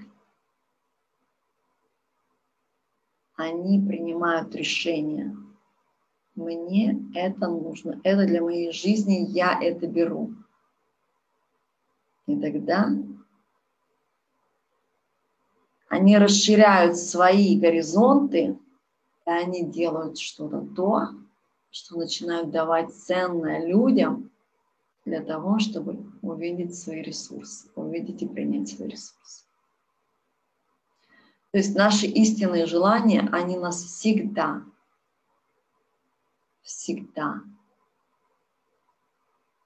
они 3.35 3.79
принимают 3.79 4.55
решение. 4.55 5.35
Мне 6.35 6.99
это 7.13 7.47
нужно, 7.47 7.99
это 8.03 8.25
для 8.25 8.41
моей 8.41 8.71
жизни, 8.71 9.25
я 9.29 9.59
это 9.61 9.85
беру. 9.85 10.33
И 12.25 12.39
тогда 12.39 12.89
они 15.89 16.17
расширяют 16.17 16.97
свои 16.97 17.59
горизонты, 17.59 18.57
и 19.27 19.29
они 19.29 19.65
делают 19.65 20.17
что-то 20.17 20.61
то, 20.75 21.09
что 21.69 21.97
начинают 21.97 22.49
давать 22.49 22.93
ценное 22.93 23.65
людям 23.67 24.31
для 25.05 25.21
того, 25.21 25.59
чтобы 25.59 26.10
увидеть 26.21 26.77
свои 26.77 27.01
ресурсы, 27.01 27.69
увидеть 27.75 28.21
и 28.21 28.27
принять 28.27 28.69
свои 28.69 28.89
ресурсы. 28.89 29.45
То 31.51 31.57
есть 31.57 31.75
наши 31.75 32.05
истинные 32.05 32.65
желания, 32.65 33.27
они 33.31 33.57
нас 33.57 33.83
всегда, 33.83 34.63
всегда 36.61 37.41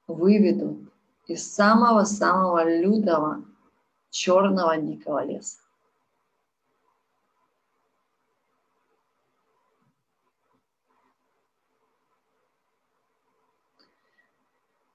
выведут 0.07 0.91
из 1.27 1.51
самого-самого 1.53 2.81
лютого 2.81 3.45
черного 4.09 4.77
дикого 4.77 5.23
леса. 5.25 5.59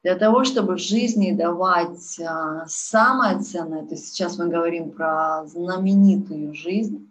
Для 0.02 0.16
того, 0.16 0.44
чтобы 0.44 0.76
в 0.76 0.80
жизни 0.80 1.32
давать 1.32 2.18
а, 2.20 2.64
самое 2.66 3.38
ценное, 3.40 3.84
то 3.84 3.94
есть 3.94 4.08
сейчас 4.08 4.38
мы 4.38 4.48
говорим 4.48 4.92
про 4.92 5.44
знаменитую 5.46 6.54
жизнь, 6.54 7.10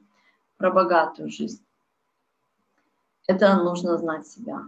про 0.58 0.72
богатую 0.72 1.30
жизнь, 1.30 1.62
это 3.28 3.56
нужно 3.58 3.96
знать 3.98 4.26
себя. 4.26 4.64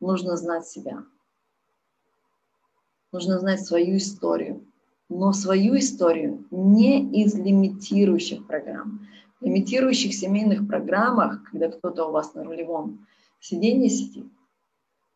Нужно 0.00 0.36
знать 0.36 0.66
себя. 0.66 1.04
Нужно 3.12 3.38
знать 3.38 3.64
свою 3.64 3.98
историю. 3.98 4.64
Но 5.08 5.32
свою 5.32 5.78
историю 5.78 6.44
не 6.50 7.22
из 7.22 7.36
лимитирующих 7.36 8.48
программ. 8.48 9.06
В 9.40 9.44
лимитирующих 9.44 10.12
семейных 10.12 10.66
программах, 10.66 11.44
когда 11.44 11.70
кто-то 11.70 12.06
у 12.06 12.10
вас 12.10 12.34
на 12.34 12.42
рулевом 12.42 13.06
сиденье 13.38 13.88
сидит, 13.88 14.26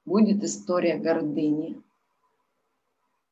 будет 0.05 0.45
история 0.45 0.97
гордыни, 0.99 1.83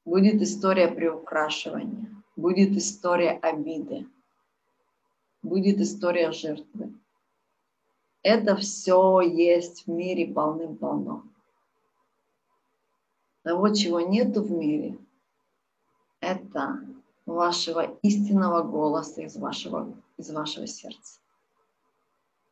Будет 0.05 0.41
история 0.43 0.89
приукрашивания, 0.89 2.23
будет 2.37 2.77
история 2.77 3.33
обиды, 3.33 4.09
будет 5.43 5.79
история 5.81 6.33
жертвы. 6.33 6.95
Это 8.23 8.57
все 8.57 9.21
есть 9.21 9.87
в 9.87 9.91
мире 9.91 10.33
полным-полно. 10.33 11.25
Того, 13.43 13.75
чего 13.75 14.01
нету 14.01 14.43
в 14.43 14.51
мире, 14.51 14.99
это 16.21 16.81
вашего 17.25 17.99
истинного 18.03 18.63
голоса 18.63 19.23
из 19.23 19.37
вашего, 19.37 19.95
из 20.19 20.31
вашего 20.31 20.67
сердца. 20.67 21.21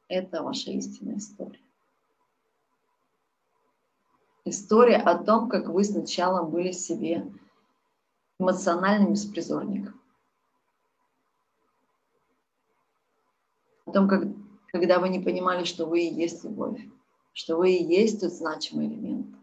Это 0.09 0.43
ваша 0.43 0.71
истинная 0.71 1.19
история. 1.19 1.61
История 4.49 4.97
о 4.97 5.23
том, 5.23 5.51
как 5.51 5.69
вы 5.69 5.85
сначала 5.85 6.43
были 6.43 6.73
себе 6.73 7.31
эмоциональным 8.39 9.13
беспризорником. 9.13 10.01
О 13.85 13.93
том, 13.93 14.09
как, 14.09 14.23
когда 14.69 15.01
вы 15.01 15.11
не 15.11 15.21
понимали, 15.21 15.65
что 15.65 15.85
вы 15.85 16.01
и 16.01 16.15
есть 16.15 16.45
любовь, 16.45 16.81
что 17.35 17.59
вы 17.59 17.73
и 17.73 17.85
есть 17.85 18.23
тот 18.23 18.33
значимый 18.33 18.87
элемент. 18.87 19.37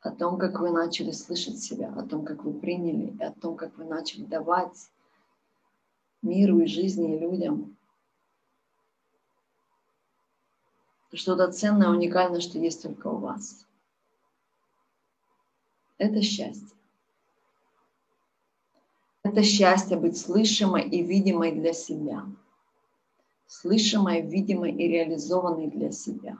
О 0.00 0.10
том, 0.10 0.38
как 0.38 0.60
вы 0.60 0.70
начали 0.72 1.10
слышать 1.10 1.58
себя, 1.58 1.88
о 1.96 2.02
том, 2.02 2.26
как 2.26 2.44
вы 2.44 2.52
приняли, 2.52 3.16
и 3.18 3.22
о 3.22 3.32
том, 3.32 3.56
как 3.56 3.78
вы 3.78 3.84
начали 3.84 4.24
давать 4.24 4.90
миру 6.20 6.58
и 6.58 6.66
жизни 6.66 7.16
и 7.16 7.18
людям 7.18 7.78
что-то 11.14 11.50
ценное, 11.52 11.88
уникальное, 11.88 12.40
что 12.40 12.58
есть 12.58 12.82
только 12.82 13.08
у 13.08 13.18
вас 13.18 13.64
это 15.98 16.22
счастье. 16.22 16.76
Это 19.22 19.42
счастье 19.42 19.96
быть 19.96 20.18
слышимой 20.18 20.88
и 20.88 21.02
видимой 21.02 21.52
для 21.52 21.72
себя. 21.72 22.26
Слышимой, 23.46 24.20
видимой 24.20 24.72
и 24.72 24.88
реализованной 24.88 25.68
для 25.68 25.90
себя. 25.92 26.36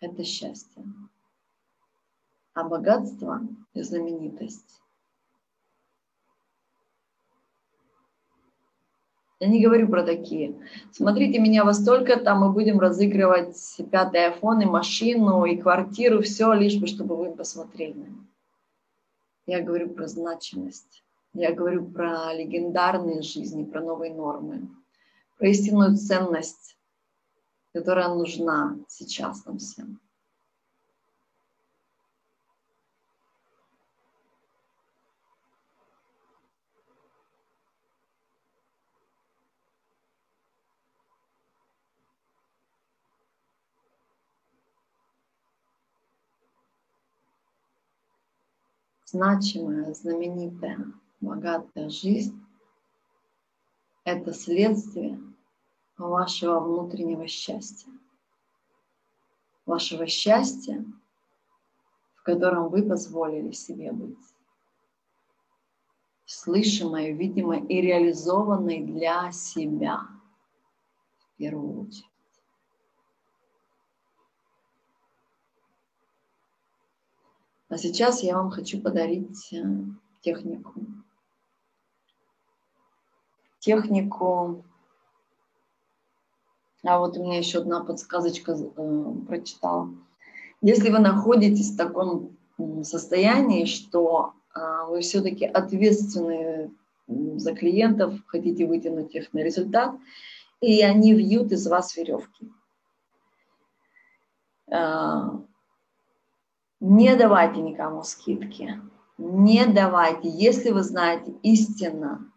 Это 0.00 0.24
счастье. 0.24 0.84
А 2.54 2.64
богатство 2.64 3.40
и 3.72 3.82
знаменитость. 3.82 4.82
Я 9.40 9.46
не 9.46 9.62
говорю 9.62 9.88
про 9.88 10.02
такие. 10.02 10.54
Смотрите 10.90 11.38
меня 11.38 11.64
во 11.64 11.72
столько-то, 11.72 12.34
мы 12.34 12.52
будем 12.52 12.80
разыгрывать 12.80 13.56
пятый 13.90 14.30
iPhone 14.30 14.62
и 14.62 14.66
машину, 14.66 15.44
и 15.44 15.56
квартиру, 15.56 16.22
все, 16.22 16.52
лишь 16.52 16.76
бы, 16.76 16.88
чтобы 16.88 17.16
вы 17.16 17.30
посмотрели. 17.30 18.06
Я 19.46 19.62
говорю 19.62 19.90
про 19.90 20.08
значимость. 20.08 21.04
Я 21.34 21.52
говорю 21.52 21.86
про 21.86 22.34
легендарные 22.34 23.22
жизни, 23.22 23.64
про 23.64 23.80
новые 23.80 24.12
нормы, 24.12 24.68
про 25.38 25.48
истинную 25.48 25.96
ценность, 25.96 26.76
которая 27.72 28.08
нужна 28.08 28.76
сейчас 28.88 29.44
нам 29.44 29.58
всем. 29.58 30.00
Значимая, 49.10 49.94
знаменитая, 49.94 50.92
богатая 51.20 51.88
жизнь– 51.88 52.38
это 54.04 54.32
следствие 54.32 55.18
вашего 55.96 56.60
внутреннего 56.60 57.26
счастья. 57.26 57.90
Вашего 59.64 60.06
счастья, 60.06 60.84
в 62.16 62.22
котором 62.22 62.68
вы 62.68 62.82
позволили 62.86 63.52
себе 63.52 63.92
быть. 63.92 64.18
Слышимой, 66.26 67.12
видимой 67.12 67.64
и 67.66 67.80
реализованной 67.80 68.80
для 68.80 69.32
себя 69.32 70.06
в 71.18 71.36
первую 71.38 71.86
очередь. 71.86 72.17
А 77.68 77.76
сейчас 77.76 78.22
я 78.22 78.36
вам 78.36 78.50
хочу 78.50 78.80
подарить 78.80 79.52
э, 79.52 79.64
технику. 80.22 80.72
Технику. 83.58 84.64
А 86.84 86.98
вот 86.98 87.18
у 87.18 87.22
меня 87.22 87.38
еще 87.38 87.58
одна 87.58 87.84
подсказочка 87.84 88.52
э, 88.52 89.12
прочитала. 89.26 89.90
Если 90.62 90.90
вы 90.90 90.98
находитесь 90.98 91.72
в 91.72 91.76
таком 91.76 92.36
состоянии, 92.82 93.64
что 93.64 94.32
а, 94.52 94.86
вы 94.86 95.00
все-таки 95.00 95.44
ответственны 95.44 96.72
за 97.06 97.54
клиентов, 97.54 98.14
хотите 98.26 98.66
вытянуть 98.66 99.14
их 99.14 99.32
на 99.32 99.38
результат, 99.38 99.94
и 100.60 100.82
они 100.82 101.14
вьют 101.14 101.52
из 101.52 101.66
вас 101.66 101.96
веревки. 101.96 102.50
А, 104.70 105.40
не 106.80 107.16
давайте 107.16 107.60
никому 107.60 108.04
скидки. 108.04 108.80
Не 109.18 109.66
давайте. 109.66 110.28
Если 110.28 110.70
вы 110.70 110.82
знаете 110.82 111.32
истинно, 111.42 112.30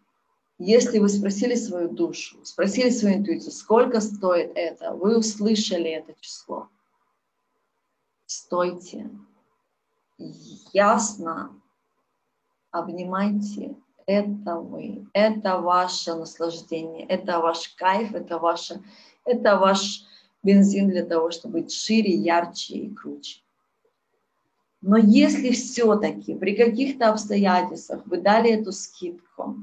если 0.58 0.98
вы 0.98 1.08
спросили 1.08 1.54
свою 1.54 1.88
душу, 1.88 2.38
спросили 2.44 2.90
свою 2.90 3.16
интуицию, 3.16 3.52
сколько 3.52 4.00
стоит 4.00 4.52
это, 4.54 4.92
вы 4.92 5.18
услышали 5.18 5.90
это 5.90 6.14
число, 6.20 6.68
стойте, 8.26 9.10
ясно 10.72 11.60
обнимайте, 12.70 13.76
это 14.06 14.56
вы, 14.56 15.06
это 15.12 15.58
ваше 15.58 16.14
наслаждение, 16.14 17.06
это 17.06 17.40
ваш 17.40 17.68
кайф, 17.76 18.14
это, 18.14 18.38
ваше, 18.38 18.82
это 19.24 19.58
ваш 19.58 20.04
бензин 20.42 20.88
для 20.88 21.04
того, 21.04 21.30
чтобы 21.30 21.60
быть 21.60 21.72
шире, 21.72 22.14
ярче 22.14 22.74
и 22.74 22.94
круче. 22.94 23.41
Но 24.82 24.96
если 24.96 25.52
все-таки 25.52 26.34
при 26.34 26.56
каких-то 26.56 27.10
обстоятельствах 27.10 28.04
вы 28.04 28.20
дали 28.20 28.50
эту 28.50 28.72
скидку, 28.72 29.56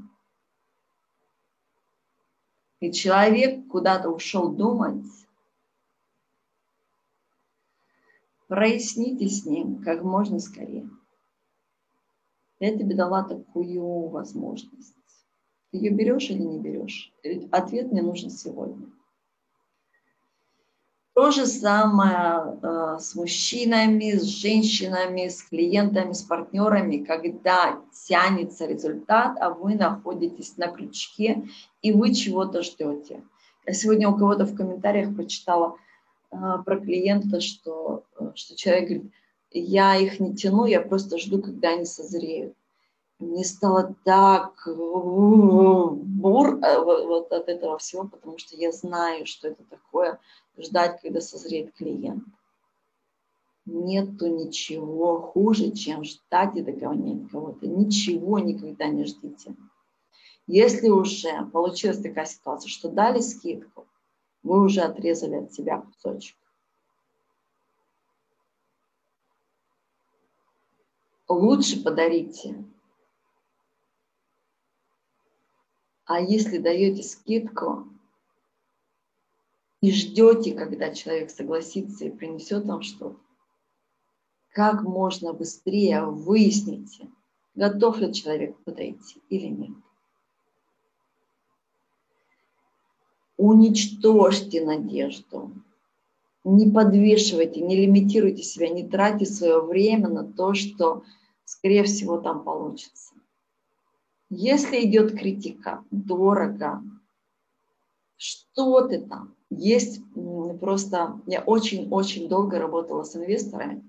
и 2.80 2.90
человек 2.90 3.68
куда-то 3.68 4.08
ушел 4.08 4.50
думать, 4.50 5.04
проясните 8.48 9.28
с 9.28 9.44
ним 9.44 9.82
как 9.82 10.02
можно 10.02 10.38
скорее. 10.38 10.88
Я 12.58 12.76
тебе 12.76 12.94
дала 12.94 13.22
такую 13.22 14.08
возможность. 14.08 14.94
Ты 15.70 15.76
ее 15.76 15.90
берешь 15.90 16.30
или 16.30 16.42
не 16.42 16.58
берешь? 16.58 17.12
Ответ 17.50 17.92
мне 17.92 18.00
нужен 18.00 18.30
сегодня. 18.30 18.90
То 21.14 21.32
же 21.32 21.46
самое 21.46 22.58
э, 22.62 22.98
с 23.00 23.16
мужчинами, 23.16 24.12
с 24.12 24.22
женщинами, 24.22 25.28
с 25.28 25.42
клиентами, 25.42 26.12
с 26.12 26.22
партнерами, 26.22 27.04
когда 27.04 27.80
тянется 28.06 28.66
результат, 28.66 29.36
а 29.40 29.50
вы 29.50 29.74
находитесь 29.74 30.56
на 30.56 30.68
крючке 30.68 31.48
и 31.82 31.92
вы 31.92 32.14
чего-то 32.14 32.62
ждете. 32.62 33.24
Я 33.66 33.72
сегодня 33.72 34.08
у 34.08 34.16
кого-то 34.16 34.44
в 34.46 34.54
комментариях 34.54 35.14
прочитала 35.14 35.76
э, 36.30 36.36
про 36.64 36.78
клиента, 36.78 37.40
что, 37.40 38.04
э, 38.18 38.30
что 38.36 38.56
человек 38.56 38.84
говорит, 38.84 39.12
я 39.50 39.96
их 39.96 40.20
не 40.20 40.36
тяну, 40.36 40.64
я 40.64 40.80
просто 40.80 41.18
жду, 41.18 41.42
когда 41.42 41.70
они 41.70 41.86
созреют. 41.86 42.54
Мне 43.20 43.44
стало 43.44 43.94
так 44.04 44.66
бур 44.66 46.58
э, 46.64 46.78
вот 46.82 47.30
от 47.30 47.48
этого 47.50 47.76
всего, 47.76 48.08
потому 48.08 48.38
что 48.38 48.56
я 48.56 48.72
знаю, 48.72 49.26
что 49.26 49.48
это 49.48 49.62
такое 49.64 50.18
ждать, 50.56 51.02
когда 51.02 51.20
созреет 51.20 51.74
клиент. 51.74 52.24
Нету 53.66 54.26
ничего 54.26 55.20
хуже, 55.20 55.70
чем 55.72 56.02
ждать 56.02 56.56
и 56.56 56.62
догонять 56.62 57.30
кого-то. 57.30 57.66
Ничего 57.66 58.38
никогда 58.38 58.86
не 58.86 59.04
ждите. 59.04 59.54
Если 60.46 60.88
уже 60.88 61.44
получилась 61.52 62.00
такая 62.00 62.24
ситуация, 62.24 62.70
что 62.70 62.88
дали 62.88 63.20
скидку, 63.20 63.86
вы 64.42 64.64
уже 64.64 64.80
отрезали 64.80 65.36
от 65.36 65.52
себя 65.52 65.82
кусочек. 65.82 66.36
Лучше 71.28 71.84
подарите. 71.84 72.64
А 76.10 76.18
если 76.18 76.58
даете 76.58 77.04
скидку, 77.04 77.86
и 79.80 79.92
ждете, 79.92 80.54
когда 80.54 80.92
человек 80.92 81.30
согласится 81.30 82.04
и 82.04 82.10
принесет 82.10 82.64
вам 82.64 82.82
что-то, 82.82 83.16
как 84.50 84.82
можно 84.82 85.32
быстрее 85.32 86.04
выясните, 86.04 87.08
готов 87.54 87.98
ли 87.98 88.12
человек 88.12 88.58
подойти 88.64 89.22
или 89.28 89.46
нет. 89.46 89.76
Уничтожьте 93.36 94.64
надежду. 94.66 95.52
Не 96.42 96.68
подвешивайте, 96.72 97.60
не 97.60 97.76
лимитируйте 97.76 98.42
себя, 98.42 98.68
не 98.68 98.82
тратьте 98.82 99.26
свое 99.26 99.60
время 99.60 100.08
на 100.08 100.24
то, 100.24 100.54
что, 100.54 101.04
скорее 101.44 101.84
всего, 101.84 102.18
там 102.18 102.42
получится. 102.42 103.14
Если 104.30 104.84
идет 104.84 105.18
критика, 105.18 105.84
дорого, 105.90 106.82
что 108.16 108.86
ты 108.86 109.00
там, 109.00 109.34
есть 109.50 110.00
просто, 110.60 111.20
я 111.26 111.40
очень-очень 111.40 112.28
долго 112.28 112.60
работала 112.60 113.02
с 113.02 113.16
инвесторами, 113.16 113.84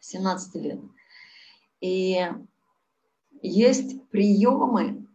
17 0.00 0.54
лет. 0.54 0.80
И 1.82 2.26
есть 3.42 4.08
приемы 4.08 5.06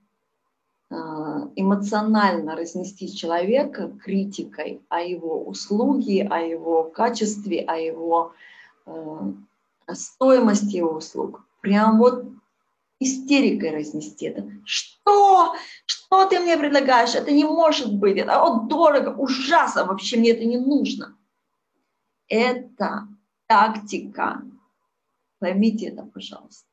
а, 0.89 1.49
эмоционально 1.55 2.55
разнести 2.55 3.11
человека 3.11 3.91
критикой 4.03 4.81
о 4.89 5.01
его 5.01 5.43
услуге, 5.43 6.27
о 6.29 6.39
его 6.41 6.83
качестве, 6.83 7.61
о 7.61 7.75
его 7.75 8.33
э, 8.85 9.33
стоимости 9.93 10.75
его 10.75 10.91
услуг. 10.91 11.43
Прям 11.61 11.97
вот 11.97 12.25
истерикой 12.99 13.71
разнести 13.71 14.25
это. 14.25 14.49
Что? 14.65 15.55
Что 15.85 16.25
ты 16.25 16.39
мне 16.39 16.57
предлагаешь? 16.57 17.15
Это 17.15 17.31
не 17.31 17.43
может 17.43 17.93
быть. 17.93 18.17
Это 18.17 18.39
вот 18.39 18.67
дорого, 18.67 19.09
ужасно. 19.09 19.85
Вообще 19.85 20.17
мне 20.17 20.31
это 20.31 20.45
не 20.45 20.57
нужно. 20.57 21.17
Это 22.27 23.07
тактика. 23.47 24.41
Поймите 25.39 25.87
это, 25.87 26.03
пожалуйста. 26.03 26.65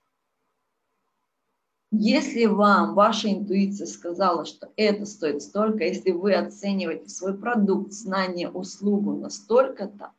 Если 1.96 2.46
вам 2.46 2.94
ваша 2.94 3.32
интуиция 3.32 3.86
сказала, 3.86 4.44
что 4.44 4.72
это 4.74 5.06
стоит 5.06 5.42
столько, 5.42 5.84
если 5.84 6.10
вы 6.10 6.34
оцениваете 6.34 7.08
свой 7.08 7.38
продукт, 7.38 7.92
знание, 7.92 8.50
услугу 8.50 9.12
настолько-то, 9.12 10.10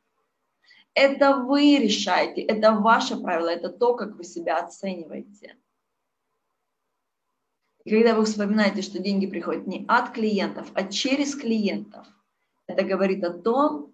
это 0.94 1.36
вы 1.36 1.78
решаете, 1.78 2.42
это 2.42 2.72
ваше 2.72 3.18
правило, 3.18 3.50
это 3.50 3.68
то, 3.68 3.94
как 3.96 4.16
вы 4.16 4.24
себя 4.24 4.60
оцениваете. 4.60 5.58
И 7.86 7.92
когда 7.92 8.16
вы 8.16 8.26
вспоминаете, 8.26 8.82
что 8.82 9.00
деньги 9.00 9.28
приходят 9.28 9.68
не 9.68 9.86
от 9.88 10.12
клиентов, 10.12 10.68
а 10.74 10.84
через 10.86 11.36
клиентов, 11.36 12.08
это 12.66 12.84
говорит 12.84 13.24
о 13.24 13.32
том, 13.32 13.94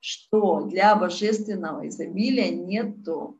что 0.00 0.62
для 0.62 0.96
божественного 0.96 1.88
изобилия 1.88 2.50
нету 2.50 3.38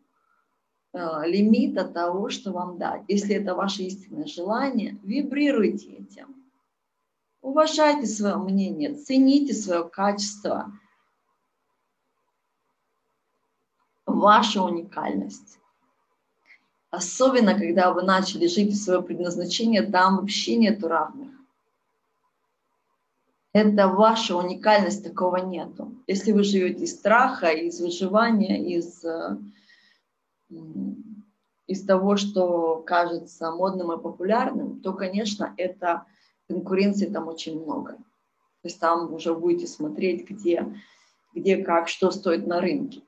э, 0.93 0.99
лимита 1.25 1.89
того, 1.89 2.29
что 2.29 2.53
вам 2.53 2.79
дать. 2.79 3.03
Если 3.09 3.37
это 3.37 3.55
ваше 3.55 3.85
истинное 3.85 4.27
желание, 4.27 4.99
вибрируйте 5.03 5.91
этим. 5.93 6.45
Уважайте 7.41 8.07
свое 8.07 8.37
мнение, 8.37 8.95
цените 8.95 9.55
свое 9.55 9.89
качество, 9.89 10.71
вашу 14.05 14.65
уникальность. 14.65 15.59
Особенно, 16.91 17.55
когда 17.59 17.93
вы 17.93 18.03
начали 18.03 18.47
жить 18.47 18.73
в 18.73 18.83
свое 18.83 19.03
предназначение, 19.03 19.83
там 19.83 20.17
вообще 20.17 20.57
нету 20.57 20.89
равных. 20.89 21.29
Это 23.53 23.89
ваша 23.89 24.37
уникальность, 24.37 25.05
такого 25.05 25.37
нету. 25.37 25.95
Если 26.07 26.33
вы 26.33 26.45
живете 26.45 26.85
из 26.85 26.95
страха, 26.95 27.49
из 27.49 27.81
выживания, 27.81 28.63
из, 28.63 29.05
э, 29.05 29.37
из 31.67 31.85
того, 31.85 32.17
что 32.17 32.83
кажется 32.87 33.51
модным 33.51 33.93
и 33.93 34.01
популярным, 34.01 34.81
то, 34.81 34.93
конечно, 34.93 35.53
это 35.57 36.05
конкуренции 36.47 37.07
там 37.07 37.29
очень 37.29 37.61
много. 37.61 37.93
То 37.93 38.69
есть 38.69 38.81
там 38.81 39.13
уже 39.13 39.35
будете 39.35 39.67
смотреть, 39.67 40.29
где, 40.29 40.67
где 41.35 41.63
как, 41.63 41.89
что 41.89 42.11
стоит 42.11 42.47
на 42.47 42.61
рынке 42.61 43.03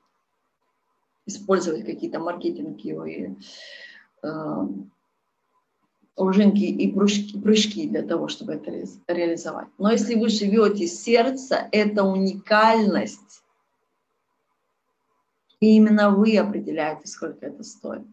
использовать 1.31 1.85
какие-то 1.85 2.19
маркетинговые 2.19 3.37
э, 4.23 4.67
ужинки 6.15 6.63
и 6.63 6.91
прыжки, 6.91 7.39
прыжки 7.39 7.87
для 7.87 8.03
того, 8.03 8.27
чтобы 8.27 8.53
это 8.53 8.71
реализовать. 9.07 9.67
Но 9.77 9.91
если 9.91 10.15
вы 10.15 10.29
живете 10.29 10.87
сердце, 10.87 11.67
это 11.71 12.03
уникальность. 12.03 13.43
И 15.59 15.75
именно 15.75 16.09
вы 16.09 16.37
определяете, 16.37 17.07
сколько 17.07 17.45
это 17.45 17.63
стоит. 17.63 18.05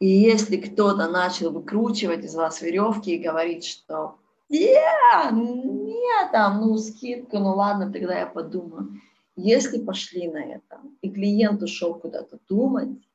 И 0.00 0.06
если 0.06 0.56
кто-то 0.58 1.08
начал 1.08 1.50
выкручивать 1.50 2.24
из 2.24 2.34
вас 2.34 2.62
веревки 2.62 3.14
и 3.14 3.22
говорить, 3.22 3.66
что 3.66 4.16
yeah, 4.50 5.32
нет, 5.32 6.30
там, 6.32 6.60
ну, 6.60 6.78
скидка, 6.78 7.40
ну 7.40 7.54
ладно, 7.54 7.92
тогда 7.92 8.20
я 8.20 8.26
подумаю. 8.26 9.00
Если 9.40 9.80
пошли 9.80 10.26
на 10.26 10.38
это, 10.38 10.82
и 11.00 11.08
клиент 11.08 11.62
ушел 11.62 11.94
куда-то 11.94 12.40
думать, 12.48 13.08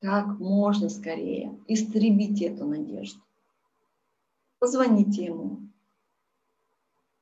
как 0.00 0.40
можно 0.40 0.88
скорее 0.88 1.56
истребите 1.68 2.46
эту 2.46 2.66
надежду. 2.66 3.22
Позвоните 4.58 5.26
ему. 5.26 5.60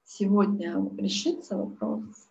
Сегодня 0.05 0.83
решится 0.97 1.59
вопрос. 1.59 2.27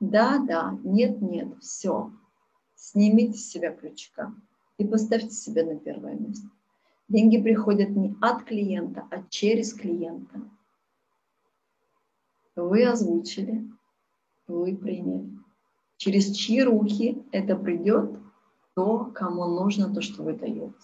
Да, 0.00 0.38
да, 0.44 0.76
нет, 0.82 1.22
нет, 1.22 1.56
все. 1.60 2.10
Снимите 2.74 3.38
с 3.38 3.48
себя 3.48 3.72
крючка 3.72 4.34
и 4.78 4.84
поставьте 4.84 5.30
себя 5.30 5.64
на 5.64 5.78
первое 5.78 6.14
место. 6.14 6.48
Деньги 7.06 7.40
приходят 7.40 7.90
не 7.90 8.16
от 8.20 8.42
клиента, 8.42 9.06
а 9.12 9.22
через 9.28 9.72
клиента. 9.72 10.40
Вы 12.68 12.86
озвучили, 12.86 13.68
вы 14.46 14.76
приняли. 14.76 15.30
Через 15.96 16.30
чьи 16.34 16.62
руки 16.62 17.24
это 17.32 17.56
придет, 17.56 18.18
то, 18.74 19.10
кому 19.12 19.46
нужно 19.46 19.92
то, 19.92 20.00
что 20.00 20.22
вы 20.22 20.34
даете. 20.34 20.74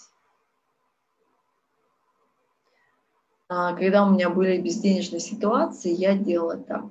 А, 3.48 3.74
когда 3.74 4.06
у 4.06 4.10
меня 4.10 4.28
были 4.28 4.60
безденежные 4.60 5.20
ситуации, 5.20 5.94
я 5.94 6.16
делала 6.16 6.58
так. 6.58 6.84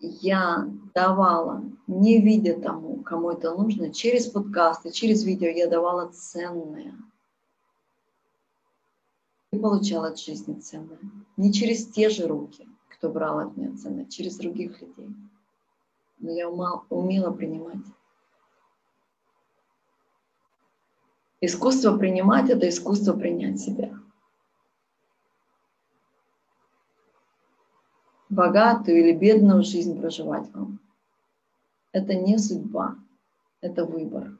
Я 0.00 0.68
давала, 0.94 1.62
не 1.86 2.20
видя 2.20 2.60
тому, 2.60 3.02
кому 3.02 3.30
это 3.30 3.54
нужно, 3.54 3.92
через 3.92 4.26
подкасты, 4.26 4.90
через 4.90 5.24
видео 5.24 5.48
я 5.48 5.68
давала 5.68 6.08
ценное. 6.08 6.94
И 9.56 9.58
получала 9.58 10.08
от 10.08 10.18
жизни 10.18 10.60
ценное. 10.60 10.98
Не 11.38 11.50
через 11.50 11.86
те 11.86 12.10
же 12.10 12.26
руки, 12.26 12.68
кто 12.90 13.08
брал 13.08 13.38
от 13.38 13.56
меня 13.56 13.74
ценное, 13.78 14.04
а 14.04 14.10
через 14.10 14.36
других 14.36 14.82
людей. 14.82 15.08
Но 16.18 16.30
я 16.30 16.50
умела 16.50 17.30
принимать. 17.30 17.78
Искусство 21.40 21.96
принимать– 21.96 22.50
это 22.50 22.68
искусство 22.68 23.14
принять 23.14 23.58
себя. 23.58 23.98
богатую 28.28 28.98
или 28.98 29.12
бедную 29.12 29.62
жизнь 29.62 29.98
проживать 29.98 30.52
вам. 30.52 30.80
Это 31.92 32.14
не 32.14 32.36
судьба, 32.36 32.96
это 33.62 33.86
выбор. 33.86 34.36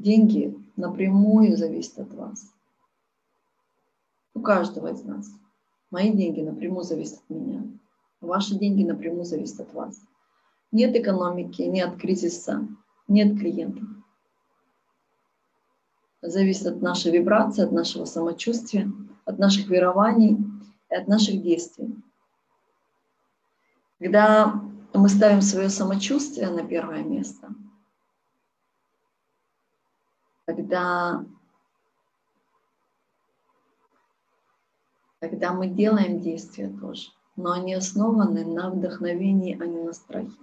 Деньги 0.00 0.58
напрямую 0.76 1.58
зависят 1.58 1.98
от 1.98 2.14
вас. 2.14 2.54
У 4.32 4.40
каждого 4.40 4.86
из 4.86 5.04
нас. 5.04 5.30
Мои 5.90 6.10
деньги 6.10 6.40
напрямую 6.40 6.84
зависят 6.84 7.18
от 7.18 7.28
меня. 7.28 7.64
Ваши 8.22 8.54
деньги 8.54 8.82
напрямую 8.82 9.26
зависят 9.26 9.60
от 9.60 9.74
вас. 9.74 10.00
Нет 10.72 10.96
экономики, 10.96 11.60
нет 11.60 11.98
кризиса, 11.98 12.66
нет 13.08 13.38
клиентов. 13.38 13.84
Зависит 16.22 16.66
от 16.66 16.80
нашей 16.80 17.12
вибрации, 17.12 17.62
от 17.62 17.72
нашего 17.72 18.06
самочувствия, 18.06 18.90
от 19.26 19.38
наших 19.38 19.68
верований 19.68 20.38
и 20.90 20.94
от 20.94 21.08
наших 21.08 21.42
действий. 21.42 21.94
Когда 23.98 24.62
мы 24.94 25.10
ставим 25.10 25.42
свое 25.42 25.68
самочувствие 25.68 26.48
на 26.48 26.66
первое 26.66 27.02
место, 27.02 27.50
когда, 30.54 31.24
когда 35.20 35.52
мы 35.52 35.68
делаем 35.68 36.20
действия 36.20 36.68
тоже, 36.80 37.10
но 37.36 37.52
они 37.52 37.74
основаны 37.74 38.44
на 38.44 38.70
вдохновении, 38.70 39.56
а 39.60 39.64
не 39.64 39.80
на 39.80 39.92
страхе. 39.92 40.34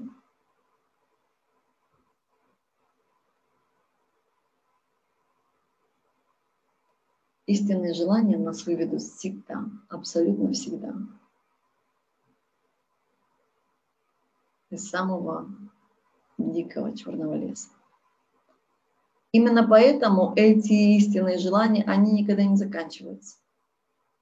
Истинные 7.48 7.94
желания 7.94 8.38
нас 8.38 8.66
выведут 8.66 9.02
всегда, 9.02 9.66
абсолютно 9.90 10.54
всегда. 10.54 10.94
Из 14.70 14.90
самого 14.90 15.50
дикого 16.38 16.96
черного 16.96 17.36
леса. 17.36 17.77
Именно 19.32 19.68
поэтому 19.68 20.34
эти 20.36 20.98
истинные 20.98 21.38
желания, 21.38 21.84
они 21.84 22.12
никогда 22.12 22.44
не 22.44 22.56
заканчиваются. 22.56 23.38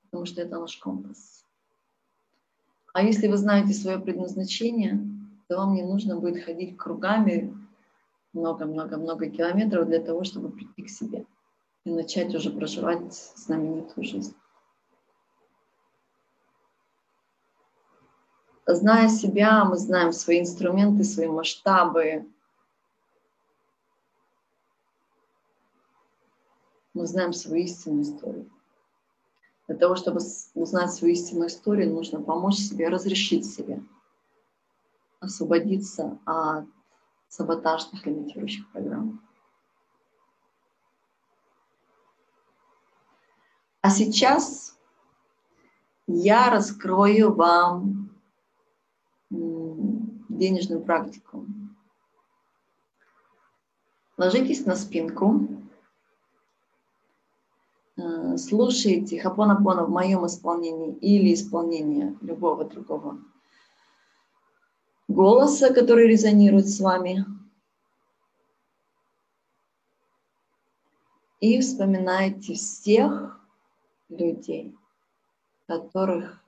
Потому 0.03 0.25
что 0.25 0.41
это 0.41 0.59
наш 0.59 0.77
компас. 0.77 1.45
А 2.93 3.03
если 3.03 3.27
вы 3.27 3.37
знаете 3.37 3.73
свое 3.73 3.99
предназначение, 3.99 4.99
то 5.47 5.57
вам 5.57 5.73
не 5.73 5.83
нужно 5.83 6.17
будет 6.19 6.43
ходить 6.43 6.77
кругами 6.77 7.55
много-много-много 8.33 9.29
километров 9.29 9.87
для 9.87 9.99
того, 9.99 10.23
чтобы 10.23 10.49
прийти 10.49 10.83
к 10.83 10.89
себе 10.89 11.25
и 11.85 11.91
начать 11.91 12.33
уже 12.33 12.49
проживать 12.51 13.13
знаменитую 13.35 14.03
жизнь. 14.05 14.35
Зная 18.67 19.09
себя, 19.09 19.63
мы 19.63 19.77
знаем 19.77 20.11
свои 20.11 20.39
инструменты, 20.39 21.03
свои 21.03 21.27
масштабы. 21.27 22.25
Мы 26.95 27.05
знаем 27.05 27.33
свою 27.33 27.65
истинную 27.65 28.03
историю. 28.03 28.49
Для 29.67 29.75
того, 29.75 29.95
чтобы 29.95 30.21
узнать 30.53 30.91
свою 30.93 31.13
истинную 31.13 31.49
историю, 31.49 31.93
нужно 31.93 32.21
помочь 32.21 32.55
себе, 32.55 32.87
разрешить 32.87 33.45
себе 33.45 33.83
освободиться 35.19 36.19
от 36.25 36.65
саботажных 37.27 38.05
лимитирующих 38.05 38.69
программ. 38.71 39.21
А 43.81 43.89
сейчас 43.89 44.77
я 46.07 46.49
раскрою 46.49 47.33
вам 47.33 48.09
денежную 49.29 50.81
практику. 50.81 51.45
Ложитесь 54.17 54.65
на 54.65 54.75
спинку, 54.75 55.64
э, 57.97 58.37
слушайте 58.37 59.19
хапонапона 59.19 59.85
в 59.85 59.89
моем 59.89 60.25
исполнении 60.25 60.93
или 60.95 61.33
исполнении 61.33 62.17
любого 62.21 62.65
другого 62.65 63.19
голоса, 65.07 65.73
который 65.73 66.07
резонирует 66.07 66.67
с 66.67 66.79
вами. 66.79 67.25
И 71.39 71.59
вспоминайте 71.59 72.55
всех 72.55 73.39
людей, 74.09 74.75
которых 75.67 76.43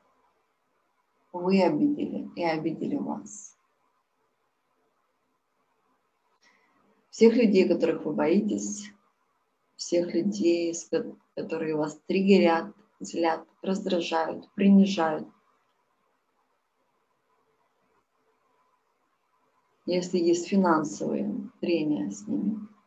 вы 1.34 1.62
обидели 1.62 2.30
и 2.36 2.44
обидели 2.44 2.96
вас. 2.96 3.56
Всех 7.10 7.36
людей, 7.36 7.68
которых 7.68 8.06
вы 8.06 8.14
боитесь, 8.14 8.92
всех 9.78 10.14
людей, 10.14 10.76
которые 11.36 11.76
вас 11.76 11.98
триггерят, 12.08 12.74
злят, 13.00 13.48
раздражают, 13.62 14.52
принижают. 14.54 15.28
Если 19.86 20.18
есть 20.18 20.50
финансовые 20.50 21.50
трения 21.62 22.10
с 22.12 22.28
ними– 22.28 22.68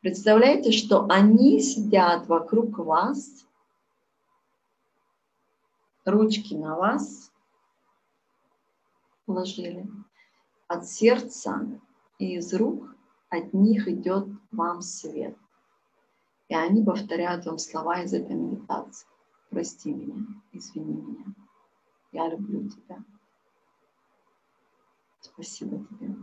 Представляете, 0.00 0.72
что 0.72 1.04
они 1.10 1.60
сидят 1.60 2.26
вокруг 2.26 2.78
вас, 2.78 3.46
ручки 6.06 6.54
на 6.54 6.74
вас 6.74 7.30
положили, 9.26 9.86
от 10.68 10.88
сердца 10.88 11.68
и 12.18 12.36
из 12.36 12.54
рук 12.54 12.96
от 13.28 13.52
них 13.52 13.88
идет 13.88 14.26
вам 14.50 14.80
свет. 14.80 15.36
И 16.50 16.54
они 16.54 16.82
повторяют 16.82 17.46
вам 17.46 17.58
слова 17.58 18.02
из 18.02 18.12
этой 18.12 18.34
медитации. 18.34 19.06
Прости 19.50 19.92
меня, 19.92 20.26
извини 20.52 20.94
меня. 20.94 21.24
Я 22.10 22.28
люблю 22.28 22.68
тебя. 22.68 22.98
Спасибо 25.20 25.78
тебе. 25.78 26.16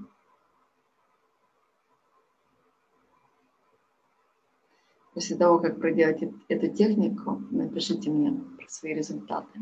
После 5.13 5.37
того, 5.37 5.59
как 5.59 5.79
проделать 5.79 6.21
эту 6.49 6.67
технику, 6.75 7.41
напишите 7.49 8.09
мне 8.09 8.33
про 8.57 8.67
свои 8.67 8.95
результаты. 8.95 9.61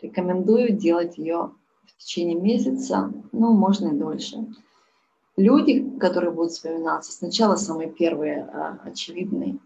Рекомендую 0.00 0.76
делать 0.76 1.18
ее 1.18 1.50
в 1.86 1.96
течение 1.96 2.40
месяца, 2.40 3.12
ну, 3.32 3.52
можно 3.52 3.88
и 3.88 3.98
дольше. 3.98 4.46
Люди, 5.36 5.98
которые 5.98 6.30
будут 6.30 6.52
вспоминаться, 6.52 7.10
сначала 7.10 7.56
самые 7.56 7.90
первые, 7.90 8.44
а, 8.44 8.78
очевидные, 8.84 9.58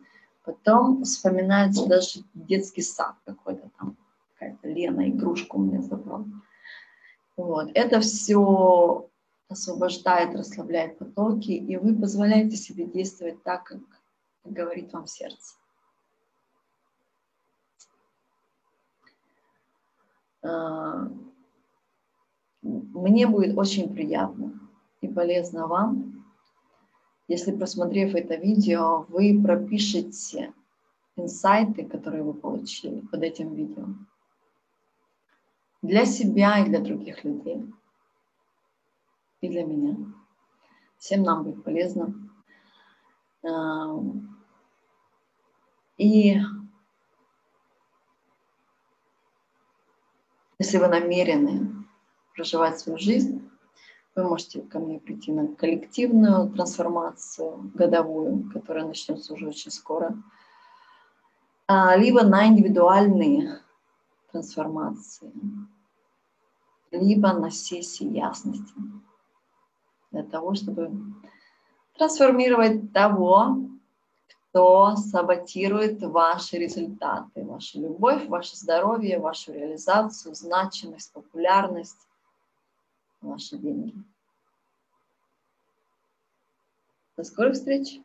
Потом 0.46 1.02
вспоминается 1.02 1.88
даже 1.88 2.20
детский 2.32 2.82
сад 2.82 3.16
какой-то 3.24 3.68
там, 3.76 3.96
какая-то 4.32 4.68
Лена 4.68 5.10
игрушку 5.10 5.58
мне 5.58 5.82
забрала. 5.82 6.24
Вот. 7.36 7.72
Это 7.74 7.98
все 7.98 9.10
освобождает, 9.48 10.36
расслабляет 10.36 10.98
потоки, 10.98 11.50
и 11.50 11.76
вы 11.76 11.98
позволяете 11.98 12.56
себе 12.56 12.86
действовать 12.86 13.42
так, 13.42 13.64
как 13.64 13.80
говорит 14.44 14.92
вам 14.92 15.08
сердце. 15.08 15.56
А, 20.42 21.08
мне 22.62 23.26
будет 23.26 23.58
очень 23.58 23.92
приятно 23.92 24.60
и 25.00 25.08
полезно 25.08 25.66
вам, 25.66 26.15
если, 27.28 27.56
просмотрев 27.56 28.14
это 28.14 28.36
видео, 28.36 29.02
вы 29.08 29.40
пропишете 29.42 30.52
инсайты, 31.16 31.84
которые 31.84 32.22
вы 32.22 32.34
получили 32.34 33.00
под 33.00 33.22
этим 33.22 33.54
видео 33.54 33.86
для 35.82 36.04
себя 36.04 36.60
и 36.60 36.68
для 36.68 36.80
других 36.80 37.24
людей, 37.24 37.64
и 39.40 39.48
для 39.48 39.64
меня. 39.64 39.96
Всем 40.98 41.22
нам 41.22 41.44
будет 41.44 41.62
полезно. 41.62 42.14
И 45.96 46.36
если 50.58 50.78
вы 50.78 50.88
намерены 50.88 51.86
проживать 52.34 52.78
свою 52.78 52.98
жизнь, 52.98 53.45
вы 54.16 54.24
можете 54.24 54.62
ко 54.62 54.78
мне 54.78 54.98
прийти 54.98 55.30
на 55.30 55.46
коллективную 55.54 56.48
трансформацию 56.48 57.70
годовую, 57.74 58.50
которая 58.50 58.86
начнется 58.86 59.34
уже 59.34 59.48
очень 59.48 59.70
скоро, 59.70 60.16
а, 61.68 61.94
либо 61.96 62.22
на 62.22 62.46
индивидуальные 62.46 63.60
трансформации, 64.32 65.32
либо 66.90 67.34
на 67.34 67.50
сессии 67.50 68.06
ясности. 68.06 68.74
Для 70.10 70.22
того, 70.22 70.54
чтобы 70.54 70.90
трансформировать 71.98 72.92
того, 72.94 73.58
кто 74.28 74.96
саботирует 74.96 76.02
ваши 76.02 76.56
результаты, 76.56 77.44
вашу 77.44 77.82
любовь, 77.82 78.26
ваше 78.28 78.56
здоровье, 78.56 79.18
вашу 79.18 79.52
реализацию, 79.52 80.34
значимость, 80.34 81.12
популярность, 81.12 82.06
ваши 83.26 83.58
деньги. 83.58 83.94
До 87.16 87.24
скорых 87.24 87.54
встреч! 87.54 88.00